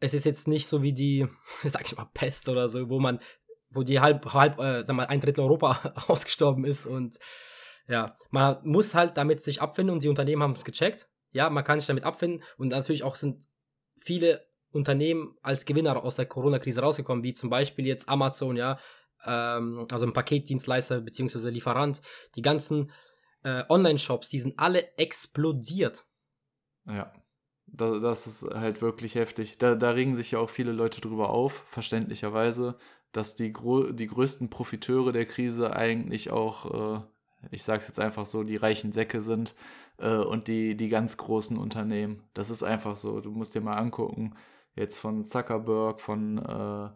es 0.00 0.14
ist 0.14 0.24
jetzt 0.24 0.46
nicht 0.48 0.66
so 0.66 0.82
wie 0.82 0.92
die, 0.92 1.26
sag 1.64 1.86
ich 1.86 1.96
mal, 1.96 2.08
Pest 2.14 2.48
oder 2.48 2.68
so, 2.68 2.88
wo 2.88 3.00
man, 3.00 3.20
wo 3.70 3.82
die 3.82 4.00
halb, 4.00 4.32
halb, 4.32 4.58
äh, 4.58 4.84
sag 4.84 4.96
mal, 4.96 5.06
ein 5.06 5.20
Drittel 5.20 5.42
Europa 5.42 5.94
ausgestorben 6.08 6.64
ist 6.64 6.86
und 6.86 7.18
ja, 7.88 8.16
man 8.30 8.58
muss 8.64 8.94
halt 8.94 9.16
damit 9.16 9.40
sich 9.40 9.62
abfinden 9.62 9.94
und 9.94 10.02
die 10.02 10.08
Unternehmen 10.08 10.42
haben 10.42 10.52
es 10.52 10.64
gecheckt. 10.64 11.08
Ja, 11.32 11.48
man 11.48 11.64
kann 11.64 11.80
sich 11.80 11.86
damit 11.86 12.04
abfinden 12.04 12.42
und 12.58 12.68
natürlich 12.68 13.02
auch 13.02 13.16
sind 13.16 13.46
viele 13.96 14.46
Unternehmen 14.70 15.36
als 15.42 15.64
Gewinner 15.64 16.02
aus 16.02 16.16
der 16.16 16.26
Corona-Krise 16.26 16.82
rausgekommen, 16.82 17.24
wie 17.24 17.32
zum 17.32 17.48
Beispiel 17.48 17.86
jetzt 17.86 18.08
Amazon, 18.08 18.56
ja, 18.56 18.78
ähm, 19.24 19.86
also 19.90 20.06
ein 20.06 20.12
Paketdienstleister 20.12 21.00
bzw. 21.00 21.50
Lieferant, 21.50 22.02
die 22.34 22.42
ganzen 22.42 22.92
äh, 23.42 23.64
Online-Shops, 23.68 24.28
die 24.28 24.40
sind 24.40 24.58
alle 24.58 24.96
explodiert. 24.96 26.06
Ja, 26.86 27.12
das, 27.66 28.00
das 28.00 28.26
ist 28.26 28.54
halt 28.54 28.82
wirklich 28.82 29.14
heftig. 29.14 29.58
Da, 29.58 29.74
da 29.74 29.90
regen 29.90 30.16
sich 30.16 30.32
ja 30.32 30.38
auch 30.38 30.50
viele 30.50 30.72
Leute 30.72 31.00
drüber 31.00 31.30
auf, 31.30 31.64
verständlicherweise, 31.66 32.76
dass 33.12 33.34
die, 33.34 33.52
die 33.92 34.06
größten 34.06 34.50
Profiteure 34.50 35.12
der 35.12 35.26
Krise 35.26 35.74
eigentlich 35.74 36.30
auch, 36.30 36.98
äh, 36.98 37.00
ich 37.50 37.62
sag's 37.62 37.88
jetzt 37.88 38.00
einfach 38.00 38.26
so, 38.26 38.42
die 38.42 38.56
reichen 38.56 38.92
Säcke 38.92 39.20
sind 39.20 39.54
äh, 39.98 40.16
und 40.16 40.48
die, 40.48 40.76
die 40.76 40.88
ganz 40.88 41.16
großen 41.16 41.56
Unternehmen. 41.56 42.28
Das 42.34 42.50
ist 42.50 42.62
einfach 42.62 42.96
so. 42.96 43.20
Du 43.20 43.30
musst 43.30 43.54
dir 43.54 43.60
mal 43.60 43.76
angucken, 43.76 44.34
jetzt 44.74 44.98
von 44.98 45.24
Zuckerberg, 45.24 46.00
von 46.00 46.38
äh, 46.38 46.90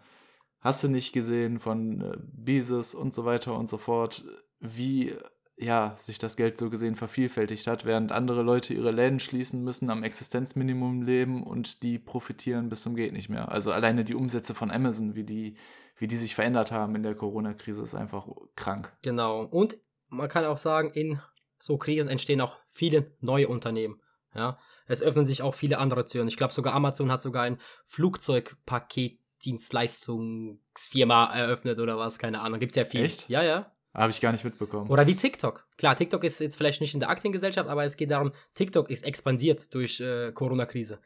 hast 0.63 0.83
du 0.83 0.89
nicht 0.89 1.13
gesehen 1.13 1.61
von 1.61 2.01
äh, 2.01 2.17
Bezos 2.33 2.95
und 2.95 3.15
so 3.15 3.25
weiter 3.25 3.57
und 3.57 3.69
so 3.69 3.77
fort, 3.77 4.25
wie 4.61 5.15
ja, 5.57 5.95
sich 5.97 6.19
das 6.19 6.37
Geld 6.37 6.59
so 6.59 6.71
gesehen 6.71 6.97
vervielfältigt 6.97 7.67
hat, 7.67 7.85
während 7.85 8.11
andere 8.11 8.43
Leute 8.43 8.75
ihre 8.75 8.91
Läden 8.91 9.21
schließen 9.21 9.63
müssen, 9.63 9.91
am 9.91 10.03
Existenzminimum 10.03 11.03
leben 11.03 11.43
und 11.43 11.83
die 11.83 11.99
profitieren 11.99 12.69
bis 12.69 12.83
zum 12.83 12.97
geht 12.97 13.13
nicht 13.13 13.29
mehr. 13.29 13.51
Also 13.51 13.71
alleine 13.71 14.05
die 14.05 14.15
Umsätze 14.15 14.55
von 14.55 14.71
Amazon, 14.71 15.15
wie 15.15 15.25
die, 15.25 15.57
wie 15.99 16.07
die 16.07 16.17
sich 16.17 16.35
verändert 16.35 16.73
haben 16.73 16.97
in 16.97 17.03
der 17.03 17.15
Corona-Krise, 17.15 17.83
ist 17.83 17.95
einfach 17.95 18.27
krank. 18.57 18.93
Genau. 19.03 19.45
Und 19.45 19.77
man 20.09 20.29
kann 20.29 20.45
auch 20.45 20.59
sagen, 20.59 20.91
in 20.91 21.21
so 21.59 21.77
Krisen 21.77 22.11
entstehen 22.11 22.41
auch 22.41 22.57
viele 22.69 23.13
neue 23.21 23.49
Unternehmen. 23.49 24.01
Ja, 24.35 24.59
es 24.87 25.03
öffnen 25.03 25.27
sich 25.27 25.43
auch 25.43 25.55
viele 25.55 25.79
andere 25.79 26.07
Türen. 26.07 26.27
Ich 26.27 26.39
glaube, 26.39 26.55
sogar 26.55 26.73
Amazon 26.73 27.13
hat 27.13 27.21
sogar 27.21 27.43
ein 27.43 27.59
Flugzeugpaket 27.85 29.19
Dienstleistungsfirma 29.45 31.35
eröffnet 31.35 31.79
oder 31.79 31.99
was, 31.99 32.19
keine 32.19 32.41
Ahnung. 32.41 32.61
Gibt 32.61 32.73
es 32.73 32.77
ja 32.77 32.85
viel. 32.85 33.05
Echt? 33.05 33.29
Ja, 33.29 33.43
ja. 33.43 33.73
Habe 33.95 34.11
ich 34.11 34.21
gar 34.21 34.33
nicht 34.33 34.45
mitbekommen. 34.45 34.91
Oder 34.91 35.07
wie 35.07 35.15
TikTok. 35.15 35.67
Klar, 35.77 35.97
TikTok 35.97 36.25
ist 36.25 36.41
jetzt 36.41 36.57
vielleicht 36.57 36.81
nicht 36.81 36.95
in 36.95 37.01
der 37.01 37.11
Aktiengesellschaft, 37.11 37.69
aber 37.69 37.85
es 37.85 37.97
geht 37.99 38.11
darum, 38.11 38.33
TikTok 38.55 38.89
ist 38.89 39.05
expandiert 39.05 39.75
durch 39.75 40.01
äh, 40.01 40.33
Corona-Krise. 40.33 40.99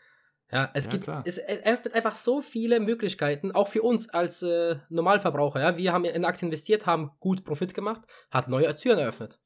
Ja, 0.53 0.71
es 0.75 0.85
ja, 0.85 0.93
gibt, 0.93 1.05
klar. 1.05 1.25
es 1.27 1.39
eröffnet 1.39 1.95
einfach 1.95 2.15
so 2.15 2.41
viele 2.41 2.79
Möglichkeiten, 2.79 3.51
auch 3.51 3.67
für 3.67 3.83
uns 3.83 4.09
als 4.09 4.43
äh, 4.43 4.77
Normalverbraucher. 4.89 5.61
Ja, 5.61 5.77
wir 5.77 5.93
haben 5.93 6.05
in 6.05 6.25
Aktien 6.25 6.49
investiert, 6.49 6.87
haben 6.87 7.11
gut 7.19 7.45
Profit 7.45 7.75
gemacht, 7.75 8.03
hat 8.31 8.47
neue 8.47 8.73
Türen 8.77 9.01
eröffnet. 9.01 9.41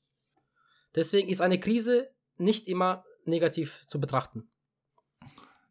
Deswegen 0.94 1.30
ist 1.30 1.40
eine 1.40 1.58
Krise 1.58 2.10
nicht 2.36 2.66
immer 2.66 3.04
negativ 3.24 3.86
zu 3.86 3.98
betrachten. 3.98 4.49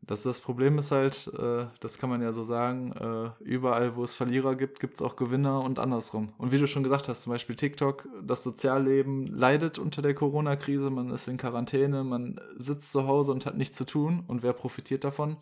Das, 0.09 0.23
das 0.23 0.39
Problem 0.39 0.79
ist 0.79 0.91
halt, 0.91 1.29
äh, 1.37 1.67
das 1.81 1.99
kann 1.99 2.09
man 2.09 2.19
ja 2.23 2.31
so 2.31 2.41
sagen, 2.41 2.93
äh, 2.93 3.43
überall, 3.43 3.95
wo 3.95 4.03
es 4.03 4.15
Verlierer 4.15 4.55
gibt, 4.55 4.79
gibt 4.79 4.95
es 4.95 5.03
auch 5.03 5.15
Gewinner 5.15 5.63
und 5.63 5.77
andersrum. 5.77 6.33
Und 6.39 6.51
wie 6.51 6.57
du 6.57 6.65
schon 6.65 6.81
gesagt 6.81 7.07
hast, 7.07 7.21
zum 7.21 7.31
Beispiel 7.31 7.55
TikTok, 7.55 8.07
das 8.23 8.43
Sozialleben 8.43 9.27
leidet 9.27 9.77
unter 9.77 10.01
der 10.01 10.15
Corona-Krise, 10.15 10.89
man 10.89 11.11
ist 11.11 11.27
in 11.27 11.37
Quarantäne, 11.37 12.03
man 12.03 12.41
sitzt 12.57 12.91
zu 12.91 13.05
Hause 13.05 13.31
und 13.31 13.45
hat 13.45 13.55
nichts 13.55 13.77
zu 13.77 13.85
tun. 13.85 14.23
Und 14.25 14.41
wer 14.41 14.53
profitiert 14.53 15.03
davon? 15.03 15.37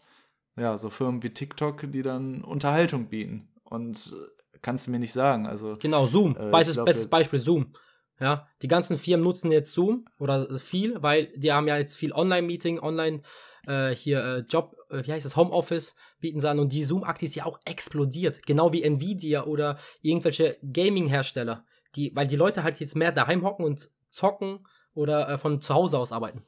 Ja, 0.57 0.77
so 0.77 0.89
Firmen 0.89 1.23
wie 1.23 1.29
TikTok, 1.29 1.89
die 1.89 2.01
dann 2.01 2.43
Unterhaltung 2.43 3.07
bieten. 3.07 3.47
Und 3.63 4.13
äh, 4.13 4.59
kannst 4.61 4.87
du 4.87 4.91
mir 4.91 4.99
nicht 4.99 5.13
sagen. 5.13 5.47
Also, 5.47 5.77
genau, 5.79 6.07
Zoom. 6.07 6.35
Äh, 6.35 6.51
Bestes, 6.51 6.75
glaub, 6.75 6.87
bestes 6.87 7.07
Beispiel, 7.07 7.39
Zoom. 7.39 7.71
Ja, 8.19 8.49
die 8.61 8.67
ganzen 8.67 8.97
Firmen 8.97 9.23
nutzen 9.23 9.49
jetzt 9.49 9.71
Zoom 9.71 10.07
oder 10.19 10.59
viel, 10.59 11.01
weil 11.01 11.27
die 11.37 11.53
haben 11.53 11.69
ja 11.69 11.77
jetzt 11.77 11.95
viel 11.95 12.11
Online-Meeting, 12.11 12.79
Online, 12.79 13.19
-Meeting, 13.19 13.21
online 13.21 13.21
äh, 13.67 13.95
hier 13.95 14.23
äh, 14.23 14.39
Job, 14.39 14.75
äh, 14.89 15.05
wie 15.05 15.11
heißt 15.11 15.25
das, 15.25 15.35
Homeoffice 15.35 15.95
bieten 16.19 16.39
sie 16.39 16.49
an 16.49 16.59
und 16.59 16.73
die 16.73 16.83
Zoom-Aktie 16.83 17.27
ist 17.27 17.35
ja 17.35 17.45
auch 17.45 17.59
explodiert. 17.65 18.45
Genau 18.45 18.71
wie 18.73 18.83
Nvidia 18.83 19.45
oder 19.45 19.77
irgendwelche 20.01 20.57
Gaming-Hersteller. 20.71 21.65
Die, 21.95 22.15
weil 22.15 22.27
die 22.27 22.35
Leute 22.35 22.63
halt 22.63 22.79
jetzt 22.79 22.95
mehr 22.95 23.11
daheim 23.11 23.43
hocken 23.43 23.65
und 23.65 23.89
zocken 24.09 24.65
oder 24.93 25.29
äh, 25.29 25.37
von 25.37 25.61
zu 25.61 25.73
Hause 25.73 25.97
aus 25.99 26.11
arbeiten. 26.11 26.45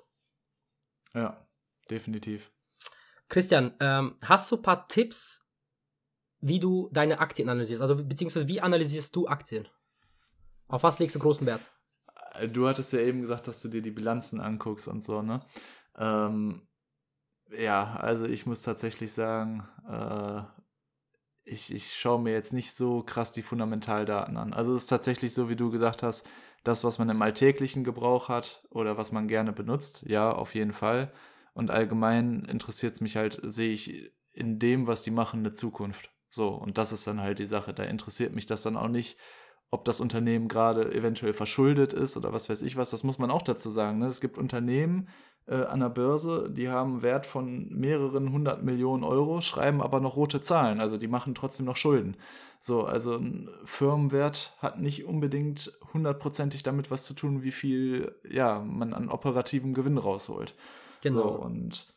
Ja, 1.13 1.45
definitiv. 1.89 2.51
Christian, 3.27 3.73
ähm, 3.79 4.17
hast 4.23 4.51
du 4.51 4.55
ein 4.55 4.61
paar 4.61 4.87
Tipps, 4.87 5.45
wie 6.41 6.59
du 6.59 6.89
deine 6.91 7.19
Aktien 7.19 7.49
analysierst? 7.49 7.81
Also 7.81 7.95
beziehungsweise 7.95 8.47
wie 8.47 8.61
analysierst 8.61 9.15
du 9.15 9.27
Aktien? 9.27 9.67
Auf 10.67 10.83
was 10.83 10.99
legst 10.99 11.15
du 11.15 11.19
großen 11.19 11.45
Wert? 11.45 11.61
Äh, 12.33 12.47
du 12.47 12.67
hattest 12.67 12.93
ja 12.93 12.99
eben 12.99 13.21
gesagt, 13.21 13.47
dass 13.47 13.61
du 13.61 13.69
dir 13.69 13.81
die 13.81 13.91
Bilanzen 13.91 14.39
anguckst 14.39 14.87
und 14.87 15.03
so, 15.03 15.21
ne? 15.21 15.45
Ähm, 15.97 16.67
ja, 17.57 17.95
also 17.95 18.25
ich 18.25 18.45
muss 18.45 18.63
tatsächlich 18.63 19.11
sagen, 19.11 19.67
äh, 19.89 20.41
ich, 21.45 21.73
ich 21.73 21.93
schaue 21.93 22.21
mir 22.21 22.33
jetzt 22.33 22.53
nicht 22.53 22.73
so 22.73 23.03
krass 23.03 23.31
die 23.31 23.41
Fundamentaldaten 23.41 24.37
an. 24.37 24.53
Also 24.53 24.73
es 24.73 24.83
ist 24.83 24.87
tatsächlich 24.87 25.33
so, 25.33 25.49
wie 25.49 25.55
du 25.55 25.71
gesagt 25.71 26.03
hast, 26.03 26.27
das, 26.63 26.83
was 26.83 26.99
man 26.99 27.09
im 27.09 27.21
alltäglichen 27.21 27.83
Gebrauch 27.83 28.29
hat 28.29 28.63
oder 28.69 28.97
was 28.97 29.11
man 29.11 29.27
gerne 29.27 29.53
benutzt, 29.53 30.03
ja, 30.05 30.31
auf 30.31 30.53
jeden 30.55 30.73
Fall. 30.73 31.11
Und 31.53 31.71
allgemein 31.71 32.45
interessiert 32.45 32.95
es 32.95 33.01
mich 33.01 33.15
halt, 33.15 33.39
sehe 33.43 33.71
ich 33.71 34.13
in 34.31 34.59
dem, 34.59 34.87
was 34.87 35.01
die 35.01 35.11
machen, 35.11 35.39
eine 35.39 35.53
Zukunft. 35.53 36.11
So, 36.29 36.49
und 36.49 36.77
das 36.77 36.91
ist 36.91 37.07
dann 37.07 37.21
halt 37.21 37.39
die 37.39 37.47
Sache. 37.47 37.73
Da 37.73 37.83
interessiert 37.83 38.35
mich 38.35 38.45
das 38.45 38.61
dann 38.61 38.77
auch 38.77 38.87
nicht, 38.87 39.17
ob 39.71 39.85
das 39.85 39.99
Unternehmen 39.99 40.47
gerade 40.47 40.93
eventuell 40.93 41.33
verschuldet 41.33 41.93
ist 41.93 42.17
oder 42.17 42.33
was 42.33 42.49
weiß 42.49 42.61
ich 42.61 42.75
was. 42.75 42.91
Das 42.91 43.03
muss 43.03 43.19
man 43.19 43.31
auch 43.31 43.41
dazu 43.41 43.69
sagen. 43.69 43.99
Ne? 43.99 44.07
Es 44.07 44.21
gibt 44.21 44.37
Unternehmen, 44.37 45.09
äh, 45.49 45.65
an 45.65 45.79
der 45.79 45.89
Börse, 45.89 46.49
die 46.49 46.69
haben 46.69 46.91
einen 46.91 47.01
Wert 47.01 47.25
von 47.25 47.69
mehreren 47.69 48.31
hundert 48.31 48.63
Millionen 48.63 49.03
Euro, 49.03 49.41
schreiben 49.41 49.81
aber 49.81 49.99
noch 49.99 50.15
rote 50.15 50.41
Zahlen, 50.41 50.79
also 50.79 50.97
die 50.97 51.07
machen 51.07 51.33
trotzdem 51.33 51.65
noch 51.65 51.75
Schulden. 51.75 52.17
So, 52.61 52.83
also 52.83 53.15
ein 53.15 53.49
Firmenwert 53.63 54.53
hat 54.59 54.79
nicht 54.79 55.05
unbedingt 55.05 55.71
hundertprozentig 55.93 56.61
damit 56.61 56.91
was 56.91 57.05
zu 57.05 57.13
tun, 57.13 57.41
wie 57.41 57.51
viel 57.51 58.15
ja, 58.29 58.59
man 58.59 58.93
an 58.93 59.09
operativen 59.09 59.73
Gewinn 59.73 59.97
rausholt. 59.97 60.53
Genau. 61.01 61.21
So, 61.21 61.29
und 61.29 61.93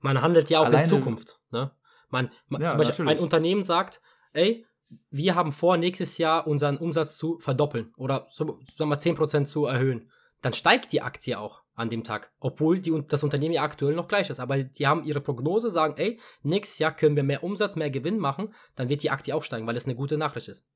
man 0.00 0.22
handelt 0.22 0.50
ja 0.50 0.60
auch 0.60 0.70
in 0.70 0.82
Zukunft. 0.82 1.38
Ne? 1.50 1.70
Man, 2.08 2.30
man 2.48 2.62
ja, 2.62 2.70
zum 2.70 2.78
Beispiel 2.78 3.04
natürlich. 3.04 3.20
ein 3.20 3.24
Unternehmen 3.24 3.64
sagt, 3.64 4.00
ey, 4.32 4.66
wir 5.10 5.34
haben 5.34 5.52
vor, 5.52 5.76
nächstes 5.76 6.18
Jahr 6.18 6.46
unseren 6.46 6.76
Umsatz 6.76 7.18
zu 7.18 7.38
verdoppeln 7.38 7.92
oder 7.96 8.26
so, 8.30 8.60
sagen 8.76 8.90
wir 8.90 8.98
10% 8.98 9.44
zu 9.44 9.66
erhöhen. 9.66 10.10
Dann 10.42 10.54
steigt 10.54 10.92
die 10.92 11.02
Aktie 11.02 11.38
auch 11.38 11.62
an 11.76 11.90
dem 11.90 12.02
Tag. 12.02 12.32
Obwohl 12.40 12.80
die, 12.80 13.02
das 13.06 13.22
Unternehmen 13.22 13.54
ja 13.54 13.62
aktuell 13.62 13.94
noch 13.94 14.08
gleich 14.08 14.30
ist. 14.30 14.40
Aber 14.40 14.62
die 14.62 14.86
haben 14.86 15.04
ihre 15.04 15.20
Prognose, 15.20 15.70
sagen, 15.70 15.94
ey, 15.98 16.18
nächstes 16.42 16.78
Jahr 16.78 16.94
können 16.94 17.16
wir 17.16 17.22
mehr 17.22 17.44
Umsatz, 17.44 17.76
mehr 17.76 17.90
Gewinn 17.90 18.18
machen, 18.18 18.52
dann 18.74 18.88
wird 18.88 19.02
die 19.02 19.10
Aktie 19.10 19.34
auch 19.34 19.42
steigen, 19.42 19.66
weil 19.66 19.76
es 19.76 19.84
eine 19.84 19.94
gute 19.94 20.16
Nachricht 20.16 20.48
ist. 20.48 20.66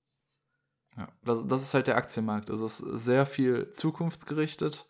Ja, 0.97 1.09
das, 1.23 1.47
das 1.47 1.63
ist 1.63 1.75
halt 1.75 1.87
der 1.87 1.97
Aktienmarkt. 1.97 2.51
Es 2.51 2.61
ist 2.61 2.79
sehr 2.79 3.25
viel 3.27 3.71
zukunftsgerichtet. 3.73 4.87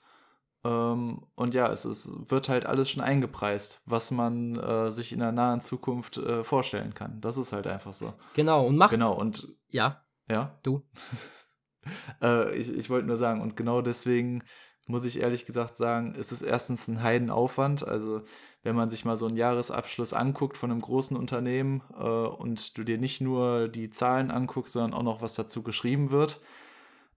Ähm, 0.64 1.26
und 1.36 1.54
ja, 1.54 1.70
es 1.70 1.84
ist, 1.84 2.10
wird 2.30 2.48
halt 2.48 2.66
alles 2.66 2.90
schon 2.90 3.02
eingepreist, 3.02 3.80
was 3.86 4.10
man 4.10 4.56
äh, 4.56 4.90
sich 4.90 5.12
in 5.12 5.20
der 5.20 5.32
nahen 5.32 5.60
Zukunft 5.60 6.18
äh, 6.18 6.44
vorstellen 6.44 6.92
kann. 6.92 7.20
Das 7.20 7.38
ist 7.38 7.52
halt 7.52 7.66
einfach 7.66 7.92
so. 7.92 8.14
Genau, 8.34 8.66
und 8.66 8.76
macht. 8.76 8.90
Genau, 8.90 9.14
und. 9.14 9.48
Ja. 9.68 10.04
Ja. 10.28 10.58
Du. 10.62 10.82
äh, 12.22 12.54
ich 12.56 12.68
ich 12.74 12.90
wollte 12.90 13.06
nur 13.06 13.16
sagen, 13.16 13.40
und 13.40 13.56
genau 13.56 13.80
deswegen 13.80 14.42
muss 14.90 15.04
ich 15.04 15.20
ehrlich 15.20 15.46
gesagt 15.46 15.76
sagen, 15.76 16.14
ist 16.14 16.32
es 16.32 16.42
erstens 16.42 16.88
ein 16.88 17.02
Heidenaufwand. 17.02 17.86
Also 17.86 18.22
wenn 18.62 18.76
man 18.76 18.90
sich 18.90 19.04
mal 19.04 19.16
so 19.16 19.26
einen 19.26 19.36
Jahresabschluss 19.36 20.12
anguckt 20.12 20.56
von 20.56 20.70
einem 20.70 20.80
großen 20.82 21.16
Unternehmen 21.16 21.82
äh, 21.98 22.04
und 22.04 22.76
du 22.76 22.84
dir 22.84 22.98
nicht 22.98 23.20
nur 23.20 23.68
die 23.68 23.90
Zahlen 23.90 24.30
anguckst, 24.30 24.74
sondern 24.74 24.94
auch 24.94 25.02
noch 25.02 25.22
was 25.22 25.34
dazu 25.34 25.62
geschrieben 25.62 26.10
wird, 26.10 26.40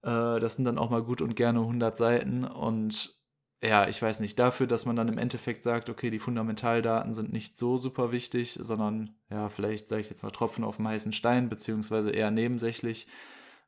äh, 0.04 0.40
das 0.40 0.56
sind 0.56 0.66
dann 0.66 0.78
auch 0.78 0.90
mal 0.90 1.04
gut 1.04 1.22
und 1.22 1.36
gerne 1.36 1.60
100 1.60 1.98
Seiten 1.98 2.46
und 2.46 3.18
ja, 3.64 3.88
ich 3.88 4.02
weiß 4.02 4.20
nicht, 4.20 4.38
dafür, 4.40 4.68
dass 4.68 4.86
man 4.86 4.98
dann 4.98 5.08
im 5.08 5.18
Endeffekt 5.18 5.64
sagt, 5.64 5.90
okay, 5.90 6.10
die 6.10 6.20
Fundamentaldaten 6.20 7.14
sind 7.14 7.32
nicht 7.32 7.58
so 7.58 7.78
super 7.78 8.12
wichtig, 8.12 8.60
sondern 8.62 9.16
ja, 9.30 9.48
vielleicht 9.48 9.88
sage 9.88 10.02
ich 10.02 10.10
jetzt 10.10 10.22
mal 10.22 10.32
Tropfen 10.32 10.66
auf 10.66 10.76
dem 10.76 10.88
heißen 10.88 11.14
Stein, 11.14 11.48
beziehungsweise 11.48 12.12
eher 12.12 12.30
nebensächlich, 12.30 13.08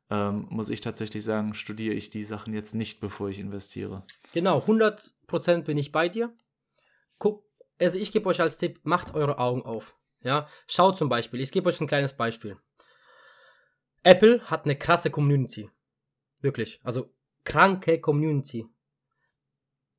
ähm, 0.10 0.48
muss 0.50 0.70
ich 0.70 0.82
tatsächlich 0.82 1.24
sagen, 1.24 1.54
studiere 1.54 1.96
ich 1.96 2.10
die 2.10 2.24
Sachen 2.24 2.54
jetzt 2.54 2.76
nicht, 2.76 3.00
bevor 3.00 3.30
ich 3.30 3.40
investiere. 3.40 4.04
Genau, 4.34 4.60
100% 4.60 5.64
bin 5.64 5.78
ich 5.78 5.92
bei 5.92 6.10
dir. 6.10 6.36
Guck, 7.18 7.44
also 7.80 7.98
ich 7.98 8.12
gebe 8.12 8.30
euch 8.30 8.42
als 8.42 8.58
Tipp, 8.58 8.80
macht 8.84 9.16
eure 9.16 9.40
Augen 9.40 9.64
auf. 9.64 9.98
Ja, 10.22 10.48
schaut 10.68 10.98
zum 10.98 11.10
Beispiel, 11.10 11.40
ich 11.42 11.52
gebe 11.52 11.70
euch 11.70 11.80
ein 11.82 11.88
kleines 11.88 12.16
Beispiel. 12.16 12.58
Apple 14.04 14.42
hat 14.46 14.66
eine 14.66 14.78
krasse 14.78 15.10
Community. 15.10 15.70
Wirklich, 16.42 16.80
also 16.84 17.14
kranke 17.44 18.00
Community 18.00 18.68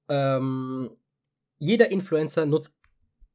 ähm, 0.08 0.96
jeder 1.58 1.90
Influencer 1.90 2.46
nutzt 2.46 2.74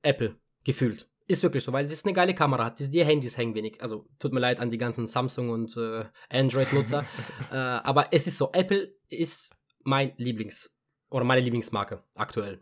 Apple, 0.01 0.39
gefühlt. 0.63 1.09
Ist 1.31 1.43
wirklich 1.43 1.63
so, 1.63 1.71
weil 1.71 1.85
es 1.85 2.03
eine 2.03 2.11
geile 2.11 2.35
Kamera 2.35 2.65
hat. 2.65 2.79
Die 2.79 3.05
Handys 3.05 3.37
hängen 3.37 3.55
wenig. 3.55 3.81
Also 3.81 4.05
tut 4.19 4.33
mir 4.33 4.41
leid 4.41 4.59
an 4.59 4.69
die 4.69 4.77
ganzen 4.77 5.05
Samsung 5.07 5.49
und 5.49 5.77
äh, 5.77 6.03
Android-Nutzer. 6.29 7.05
äh, 7.51 7.55
aber 7.55 8.07
es 8.11 8.27
ist 8.27 8.37
so, 8.37 8.49
Apple 8.51 8.93
ist 9.07 9.55
mein 9.85 10.11
Lieblings- 10.17 10.71
oder 11.09 11.23
meine 11.23 11.39
Lieblingsmarke 11.39 12.03
aktuell, 12.15 12.61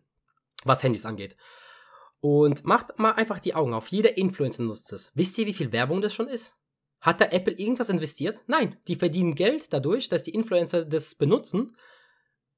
was 0.66 0.84
Handys 0.84 1.08
angeht. 1.08 1.36
Und 2.20 2.64
macht 2.64 3.00
mal 3.00 3.14
einfach 3.14 3.40
die 3.40 3.56
Augen 3.56 3.74
auf. 3.74 3.88
Jeder 3.88 4.18
Influencer 4.18 4.62
nutzt 4.62 4.94
es. 4.94 5.12
Wisst 5.16 5.40
ihr, 5.40 5.48
wie 5.48 5.54
viel 5.54 5.72
Werbung 5.72 6.02
das 6.02 6.14
schon 6.14 6.28
ist? 6.28 6.56
Hat 7.02 7.22
da 7.22 7.26
Apple 7.26 7.54
irgendwas 7.54 7.90
investiert? 7.90 8.44
Nein, 8.46 8.78
die 8.88 8.98
verdienen 8.98 9.34
Geld 9.34 9.74
dadurch, 9.74 10.10
dass 10.10 10.26
die 10.26 10.36
Influencer 10.36 10.86
das 10.86 11.16
benutzen 11.16 11.76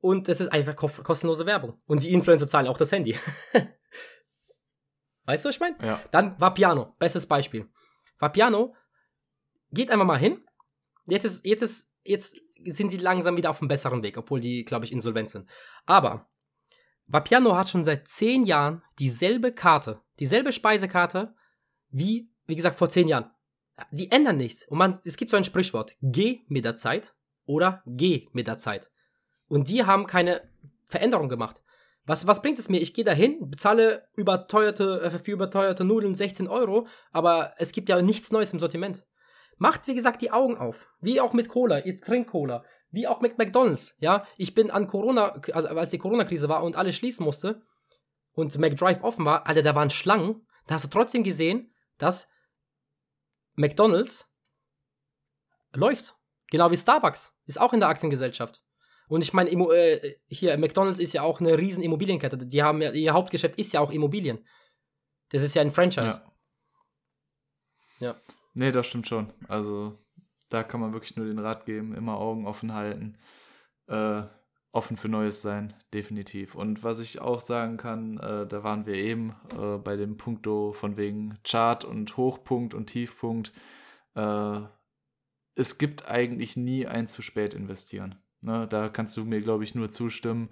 und 0.02 0.28
es 0.28 0.42
ist 0.42 0.52
einfach 0.52 0.76
kostenlose 0.76 1.46
Werbung. 1.46 1.80
Und 1.86 2.04
die 2.04 2.12
Influencer 2.12 2.50
zahlen 2.50 2.68
auch 2.68 2.78
das 2.78 2.92
Handy. 2.92 3.18
weißt 5.26 5.46
du, 5.46 5.50
was 5.50 5.56
ich 5.56 5.62
meine? 5.62 5.76
Ja. 5.84 6.02
Dann 6.12 6.40
Vapiano, 6.40 6.96
bestes 7.00 7.26
Beispiel. 7.26 7.68
Vapiano, 8.20 8.76
geht 9.72 9.90
einfach 9.90 10.06
mal 10.06 10.20
hin. 10.20 10.44
Jetzt 11.08 11.26
ist, 11.26 11.46
jetzt 11.46 11.62
ist, 11.62 11.92
jetzt 12.04 12.36
sind 12.64 12.90
sie 12.90 12.98
langsam 12.98 13.38
wieder 13.38 13.50
auf 13.50 13.62
einem 13.62 13.68
besseren 13.68 14.04
Weg, 14.04 14.18
obwohl 14.18 14.40
die, 14.40 14.64
glaube 14.64 14.86
ich, 14.86 14.92
insolvent 14.92 15.30
sind. 15.30 15.50
Aber 15.86 16.30
Vapiano 17.08 17.56
hat 17.56 17.70
schon 17.70 17.84
seit 17.84 18.08
zehn 18.08 18.46
Jahren 18.46 18.84
dieselbe 19.00 19.52
Karte, 19.52 20.02
dieselbe 20.20 20.52
Speisekarte 20.52 21.34
wie, 21.92 22.32
wie 22.48 22.56
gesagt, 22.56 22.78
vor 22.78 22.90
zehn 22.90 23.08
Jahren. 23.08 23.32
Die 23.92 24.12
ändern 24.12 24.38
nichts. 24.38 24.68
Und 24.68 24.78
man, 24.78 25.00
es 25.04 25.18
gibt 25.18 25.32
so 25.32 25.38
ein 25.38 25.44
Sprichwort: 25.44 25.96
Geh 26.02 26.42
mit 26.48 26.66
der 26.66 26.76
Zeit 26.76 27.16
oder 27.46 27.84
geh 27.86 28.30
mit 28.32 28.48
der 28.48 28.58
Zeit. 28.58 28.90
Und 29.48 29.68
die 29.70 29.84
haben 29.84 30.08
keine 30.08 30.50
Veränderung 30.86 31.30
gemacht. 31.30 31.62
Was, 32.12 32.28
was 32.28 32.42
bringt 32.42 32.60
es 32.60 32.68
mir? 32.68 32.82
Ich 32.82 32.94
gehe 32.94 33.06
dahin, 33.06 33.50
bezahle 33.50 34.06
überteuerte, 34.16 35.00
äh, 35.02 35.18
für 35.18 35.32
überteuerte 35.32 35.86
Nudeln 35.86 36.14
16 36.14 36.50
Euro, 36.50 36.86
aber 37.14 37.54
es 37.56 37.72
gibt 37.72 37.88
ja 37.88 38.02
nichts 38.02 38.34
Neues 38.34 38.52
im 38.52 38.60
Sortiment. 38.60 39.06
Macht, 39.56 39.88
wie 39.88 39.96
gesagt, 39.96 40.22
die 40.22 40.30
Augen 40.30 40.58
auf. 40.58 40.90
Wie 41.00 41.22
auch 41.22 41.32
mit 41.32 41.48
Cola, 41.48 41.80
ihr 41.80 42.02
trinkt 42.02 42.32
Cola. 42.32 42.66
Wie 42.90 43.08
auch 43.08 43.22
mit 43.22 43.38
McDonalds. 43.38 43.96
Ja, 44.00 44.28
ich 44.36 44.54
bin 44.54 44.72
an 44.72 44.88
Corona, 44.88 45.42
also 45.54 45.70
als 45.70 45.92
die 45.92 46.00
Corona-Krise 46.00 46.50
war 46.50 46.64
und 46.64 46.76
alles 46.76 46.98
schließen 46.98 47.24
musste 47.24 47.62
und 48.34 48.58
McDrive 48.58 49.02
offen 49.04 49.24
war, 49.24 49.48
Alter, 49.48 49.62
da 49.62 49.74
waren 49.74 49.90
Schlangen. 49.90 50.46
Da 50.68 50.76
hast 50.76 50.84
du 50.84 50.90
trotzdem 50.90 51.24
gesehen, 51.24 51.74
dass 51.98 52.28
McDonalds 53.56 54.30
läuft. 55.74 56.18
Genau 56.50 56.72
wie 56.72 56.78
Starbucks. 56.78 57.34
Ist 57.46 57.62
auch 57.62 57.72
in 57.72 57.80
der 57.80 57.88
Aktiengesellschaft. 57.88 58.66
Und 59.12 59.26
ich 59.26 59.34
meine, 59.34 59.50
äh, 59.50 60.16
hier, 60.30 60.58
McDonalds 60.58 60.98
ist 60.98 61.12
ja 61.12 61.22
auch 61.24 61.42
eine 61.42 61.58
riesen 61.58 61.84
Immobilienkette. 61.84 62.38
Die 62.38 62.64
haben 62.64 62.82
ja, 62.82 62.94
ihr 62.94 63.12
Hauptgeschäft 63.12 63.60
ist 63.60 63.74
ja 63.74 63.82
auch 63.82 63.92
Immobilien. 63.92 64.40
Das 65.28 65.42
ist 65.42 65.54
ja 65.54 65.62
ein 65.62 65.70
Franchise. 65.70 66.22
Ja. 68.00 68.08
ja. 68.08 68.16
Nee, 68.54 68.72
das 68.72 68.88
stimmt 68.88 69.10
schon. 69.10 69.34
Also, 69.50 70.00
da 70.48 70.64
kann 70.64 70.80
man 70.80 70.94
wirklich 70.94 71.18
nur 71.18 71.26
den 71.26 71.40
Rat 71.40 71.66
geben, 71.66 71.94
immer 71.94 72.20
Augen 72.20 72.48
offen 72.48 72.74
halten. 72.74 73.18
Äh, 73.88 74.24
offen 74.72 74.96
für 74.96 75.10
Neues 75.10 75.42
sein, 75.42 75.74
definitiv. 75.94 76.56
Und 76.56 76.82
was 76.86 77.00
ich 77.00 77.20
auch 77.20 77.42
sagen 77.42 77.76
kann, 77.76 78.18
äh, 78.18 78.48
da 78.48 78.64
waren 78.64 78.86
wir 78.86 78.96
eben 78.96 79.36
äh, 79.60 79.78
bei 79.78 79.98
dem 79.98 80.16
Punkto 80.16 80.72
von 80.72 80.96
wegen 80.96 81.38
Chart 81.44 81.84
und 81.84 82.16
Hochpunkt 82.16 82.74
und 82.74 82.86
Tiefpunkt. 82.86 83.52
Äh, 84.16 84.62
es 85.56 85.78
gibt 85.78 86.08
eigentlich 86.08 86.56
nie 86.56 86.88
ein 86.88 87.10
zu 87.10 87.22
spät 87.22 87.54
investieren. 87.54 88.21
Ne, 88.42 88.68
da 88.68 88.90
kannst 88.90 89.16
du 89.18 89.24
mir, 89.24 89.42
glaube 89.42 89.64
ich, 89.64 89.76
nur 89.76 89.90
zustimmen. 89.90 90.50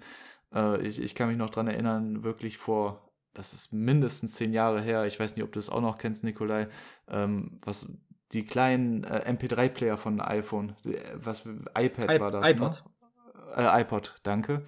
Äh, 0.54 0.80
ich, 0.86 1.00
ich 1.02 1.14
kann 1.14 1.28
mich 1.28 1.36
noch 1.36 1.50
dran 1.50 1.66
erinnern, 1.66 2.22
wirklich 2.22 2.58
vor, 2.58 3.10
das 3.34 3.52
ist 3.52 3.72
mindestens 3.72 4.32
zehn 4.32 4.52
Jahre 4.52 4.80
her, 4.80 5.06
ich 5.06 5.18
weiß 5.18 5.36
nicht, 5.36 5.44
ob 5.44 5.52
du 5.52 5.58
es 5.58 5.70
auch 5.70 5.80
noch 5.80 5.98
kennst, 5.98 6.24
Nikolai, 6.24 6.68
ähm, 7.08 7.58
was 7.62 7.92
die 8.32 8.44
kleinen 8.44 9.04
äh, 9.04 9.24
MP3-Player 9.28 9.96
von 9.96 10.20
iPhone, 10.20 10.76
äh, 10.84 10.98
was 11.14 11.44
iPad 11.76 12.10
I 12.10 12.20
war 12.20 12.30
das, 12.30 12.48
iPod. 12.48 12.84
Ne? 13.56 13.56
Äh, 13.56 13.80
iPod, 13.82 14.14
danke. 14.22 14.62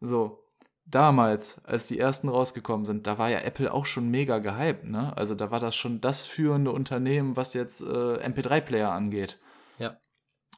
So, 0.00 0.44
damals, 0.86 1.64
als 1.64 1.88
die 1.88 1.98
ersten 1.98 2.28
rausgekommen 2.28 2.86
sind, 2.86 3.06
da 3.06 3.18
war 3.18 3.30
ja 3.30 3.40
Apple 3.40 3.72
auch 3.72 3.86
schon 3.86 4.10
mega 4.10 4.38
gehypt, 4.38 4.84
ne? 4.84 5.16
Also 5.16 5.34
da 5.34 5.50
war 5.50 5.60
das 5.60 5.74
schon 5.76 6.00
das 6.00 6.26
führende 6.26 6.72
Unternehmen, 6.72 7.36
was 7.36 7.54
jetzt 7.54 7.80
äh, 7.80 7.84
MP3-Player 7.84 8.90
angeht. 8.90 9.38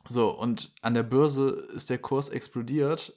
So, 0.09 0.31
und 0.31 0.73
an 0.83 0.95
der 0.95 1.03
Börse 1.03 1.49
ist 1.75 1.91
der 1.91 1.99
Kurs 1.99 2.29
explodiert. 2.29 3.15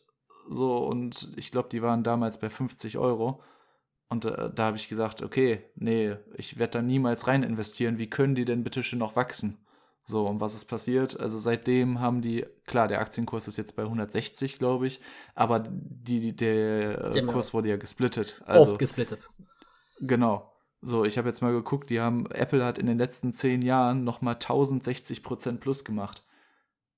So, 0.50 0.78
und 0.78 1.32
ich 1.36 1.52
glaube, 1.52 1.70
die 1.70 1.82
waren 1.82 2.04
damals 2.04 2.40
bei 2.40 2.50
50 2.50 2.98
Euro. 2.98 3.42
Und 4.08 4.26
äh, 4.26 4.52
da 4.54 4.66
habe 4.66 4.78
ich 4.78 4.88
gesagt, 4.88 5.24
okay, 5.24 5.64
nee, 5.76 6.16
ich 6.36 6.60
werde 6.60 6.74
da 6.74 6.82
niemals 6.82 7.28
rein 7.28 7.44
investieren. 7.44 7.98
Wie 7.98 8.10
können 8.10 8.36
die 8.36 8.46
denn 8.46 8.64
bitte 8.64 8.84
schön 8.84 9.00
noch 9.00 9.16
wachsen? 9.16 9.58
So, 10.08 10.28
und 10.28 10.40
was 10.40 10.54
ist 10.54 10.66
passiert? 10.66 11.20
Also 11.20 11.40
seitdem 11.40 12.00
haben 12.00 12.22
die, 12.22 12.46
klar, 12.68 12.88
der 12.88 13.02
Aktienkurs 13.02 13.48
ist 13.48 13.58
jetzt 13.58 13.76
bei 13.76 13.84
160, 13.84 14.60
glaube 14.60 14.86
ich, 14.86 15.02
aber 15.34 15.64
die, 15.68 16.20
die 16.20 16.36
der 16.36 17.16
äh, 17.16 17.22
Kurs 17.24 17.56
wurde 17.56 17.70
ja 17.70 17.78
gesplittet. 17.78 18.44
Also, 18.46 18.72
Oft 18.72 18.80
gesplittet. 18.80 19.28
Genau. 20.00 20.52
So, 20.82 21.04
ich 21.06 21.18
habe 21.18 21.28
jetzt 21.28 21.42
mal 21.42 21.54
geguckt, 21.54 21.90
die 21.90 22.00
haben, 22.00 22.30
Apple 22.30 22.64
hat 22.64 22.78
in 22.78 22.86
den 22.86 23.00
letzten 23.00 23.34
zehn 23.34 23.64
Jahren 23.64 24.04
nochmal 24.04 24.36
1060 24.36 25.24
Prozent 25.24 25.60
plus 25.60 25.84
gemacht. 25.84 26.24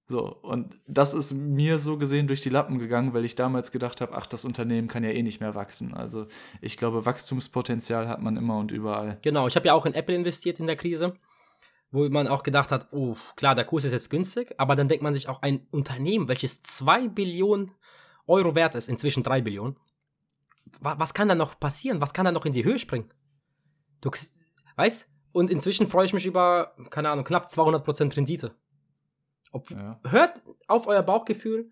So, 0.10 0.26
und 0.41 0.80
das 0.88 1.14
ist 1.14 1.34
mir 1.34 1.80
so 1.80 1.97
gesehen 1.97 2.28
durch 2.28 2.41
die 2.41 2.49
Lappen 2.49 2.80
gegangen, 2.80 3.14
weil 3.14 3.26
ich 3.26 3.36
damals 3.36 3.74
gedacht 3.74 3.99
habe, 3.99 4.16
ach, 4.16 4.26
das 4.26 4.45
Unternehmen 4.45 4.88
kann 4.88 5.03
ja 5.03 5.10
eh 5.10 5.22
nicht 5.22 5.41
mehr 5.41 5.53
wachsen. 5.53 5.93
Also 5.93 6.28
ich 6.62 6.78
glaube, 6.78 7.05
Wachstumspotenzial 7.05 8.08
hat 8.08 8.22
man 8.22 8.38
immer 8.38 8.58
und 8.58 8.72
überall. 8.72 9.18
Genau, 9.22 9.47
ich 9.47 9.58
habe 9.58 9.68
ja 9.68 9.74
auch 9.74 9.86
in 9.86 9.93
Apple 9.93 10.16
investiert 10.16 10.62
in 10.62 10.68
der 10.68 10.78
Krise, 10.78 11.14
wo 11.91 12.08
man 12.08 12.30
auch 12.30 12.43
gedacht 12.43 12.72
hat, 12.72 12.88
oh, 12.91 13.18
klar, 13.36 13.53
der 13.53 13.66
Kurs 13.66 13.84
ist 13.84 13.91
jetzt 13.91 14.10
günstig, 14.10 14.55
aber 14.58 14.78
dann 14.78 14.88
denkt 14.88 15.03
man 15.03 15.14
sich 15.14 15.28
auch 15.28 15.41
ein 15.41 15.68
Unternehmen, 15.72 16.30
welches 16.30 16.64
2 16.64 17.10
Billionen 17.10 17.74
Euro 18.28 18.55
wert 18.55 18.76
ist, 18.76 18.88
inzwischen 18.88 19.24
3 19.24 19.41
Billionen. 19.41 19.76
Was 20.80 21.14
kann 21.14 21.28
da 21.28 21.36
noch 21.36 21.60
passieren? 21.60 21.99
Was 21.99 22.14
kann 22.14 22.26
da 22.26 22.32
noch 22.32 22.45
in 22.45 22.53
die 22.53 22.64
Höhe 22.64 22.80
springen? 22.80 23.10
Du 23.99 24.10
weißt? 24.78 25.10
Und 25.34 25.49
inzwischen 25.49 25.88
freue 25.88 26.05
ich 26.05 26.14
mich 26.14 26.26
über, 26.26 26.76
keine 26.91 27.10
Ahnung, 27.10 27.26
knapp 27.26 27.47
200% 27.47 28.16
Rendite. 28.16 28.55
Ob, 29.58 29.72
ja. 29.72 29.99
Hört 30.08 30.43
auf 30.68 30.88
euer 30.88 31.03
Bauchgefühl, 31.03 31.72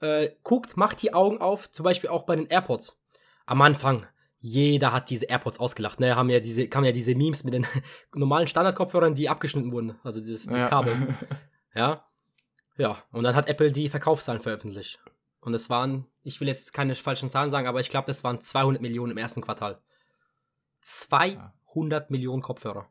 äh, 0.00 0.30
guckt, 0.42 0.76
macht 0.76 1.02
die 1.02 1.14
Augen 1.14 1.40
auf, 1.40 1.70
zum 1.70 1.84
Beispiel 1.84 2.10
auch 2.10 2.24
bei 2.24 2.36
den 2.36 2.46
AirPods. 2.46 3.00
Am 3.46 3.62
Anfang, 3.62 4.06
jeder 4.40 4.92
hat 4.92 5.10
diese 5.10 5.26
AirPods 5.26 5.58
ausgelacht. 5.58 6.00
Ne, 6.00 6.16
haben 6.16 6.30
ja 6.30 6.40
diese, 6.40 6.68
kamen 6.68 6.86
ja 6.86 6.92
diese 6.92 7.14
Memes 7.14 7.44
mit 7.44 7.54
den 7.54 7.66
normalen 8.14 8.46
Standardkopfhörern, 8.46 9.14
die 9.14 9.28
abgeschnitten 9.28 9.72
wurden. 9.72 9.98
Also 10.02 10.20
dieses, 10.20 10.44
dieses 10.44 10.62
ja. 10.62 10.68
Kabel. 10.68 11.16
ja. 11.74 12.04
Ja. 12.76 13.02
Und 13.10 13.24
dann 13.24 13.34
hat 13.34 13.48
Apple 13.48 13.72
die 13.72 13.88
Verkaufszahlen 13.88 14.40
veröffentlicht. 14.40 15.00
Und 15.40 15.54
es 15.54 15.68
waren, 15.70 16.06
ich 16.22 16.40
will 16.40 16.48
jetzt 16.48 16.72
keine 16.72 16.94
falschen 16.94 17.30
Zahlen 17.30 17.50
sagen, 17.50 17.66
aber 17.66 17.80
ich 17.80 17.90
glaube, 17.90 18.06
das 18.06 18.22
waren 18.22 18.40
200 18.40 18.80
Millionen 18.80 19.12
im 19.12 19.18
ersten 19.18 19.40
Quartal. 19.40 19.80
200 20.82 21.40
ja. 22.02 22.06
Millionen 22.08 22.42
Kopfhörer. 22.42 22.88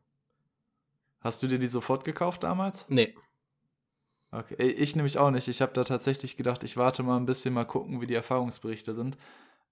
Hast 1.20 1.42
du 1.42 1.46
dir 1.46 1.58
die 1.58 1.68
sofort 1.68 2.04
gekauft 2.04 2.42
damals? 2.42 2.88
Nee. 2.88 3.14
Okay, 4.30 4.70
ich 4.70 4.94
nämlich 4.94 5.18
auch 5.18 5.30
nicht. 5.30 5.48
Ich 5.48 5.62
habe 5.62 5.72
da 5.72 5.84
tatsächlich 5.84 6.36
gedacht, 6.36 6.62
ich 6.62 6.76
warte 6.76 7.02
mal 7.02 7.16
ein 7.16 7.26
bisschen, 7.26 7.54
mal 7.54 7.64
gucken, 7.64 8.00
wie 8.00 8.06
die 8.06 8.14
Erfahrungsberichte 8.14 8.92
sind. 8.92 9.16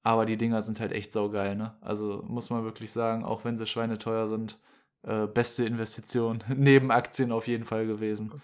Aber 0.02 0.24
die 0.24 0.38
Dinger 0.38 0.62
sind 0.62 0.80
halt 0.80 0.92
echt 0.92 1.12
saugeil, 1.12 1.56
ne? 1.56 1.76
Also 1.80 2.22
muss 2.26 2.48
man 2.48 2.64
wirklich 2.64 2.92
sagen, 2.92 3.24
auch 3.24 3.44
wenn 3.44 3.58
sie 3.58 3.66
schweineteuer 3.66 4.28
sind, 4.28 4.58
äh, 5.02 5.26
beste 5.26 5.64
Investition 5.64 6.42
neben 6.54 6.90
Aktien 6.90 7.32
auf 7.32 7.46
jeden 7.46 7.64
Fall 7.64 7.86
gewesen. 7.86 8.40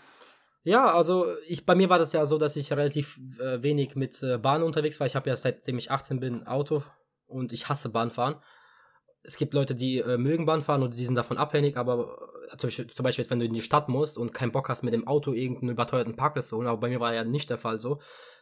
Ja, 0.65 0.95
also 0.95 1.27
ich, 1.49 1.65
bei 1.67 1.75
mir 1.75 1.89
war 1.89 1.99
das 1.99 2.13
ja 2.13 2.25
so, 2.27 2.39
dass 2.39 2.57
ich 2.57 2.71
relativ 2.73 3.19
äh, 3.41 3.63
wenig 3.63 3.97
mit 3.97 4.23
äh, 4.23 4.39
Bahn 4.39 4.63
unterwegs 4.63 5.01
war. 5.01 5.07
Ich 5.07 5.17
habe 5.17 5.31
ja 5.31 5.37
seitdem 5.37 5.79
ich 5.79 5.91
18 5.91 6.21
bin 6.21 6.47
Auto 6.47 6.83
und 7.27 7.53
ich 7.53 7.69
hasse 7.69 7.89
Bahnfahren. 7.89 8.37
Es 9.25 9.37
gibt 9.37 9.55
Leute, 9.55 9.75
die 9.75 9.99
äh, 9.99 10.19
mögen 10.19 10.47
Bahnfahren 10.47 10.83
und 10.83 10.97
die 10.97 11.05
sind 11.05 11.15
davon 11.15 11.39
abhängig, 11.39 11.77
aber 11.77 12.19
äh, 12.53 12.57
zum 12.57 12.69
Beispiel, 12.69 12.87
zum 12.89 13.05
Beispiel, 13.05 13.31
wenn 13.31 13.39
du 13.39 13.45
in 13.45 13.53
die 13.53 13.63
Stadt 13.63 13.89
musst 13.89 14.19
und 14.19 14.35
keinen 14.35 14.53
Bock 14.53 14.69
hast, 14.69 14.83
mit 14.83 14.93
dem 14.93 15.07
Auto 15.07 15.33
irgendeinen 15.33 15.71
überteuerten 15.71 16.17
Parkplatz 16.17 16.49
zu 16.49 16.57
holen, 16.57 16.67
aber 16.67 16.81
bei 16.81 16.89
mir 16.89 17.01
war 17.01 17.15
ja 17.15 17.25
nicht 17.25 17.49
der 17.51 17.59
Fall 17.59 17.79
so. 17.79 18.01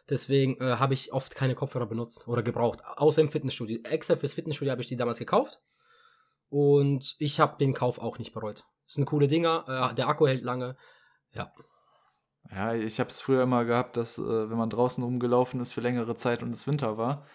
Deswegen 0.09 0.59
äh, 0.59 0.77
habe 0.77 0.93
ich 0.93 1.13
oft 1.13 1.35
keine 1.35 1.55
Kopfhörer 1.55 1.85
benutzt 1.85 2.27
oder 2.27 2.41
gebraucht, 2.41 2.79
außer 2.83 3.21
im 3.21 3.29
Fitnessstudio. 3.29 3.79
Extra 3.83 4.15
fürs 4.15 4.33
Fitnessstudio 4.33 4.71
habe 4.71 4.81
ich 4.81 4.87
die 4.87 4.97
damals 4.97 5.19
gekauft 5.19 5.59
und 6.49 7.15
ich 7.19 7.39
habe 7.39 7.57
den 7.59 7.73
Kauf 7.73 7.99
auch 7.99 8.17
nicht 8.17 8.33
bereut. 8.33 8.65
Das 8.85 8.95
sind 8.95 9.05
coole 9.05 9.27
Dinger, 9.27 9.91
äh, 9.91 9.95
der 9.95 10.07
Akku 10.07 10.27
hält 10.27 10.43
lange, 10.43 10.75
ja. 11.33 11.51
Ja, 12.49 12.73
ich 12.73 12.99
habe 12.99 13.09
es 13.09 13.21
früher 13.21 13.43
immer 13.43 13.65
gehabt, 13.65 13.97
dass 13.97 14.17
äh, 14.17 14.49
wenn 14.49 14.57
man 14.57 14.69
draußen 14.69 15.03
rumgelaufen 15.03 15.61
ist 15.61 15.73
für 15.73 15.81
längere 15.81 16.15
Zeit 16.15 16.41
und 16.41 16.51
es 16.51 16.67
Winter 16.67 16.97
war, 16.97 17.25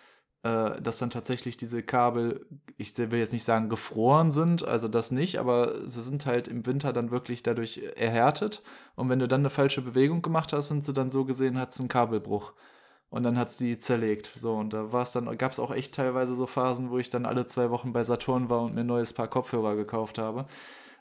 äh, 0.46 0.80
dass 0.80 0.98
dann 0.98 1.10
tatsächlich 1.10 1.56
diese 1.56 1.82
Kabel, 1.82 2.46
ich 2.76 2.96
will 2.96 3.18
jetzt 3.18 3.32
nicht 3.32 3.44
sagen 3.44 3.68
gefroren 3.68 4.30
sind, 4.30 4.64
also 4.64 4.86
das 4.86 5.10
nicht, 5.10 5.40
aber 5.40 5.88
sie 5.88 6.02
sind 6.02 6.24
halt 6.26 6.46
im 6.46 6.66
Winter 6.66 6.92
dann 6.92 7.10
wirklich 7.10 7.42
dadurch 7.42 7.82
erhärtet. 7.96 8.62
Und 8.94 9.08
wenn 9.08 9.18
du 9.18 9.26
dann 9.26 9.40
eine 9.40 9.50
falsche 9.50 9.82
Bewegung 9.82 10.22
gemacht 10.22 10.52
hast, 10.52 10.68
sind 10.68 10.84
sie 10.84 10.92
dann 10.92 11.10
so 11.10 11.24
gesehen, 11.24 11.58
hat 11.58 11.72
es 11.72 11.80
einen 11.80 11.88
Kabelbruch. 11.88 12.52
Und 13.08 13.22
dann 13.22 13.38
hat 13.38 13.48
es 13.48 13.56
die 13.56 13.78
zerlegt. 13.78 14.32
So, 14.38 14.54
und 14.54 14.72
da 14.72 14.92
war 14.92 15.02
es 15.02 15.12
dann, 15.12 15.36
gab 15.38 15.52
es 15.52 15.58
auch 15.58 15.72
echt 15.72 15.94
teilweise 15.94 16.34
so 16.34 16.46
Phasen, 16.46 16.90
wo 16.90 16.98
ich 16.98 17.10
dann 17.10 17.26
alle 17.26 17.46
zwei 17.46 17.70
Wochen 17.70 17.92
bei 17.92 18.04
Saturn 18.04 18.48
war 18.48 18.62
und 18.62 18.74
mir 18.74 18.80
ein 18.80 18.86
neues 18.86 19.12
Paar 19.12 19.28
Kopfhörer 19.28 19.74
gekauft 19.74 20.18
habe. 20.18 20.46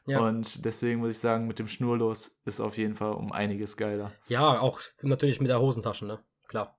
Ja. 0.07 0.19
Und 0.19 0.65
deswegen 0.65 0.99
muss 0.99 1.09
ich 1.09 1.19
sagen, 1.19 1.47
mit 1.47 1.59
dem 1.59 1.67
Schnurlos 1.67 2.39
ist 2.45 2.61
auf 2.61 2.77
jeden 2.77 2.95
Fall 2.95 3.13
um 3.13 3.31
einiges 3.31 3.75
geiler. 3.75 4.11
Ja, 4.27 4.59
auch 4.59 4.79
natürlich 5.01 5.41
mit 5.41 5.49
der 5.49 5.59
Hosentasche, 5.59 6.05
ne? 6.05 6.19
Klar. 6.47 6.77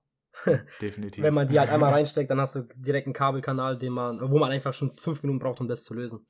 Definitiv. 0.81 1.23
Wenn 1.23 1.33
man 1.33 1.47
die 1.47 1.59
halt 1.59 1.69
einmal 1.69 1.93
reinsteckt, 1.93 2.29
dann 2.29 2.39
hast 2.39 2.55
du 2.55 2.67
direkt 2.75 3.07
einen 3.07 3.13
Kabelkanal, 3.13 3.77
den 3.77 3.93
man, 3.93 4.19
wo 4.31 4.37
man 4.37 4.51
einfach 4.51 4.73
schon 4.73 4.97
fünf 4.97 5.23
Minuten 5.23 5.39
braucht, 5.39 5.59
um 5.59 5.67
das 5.67 5.83
zu 5.83 5.93
lösen. 5.93 6.25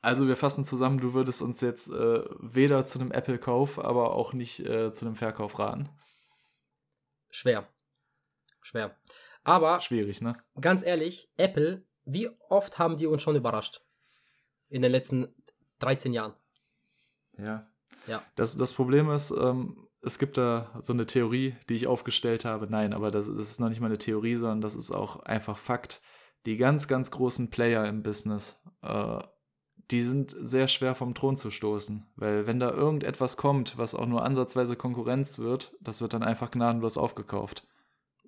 Also 0.00 0.26
wir 0.26 0.36
fassen 0.36 0.64
zusammen, 0.64 0.98
du 0.98 1.14
würdest 1.14 1.42
uns 1.42 1.60
jetzt 1.60 1.88
äh, 1.88 2.24
weder 2.40 2.86
zu 2.86 2.98
einem 2.98 3.12
Apple-Kauf, 3.12 3.78
aber 3.78 4.14
auch 4.14 4.32
nicht 4.32 4.60
äh, 4.60 4.92
zu 4.92 5.06
einem 5.06 5.14
Verkauf 5.14 5.58
raten. 5.58 5.88
Schwer. 7.30 7.68
Schwer. 8.62 8.96
Aber. 9.44 9.80
Schwierig, 9.80 10.20
ne? 10.20 10.32
Ganz 10.60 10.82
ehrlich, 10.82 11.30
Apple, 11.36 11.86
wie 12.04 12.28
oft 12.48 12.78
haben 12.78 12.96
die 12.96 13.06
uns 13.06 13.22
schon 13.22 13.36
überrascht? 13.36 13.82
In 14.68 14.82
den 14.82 14.90
letzten 14.90 15.34
13 15.78 16.12
Jahren. 16.12 16.34
Ja. 17.36 17.68
Ja. 18.06 18.22
Das, 18.34 18.56
das 18.56 18.72
Problem 18.72 19.10
ist, 19.10 19.30
ähm, 19.30 19.88
es 20.02 20.18
gibt 20.18 20.36
da 20.36 20.70
so 20.80 20.92
eine 20.92 21.06
Theorie, 21.06 21.54
die 21.68 21.74
ich 21.74 21.86
aufgestellt 21.86 22.44
habe. 22.44 22.66
Nein, 22.68 22.92
aber 22.92 23.10
das, 23.10 23.26
das 23.26 23.50
ist 23.50 23.60
noch 23.60 23.68
nicht 23.68 23.80
mal 23.80 23.86
eine 23.86 23.98
Theorie, 23.98 24.36
sondern 24.36 24.60
das 24.60 24.74
ist 24.74 24.90
auch 24.90 25.20
einfach 25.20 25.56
Fakt. 25.56 26.02
Die 26.44 26.56
ganz, 26.56 26.88
ganz 26.88 27.12
großen 27.12 27.50
Player 27.50 27.86
im 27.86 28.02
Business, 28.02 28.60
äh, 28.82 29.20
die 29.92 30.02
sind 30.02 30.34
sehr 30.40 30.66
schwer 30.66 30.96
vom 30.96 31.14
Thron 31.14 31.36
zu 31.36 31.50
stoßen. 31.50 32.04
Weil 32.16 32.48
wenn 32.48 32.58
da 32.58 32.70
irgendetwas 32.70 33.36
kommt, 33.36 33.78
was 33.78 33.94
auch 33.94 34.06
nur 34.06 34.24
ansatzweise 34.24 34.74
Konkurrenz 34.74 35.38
wird, 35.38 35.72
das 35.80 36.00
wird 36.00 36.14
dann 36.14 36.24
einfach 36.24 36.50
gnadenlos 36.50 36.98
aufgekauft. 36.98 37.64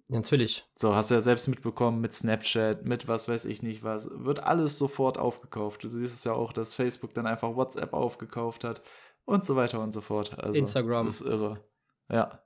Natürlich. 0.09 0.65
So, 0.77 0.95
hast 0.95 1.11
du 1.11 1.15
ja 1.15 1.23
selbst 1.23 1.49
mitbekommen 1.49 2.01
mit 2.01 2.15
Snapchat, 2.15 2.85
mit 2.85 3.09
was 3.09 3.27
weiß 3.27 3.47
ich 3.47 3.63
nicht 3.63 3.83
was. 3.83 4.09
Wird 4.13 4.41
alles 4.41 4.79
sofort 4.79 5.19
aufgekauft. 5.19 5.83
Du 5.83 5.89
siehst 5.89 6.15
es 6.15 6.25
ja 6.25 6.35
auch, 6.35 6.53
dass 6.53 6.75
Facebook 6.75 7.15
dann 7.15 7.27
einfach 7.27 7.57
WhatsApp 7.57 7.95
aufgekauft 7.95 8.63
hat 8.63 8.83
und 9.25 9.45
so 9.45 9.57
weiter 9.57 9.81
und 9.81 9.93
so 9.93 10.01
fort. 10.01 10.39
Also, 10.39 10.59
Instagram. 10.59 11.07
Das 11.07 11.21
ist 11.21 11.27
irre. 11.27 11.61
Ja. 12.11 12.41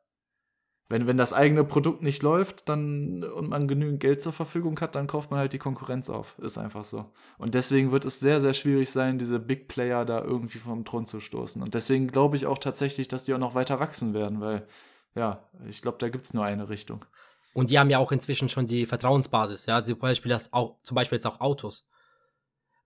Wenn, 0.90 1.06
wenn 1.06 1.18
das 1.18 1.34
eigene 1.34 1.64
Produkt 1.64 2.02
nicht 2.02 2.22
läuft 2.22 2.66
dann, 2.68 3.22
und 3.22 3.50
man 3.50 3.68
genügend 3.68 4.00
Geld 4.00 4.22
zur 4.22 4.32
Verfügung 4.32 4.80
hat, 4.80 4.94
dann 4.94 5.06
kauft 5.06 5.30
man 5.30 5.38
halt 5.38 5.52
die 5.52 5.58
Konkurrenz 5.58 6.08
auf. 6.08 6.38
Ist 6.38 6.56
einfach 6.56 6.84
so. 6.84 7.04
Und 7.36 7.54
deswegen 7.54 7.92
wird 7.92 8.06
es 8.06 8.20
sehr, 8.20 8.40
sehr 8.40 8.54
schwierig 8.54 8.88
sein, 8.88 9.18
diese 9.18 9.38
Big 9.38 9.68
Player 9.68 10.06
da 10.06 10.22
irgendwie 10.22 10.58
vom 10.58 10.86
Thron 10.86 11.04
zu 11.04 11.20
stoßen. 11.20 11.62
Und 11.62 11.74
deswegen 11.74 12.08
glaube 12.08 12.36
ich 12.36 12.46
auch 12.46 12.56
tatsächlich, 12.56 13.06
dass 13.06 13.24
die 13.24 13.34
auch 13.34 13.38
noch 13.38 13.54
weiter 13.54 13.80
wachsen 13.80 14.14
werden, 14.14 14.40
weil, 14.40 14.66
ja, 15.14 15.46
ich 15.66 15.82
glaube, 15.82 15.98
da 15.98 16.08
gibt 16.08 16.24
es 16.24 16.32
nur 16.32 16.44
eine 16.44 16.70
Richtung. 16.70 17.04
Und 17.52 17.68
die 17.68 17.78
haben 17.78 17.90
ja 17.90 17.98
auch 17.98 18.12
inzwischen 18.12 18.48
schon 18.48 18.66
die 18.66 18.86
Vertrauensbasis, 18.86 19.66
ja. 19.66 19.82
Zum 19.82 19.98
Beispiel, 19.98 20.30
das 20.30 20.54
auch, 20.54 20.80
zum 20.84 20.94
Beispiel 20.94 21.16
jetzt 21.16 21.26
auch 21.26 21.40
Autos. 21.40 21.86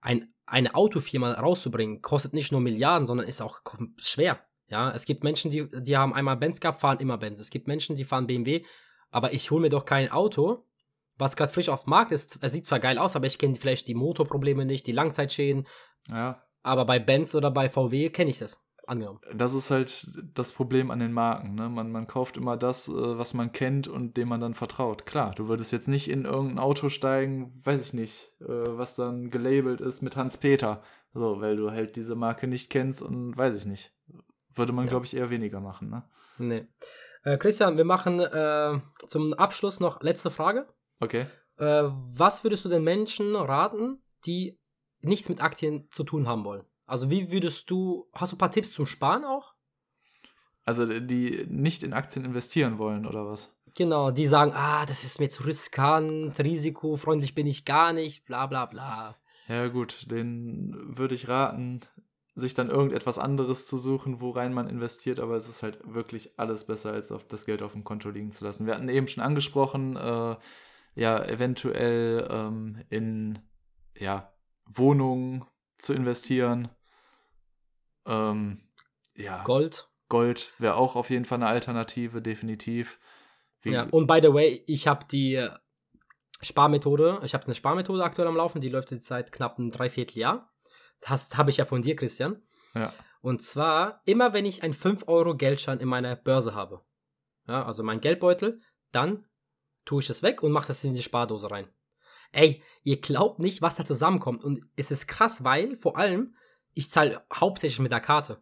Ein, 0.01 0.32
eine 0.45 0.75
Autofirma 0.75 1.33
rauszubringen, 1.33 2.01
kostet 2.01 2.33
nicht 2.33 2.51
nur 2.51 2.61
Milliarden, 2.61 3.07
sondern 3.07 3.27
ist 3.27 3.41
auch 3.41 3.61
schwer. 3.97 4.39
Ja, 4.67 4.91
es 4.91 5.05
gibt 5.05 5.23
Menschen, 5.23 5.51
die, 5.51 5.67
die 5.81 5.97
haben 5.97 6.13
einmal 6.13 6.37
Benz 6.37 6.59
gehabt, 6.59 6.81
fahren 6.81 6.99
immer 6.99 7.17
Benz. 7.17 7.39
Es 7.39 7.49
gibt 7.49 7.67
Menschen, 7.67 7.95
die 7.95 8.05
fahren 8.05 8.27
BMW, 8.27 8.65
aber 9.11 9.33
ich 9.33 9.51
hole 9.51 9.61
mir 9.61 9.69
doch 9.69 9.85
kein 9.85 10.11
Auto, 10.11 10.65
was 11.17 11.35
gerade 11.35 11.51
frisch 11.51 11.69
auf 11.69 11.83
dem 11.83 11.91
Markt 11.91 12.11
ist. 12.11 12.39
Es 12.41 12.51
sieht 12.53 12.65
zwar 12.65 12.79
geil 12.79 12.97
aus, 12.97 13.15
aber 13.15 13.27
ich 13.27 13.37
kenne 13.37 13.55
vielleicht 13.55 13.87
die 13.87 13.93
Motorprobleme 13.93 14.65
nicht, 14.65 14.87
die 14.87 14.91
Langzeitschäden. 14.91 15.67
Ja. 16.09 16.43
Aber 16.63 16.85
bei 16.85 16.99
Benz 16.99 17.35
oder 17.35 17.51
bei 17.51 17.69
VW 17.69 18.09
kenne 18.09 18.31
ich 18.31 18.39
das 18.39 18.63
angenommen. 18.87 19.19
Das 19.33 19.53
ist 19.53 19.71
halt 19.71 20.07
das 20.33 20.51
Problem 20.51 20.91
an 20.91 20.99
den 20.99 21.13
Marken. 21.13 21.55
Ne? 21.55 21.69
Man, 21.69 21.91
man 21.91 22.07
kauft 22.07 22.37
immer 22.37 22.57
das, 22.57 22.87
äh, 22.87 22.91
was 22.91 23.33
man 23.33 23.51
kennt 23.51 23.87
und 23.87 24.17
dem 24.17 24.27
man 24.27 24.41
dann 24.41 24.53
vertraut. 24.53 25.05
Klar, 25.05 25.33
du 25.35 25.47
würdest 25.47 25.71
jetzt 25.71 25.87
nicht 25.87 26.09
in 26.09 26.25
irgendein 26.25 26.59
Auto 26.59 26.89
steigen, 26.89 27.53
weiß 27.63 27.85
ich 27.85 27.93
nicht, 27.93 28.31
äh, 28.41 28.47
was 28.47 28.95
dann 28.95 29.29
gelabelt 29.29 29.81
ist 29.81 30.01
mit 30.01 30.15
Hans-Peter. 30.15 30.81
So, 31.13 31.41
weil 31.41 31.55
du 31.55 31.71
halt 31.71 31.95
diese 31.95 32.15
Marke 32.15 32.47
nicht 32.47 32.69
kennst 32.69 33.01
und 33.01 33.37
weiß 33.37 33.55
ich 33.55 33.65
nicht. 33.65 33.93
Würde 34.53 34.73
man, 34.73 34.85
ja. 34.85 34.89
glaube 34.89 35.05
ich, 35.05 35.15
eher 35.15 35.29
weniger 35.29 35.59
machen. 35.59 35.89
Ne? 35.89 36.03
Nee. 36.37 36.67
Äh, 37.23 37.37
Christian, 37.37 37.77
wir 37.77 37.85
machen 37.85 38.19
äh, 38.19 38.79
zum 39.07 39.33
Abschluss 39.33 39.79
noch 39.79 40.01
letzte 40.01 40.31
Frage. 40.31 40.67
Okay. 40.99 41.27
Äh, 41.57 41.83
was 41.85 42.43
würdest 42.43 42.65
du 42.65 42.69
den 42.69 42.83
Menschen 42.83 43.35
raten, 43.35 44.01
die 44.25 44.59
nichts 45.01 45.29
mit 45.29 45.41
Aktien 45.41 45.87
zu 45.91 46.03
tun 46.03 46.27
haben 46.27 46.45
wollen? 46.45 46.65
Also 46.85 47.09
wie 47.09 47.31
würdest 47.31 47.69
du, 47.69 48.07
hast 48.13 48.31
du 48.31 48.35
ein 48.35 48.39
paar 48.39 48.51
Tipps 48.51 48.71
zum 48.71 48.85
Sparen 48.85 49.25
auch? 49.25 49.53
Also 50.65 50.85
die 50.99 51.45
nicht 51.49 51.83
in 51.83 51.93
Aktien 51.93 52.25
investieren 52.25 52.77
wollen 52.77 53.05
oder 53.05 53.25
was? 53.25 53.53
Genau, 53.75 54.11
die 54.11 54.27
sagen, 54.27 54.51
ah, 54.53 54.85
das 54.85 55.03
ist 55.03 55.19
mir 55.19 55.29
zu 55.29 55.43
riskant, 55.43 56.39
risikofreundlich 56.39 57.33
bin 57.33 57.47
ich 57.47 57.65
gar 57.65 57.91
nicht, 57.91 58.25
bla 58.25 58.45
bla 58.45 58.65
bla. 58.65 59.15
Ja 59.47 59.67
gut, 59.67 60.09
den 60.09 60.97
würde 60.97 61.15
ich 61.15 61.27
raten, 61.27 61.81
sich 62.35 62.53
dann 62.53 62.69
irgendetwas 62.69 63.19
anderes 63.19 63.67
zu 63.67 63.77
suchen, 63.77 64.21
worein 64.21 64.53
man 64.53 64.69
investiert, 64.69 65.19
aber 65.19 65.35
es 65.35 65.49
ist 65.49 65.63
halt 65.63 65.79
wirklich 65.85 66.39
alles 66.39 66.65
besser, 66.65 66.93
als 66.93 67.11
auf 67.11 67.27
das 67.27 67.45
Geld 67.45 67.61
auf 67.61 67.73
dem 67.73 67.83
Konto 67.83 68.09
liegen 68.09 68.31
zu 68.31 68.45
lassen. 68.45 68.65
Wir 68.65 68.75
hatten 68.75 68.89
eben 68.89 69.07
schon 69.07 69.23
angesprochen, 69.23 69.95
äh, 69.95 70.35
ja, 70.95 71.25
eventuell 71.25 72.27
ähm, 72.29 72.83
in 72.89 73.39
ja, 73.97 74.31
Wohnungen 74.65 75.45
zu 75.83 75.93
investieren. 75.93 76.69
Ähm, 78.05 78.61
ja. 79.15 79.43
Gold. 79.43 79.89
Gold 80.09 80.53
wäre 80.57 80.75
auch 80.75 80.95
auf 80.95 81.09
jeden 81.09 81.25
Fall 81.25 81.37
eine 81.37 81.47
Alternative, 81.47 82.21
definitiv. 82.21 82.99
Wie 83.61 83.71
ja, 83.71 83.87
und 83.91 84.07
by 84.07 84.19
the 84.21 84.33
way, 84.33 84.63
ich 84.67 84.87
habe 84.87 85.05
die 85.09 85.47
Sparmethode, 86.41 87.19
ich 87.23 87.33
habe 87.33 87.45
eine 87.45 87.55
Sparmethode 87.55 88.03
aktuell 88.03 88.27
am 88.27 88.35
Laufen, 88.35 88.61
die 88.61 88.69
läuft 88.69 88.91
jetzt 88.91 89.07
seit 89.07 89.31
knapp 89.31 89.57
einem 89.57 89.71
Dreivierteljahr. 89.71 90.51
Das 90.99 91.37
habe 91.37 91.49
ich 91.49 91.57
ja 91.57 91.65
von 91.65 91.81
dir, 91.81 91.95
Christian. 91.95 92.41
Ja. 92.75 92.93
Und 93.21 93.41
zwar, 93.41 94.01
immer 94.05 94.33
wenn 94.33 94.45
ich 94.45 94.63
einen 94.63 94.73
5-Euro-Geldschein 94.73 95.79
in 95.79 95.87
meiner 95.87 96.15
Börse 96.15 96.53
habe, 96.53 96.81
ja, 97.47 97.65
also 97.65 97.83
mein 97.83 98.01
Geldbeutel, 98.01 98.61
dann 98.91 99.25
tue 99.85 100.01
ich 100.01 100.09
es 100.09 100.23
weg 100.23 100.43
und 100.43 100.51
mache 100.51 100.67
das 100.67 100.83
in 100.83 100.93
die 100.93 101.03
Spardose 101.03 101.49
rein. 101.49 101.67
Ey, 102.33 102.61
ihr 102.83 102.99
glaubt 102.99 103.39
nicht, 103.39 103.61
was 103.61 103.77
da 103.77 103.85
zusammenkommt. 103.85 104.43
Und 104.43 104.61
es 104.75 104.91
ist 104.91 105.07
krass, 105.07 105.43
weil 105.43 105.77
vor 105.77 105.97
allem, 105.97 106.35
ich 106.73 106.91
zahle 106.91 107.21
hauptsächlich 107.33 107.79
mit 107.79 107.91
der 107.91 108.01
Karte. 108.01 108.41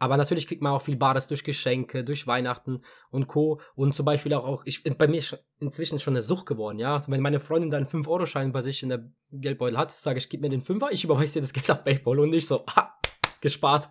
Aber 0.00 0.16
natürlich 0.16 0.46
kriegt 0.46 0.62
man 0.62 0.72
auch 0.72 0.82
viel 0.82 0.96
Bares 0.96 1.26
durch 1.26 1.42
Geschenke, 1.42 2.04
durch 2.04 2.26
Weihnachten 2.26 2.82
und 3.10 3.26
Co. 3.26 3.60
Und 3.74 3.94
zum 3.94 4.04
Beispiel 4.04 4.32
auch, 4.34 4.44
auch 4.44 4.62
ich, 4.64 4.84
bei 4.84 5.08
mir 5.08 5.18
ist 5.18 5.42
inzwischen 5.58 5.98
schon 5.98 6.14
eine 6.14 6.22
Sucht 6.22 6.46
geworden, 6.46 6.78
ja. 6.78 6.94
Also 6.94 7.10
wenn 7.10 7.20
meine 7.20 7.40
Freundin 7.40 7.70
dann 7.70 7.86
einen 7.86 8.04
5-Euro-Schein 8.04 8.52
bei 8.52 8.62
sich 8.62 8.82
in 8.82 8.90
der 8.90 9.10
Geldbeutel 9.32 9.78
hat, 9.78 9.90
sage 9.90 10.18
ich, 10.18 10.28
gib 10.28 10.40
mir 10.40 10.50
den 10.50 10.62
Fünfer, 10.62 10.92
ich 10.92 11.04
überweise 11.04 11.34
dir 11.34 11.40
das 11.40 11.52
Geld 11.52 11.70
auf 11.70 11.84
Paypal 11.84 12.20
und 12.20 12.30
nicht 12.30 12.46
so, 12.46 12.64
ha, 12.66 12.96
gespart. 13.40 13.88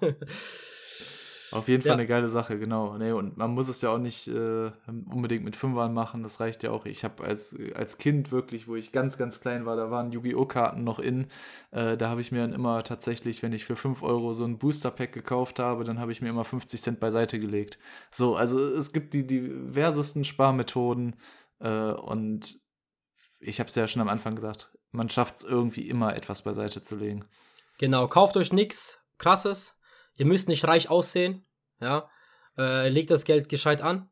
Auf 1.51 1.67
jeden 1.67 1.81
Fall 1.81 1.91
ja. 1.91 1.93
eine 1.93 2.05
geile 2.05 2.29
Sache, 2.29 2.59
genau. 2.59 2.97
Nee, 2.97 3.11
und 3.11 3.37
man 3.37 3.51
muss 3.51 3.67
es 3.67 3.81
ja 3.81 3.89
auch 3.89 3.97
nicht 3.97 4.27
äh, 4.27 4.71
unbedingt 5.09 5.43
mit 5.43 5.55
Fünfern 5.55 5.93
machen, 5.93 6.23
das 6.23 6.39
reicht 6.39 6.63
ja 6.63 6.71
auch. 6.71 6.85
Ich 6.85 7.03
habe 7.03 7.23
als, 7.23 7.55
als 7.73 7.97
Kind 7.97 8.31
wirklich, 8.31 8.67
wo 8.67 8.75
ich 8.75 8.91
ganz, 8.91 9.17
ganz 9.17 9.39
klein 9.39 9.65
war, 9.65 9.75
da 9.75 9.89
waren 9.89 10.11
Yu-Gi-Oh! 10.11 10.45
Karten 10.45 10.83
noch 10.83 10.99
in. 10.99 11.27
Äh, 11.71 11.97
da 11.97 12.09
habe 12.09 12.21
ich 12.21 12.31
mir 12.31 12.41
dann 12.41 12.53
immer 12.53 12.83
tatsächlich, 12.83 13.43
wenn 13.43 13.53
ich 13.53 13.65
für 13.65 13.75
5 13.75 14.03
Euro 14.03 14.33
so 14.33 14.43
ein 14.45 14.57
Booster-Pack 14.57 15.13
gekauft 15.13 15.59
habe, 15.59 15.83
dann 15.83 15.99
habe 15.99 16.11
ich 16.11 16.21
mir 16.21 16.29
immer 16.29 16.43
50 16.43 16.81
Cent 16.81 16.99
beiseite 16.99 17.39
gelegt. 17.39 17.79
So, 18.11 18.35
also 18.35 18.59
es 18.59 18.91
gibt 18.91 19.13
die 19.13 19.25
diversesten 19.25 20.23
Sparmethoden 20.23 21.15
äh, 21.59 21.91
und 21.91 22.59
ich 23.39 23.59
habe 23.59 23.69
es 23.69 23.75
ja 23.75 23.87
schon 23.87 24.01
am 24.01 24.09
Anfang 24.09 24.35
gesagt, 24.35 24.77
man 24.91 25.09
schafft 25.09 25.37
es 25.37 25.43
irgendwie 25.43 25.87
immer 25.87 26.15
etwas 26.15 26.41
beiseite 26.41 26.83
zu 26.83 26.95
legen. 26.95 27.25
Genau, 27.77 28.07
kauft 28.07 28.35
euch 28.37 28.51
nichts 28.51 28.99
krasses, 29.17 29.76
Ihr 30.17 30.25
müsst 30.25 30.47
nicht 30.49 30.65
reich 30.65 30.89
aussehen, 30.89 31.45
ja. 31.79 32.09
Äh, 32.57 32.89
legt 32.89 33.11
das 33.11 33.23
Geld 33.23 33.49
gescheit 33.49 33.81
an. 33.81 34.09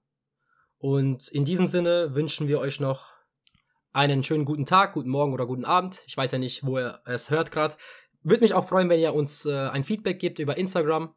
Und 0.78 1.28
in 1.30 1.46
diesem 1.46 1.66
Sinne 1.66 2.14
wünschen 2.14 2.48
wir 2.48 2.60
euch 2.60 2.80
noch 2.80 3.12
einen 3.92 4.24
schönen 4.24 4.46
guten 4.46 4.66
Tag, 4.66 4.94
guten 4.94 5.10
Morgen 5.10 5.34
oder 5.34 5.48
guten 5.48 5.66
Abend. 5.66 6.04
Ich 6.06 6.16
weiß 6.16 6.32
ja 6.32 6.38
nicht, 6.38 6.66
wo 6.66 6.78
ihr 6.78 7.02
es 7.06 7.30
hört 7.30 7.52
gerade. 7.52 7.76
Würde 8.22 8.42
mich 8.42 8.54
auch 8.54 8.68
freuen, 8.68 8.90
wenn 8.90 9.00
ihr 9.00 9.14
uns 9.14 9.46
äh, 9.46 9.56
ein 9.70 9.84
Feedback 9.84 10.20
gebt 10.20 10.40
über 10.40 10.58
Instagram. 10.58 11.16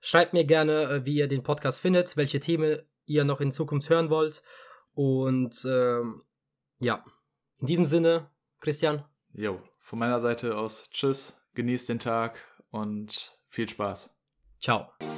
Schreibt 0.00 0.32
mir 0.32 0.44
gerne, 0.44 0.82
äh, 0.84 1.04
wie 1.04 1.14
ihr 1.14 1.28
den 1.28 1.42
Podcast 1.42 1.80
findet, 1.80 2.16
welche 2.16 2.40
Themen 2.40 2.80
ihr 3.06 3.24
noch 3.24 3.40
in 3.40 3.52
Zukunft 3.52 3.90
hören 3.90 4.10
wollt. 4.10 4.42
Und 4.94 5.64
ähm, 5.64 6.22
ja, 6.78 7.04
in 7.60 7.66
diesem 7.66 7.84
Sinne, 7.84 8.30
Christian. 8.60 9.04
Jo, 9.32 9.60
von 9.80 9.98
meiner 9.98 10.20
Seite 10.20 10.56
aus, 10.56 10.88
tschüss, 10.90 11.40
genießt 11.54 11.88
den 11.88 11.98
Tag 11.98 12.38
und 12.70 13.38
viel 13.48 13.68
Spaß. 13.68 14.13
Tchau. 14.64 15.13